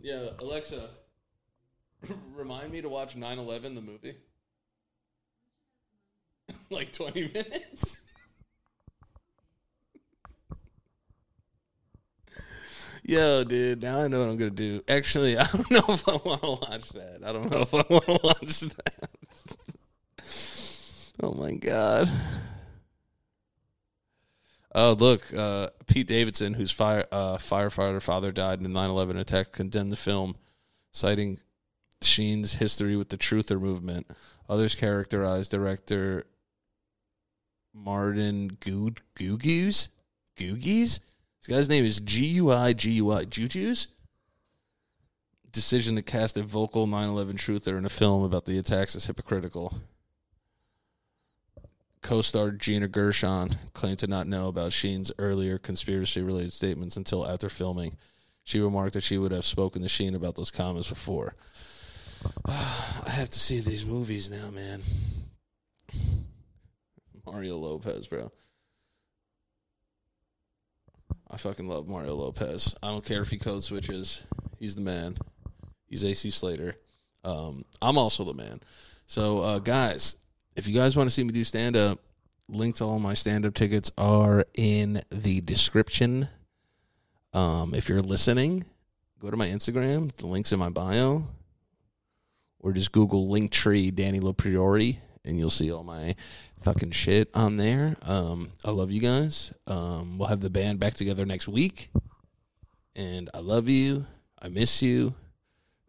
Yeah, 0.00 0.28
Alexa, 0.38 0.90
remind 2.36 2.70
me 2.70 2.80
to 2.80 2.88
watch 2.88 3.16
9-11, 3.16 3.74
the 3.74 3.82
movie. 3.82 4.14
like 6.70 6.92
twenty 6.92 7.22
minutes. 7.22 8.02
Yo, 13.08 13.44
dude, 13.44 13.82
now 13.82 14.00
I 14.00 14.08
know 14.08 14.18
what 14.18 14.30
I'm 14.30 14.36
gonna 14.36 14.50
do. 14.50 14.82
Actually, 14.88 15.38
I 15.38 15.44
don't 15.44 15.70
know 15.70 15.84
if 15.88 16.08
I 16.08 16.16
want 16.24 16.42
to 16.42 16.48
watch 16.48 16.88
that. 16.90 17.20
I 17.24 17.32
don't 17.32 17.48
know 17.48 17.60
if 17.60 17.72
I 17.72 17.84
want 17.88 18.04
to 18.04 18.20
watch 18.24 18.60
that. 18.60 19.08
oh 21.22 21.32
my 21.34 21.52
god. 21.52 22.10
Oh, 24.74 24.96
look, 24.98 25.22
uh, 25.32 25.68
Pete 25.86 26.08
Davidson, 26.08 26.54
whose 26.54 26.72
fire 26.72 27.06
uh, 27.12 27.36
firefighter 27.36 28.02
father 28.02 28.32
died 28.32 28.58
in 28.58 28.64
the 28.64 28.76
9/11 28.76 29.20
attack, 29.20 29.52
condemned 29.52 29.92
the 29.92 29.96
film, 29.96 30.34
citing 30.92 31.38
Sheen's 32.02 32.54
history 32.54 32.96
with 32.96 33.10
the 33.10 33.16
Truther 33.16 33.60
movement. 33.60 34.10
Others 34.48 34.74
characterized 34.74 35.52
director 35.52 36.26
Martin 37.72 38.56
Good 38.58 38.98
Gugies 39.14 39.90
Gugies. 40.36 40.98
This 41.46 41.56
guy's 41.56 41.68
name 41.68 41.84
is 41.84 42.00
G 42.00 42.26
U 42.26 42.50
I 42.50 42.72
G 42.72 42.90
U 42.92 43.12
I 43.12 43.24
Juju's. 43.24 43.86
Decision 45.52 45.94
to 45.94 46.02
cast 46.02 46.36
a 46.36 46.42
vocal 46.42 46.88
9/11 46.88 47.34
truther 47.34 47.78
in 47.78 47.84
a 47.84 47.88
film 47.88 48.24
about 48.24 48.46
the 48.46 48.58
attacks 48.58 48.96
is 48.96 49.06
hypocritical. 49.06 49.72
Co-star 52.02 52.50
Gina 52.50 52.88
Gershon 52.88 53.50
claimed 53.74 54.00
to 54.00 54.08
not 54.08 54.26
know 54.26 54.48
about 54.48 54.72
Sheen's 54.72 55.12
earlier 55.18 55.56
conspiracy-related 55.56 56.52
statements 56.52 56.96
until 56.96 57.24
after 57.24 57.48
filming. 57.48 57.96
She 58.42 58.58
remarked 58.58 58.94
that 58.94 59.04
she 59.04 59.16
would 59.16 59.30
have 59.30 59.44
spoken 59.44 59.82
to 59.82 59.88
Sheen 59.88 60.16
about 60.16 60.34
those 60.34 60.50
comments 60.50 60.88
before. 60.88 61.36
I 62.44 63.10
have 63.10 63.30
to 63.30 63.38
see 63.38 63.60
these 63.60 63.84
movies 63.84 64.28
now, 64.28 64.50
man. 64.50 64.82
Mario 67.24 67.56
Lopez, 67.56 68.08
bro. 68.08 68.32
I 71.30 71.36
fucking 71.36 71.68
love 71.68 71.88
Mario 71.88 72.14
Lopez. 72.14 72.74
I 72.82 72.88
don't 72.88 73.04
care 73.04 73.20
if 73.20 73.30
he 73.30 73.38
code 73.38 73.64
switches. 73.64 74.24
He's 74.58 74.76
the 74.76 74.82
man. 74.82 75.16
He's 75.86 76.04
AC 76.04 76.30
Slater. 76.30 76.76
Um, 77.24 77.64
I'm 77.82 77.98
also 77.98 78.24
the 78.24 78.34
man. 78.34 78.60
So, 79.06 79.40
uh, 79.40 79.58
guys, 79.58 80.16
if 80.54 80.66
you 80.66 80.74
guys 80.74 80.96
want 80.96 81.08
to 81.08 81.14
see 81.14 81.24
me 81.24 81.32
do 81.32 81.44
stand 81.44 81.76
up, 81.76 81.98
link 82.48 82.76
to 82.76 82.84
all 82.84 82.98
my 82.98 83.14
stand 83.14 83.44
up 83.44 83.54
tickets 83.54 83.90
are 83.98 84.44
in 84.54 85.00
the 85.10 85.40
description. 85.40 86.28
Um, 87.32 87.74
if 87.74 87.88
you're 87.88 88.00
listening, 88.00 88.64
go 89.20 89.30
to 89.30 89.36
my 89.36 89.48
Instagram. 89.48 90.14
The 90.16 90.26
link's 90.26 90.52
in 90.52 90.58
my 90.58 90.70
bio. 90.70 91.26
Or 92.60 92.72
just 92.72 92.92
Google 92.92 93.28
Linktree 93.28 93.94
Danny 93.94 94.20
Lopriori 94.20 94.98
and 95.26 95.38
you'll 95.38 95.50
see 95.50 95.72
all 95.72 95.84
my 95.84 96.14
fucking 96.62 96.92
shit 96.92 97.28
on 97.34 97.56
there. 97.56 97.96
Um, 98.02 98.52
I 98.64 98.70
love 98.70 98.90
you 98.90 99.00
guys. 99.00 99.52
Um, 99.66 100.18
we'll 100.18 100.28
have 100.28 100.40
the 100.40 100.50
band 100.50 100.78
back 100.78 100.94
together 100.94 101.26
next 101.26 101.48
week. 101.48 101.90
And 102.94 103.28
I 103.34 103.40
love 103.40 103.68
you. 103.68 104.06
I 104.40 104.48
miss 104.48 104.82
you. 104.82 105.14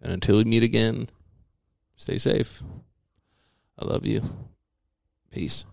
And 0.01 0.11
until 0.11 0.37
we 0.37 0.43
meet 0.43 0.63
again, 0.63 1.09
stay 1.95 2.17
safe. 2.17 2.61
I 3.79 3.85
love 3.85 4.05
you. 4.05 4.21
Peace. 5.31 5.65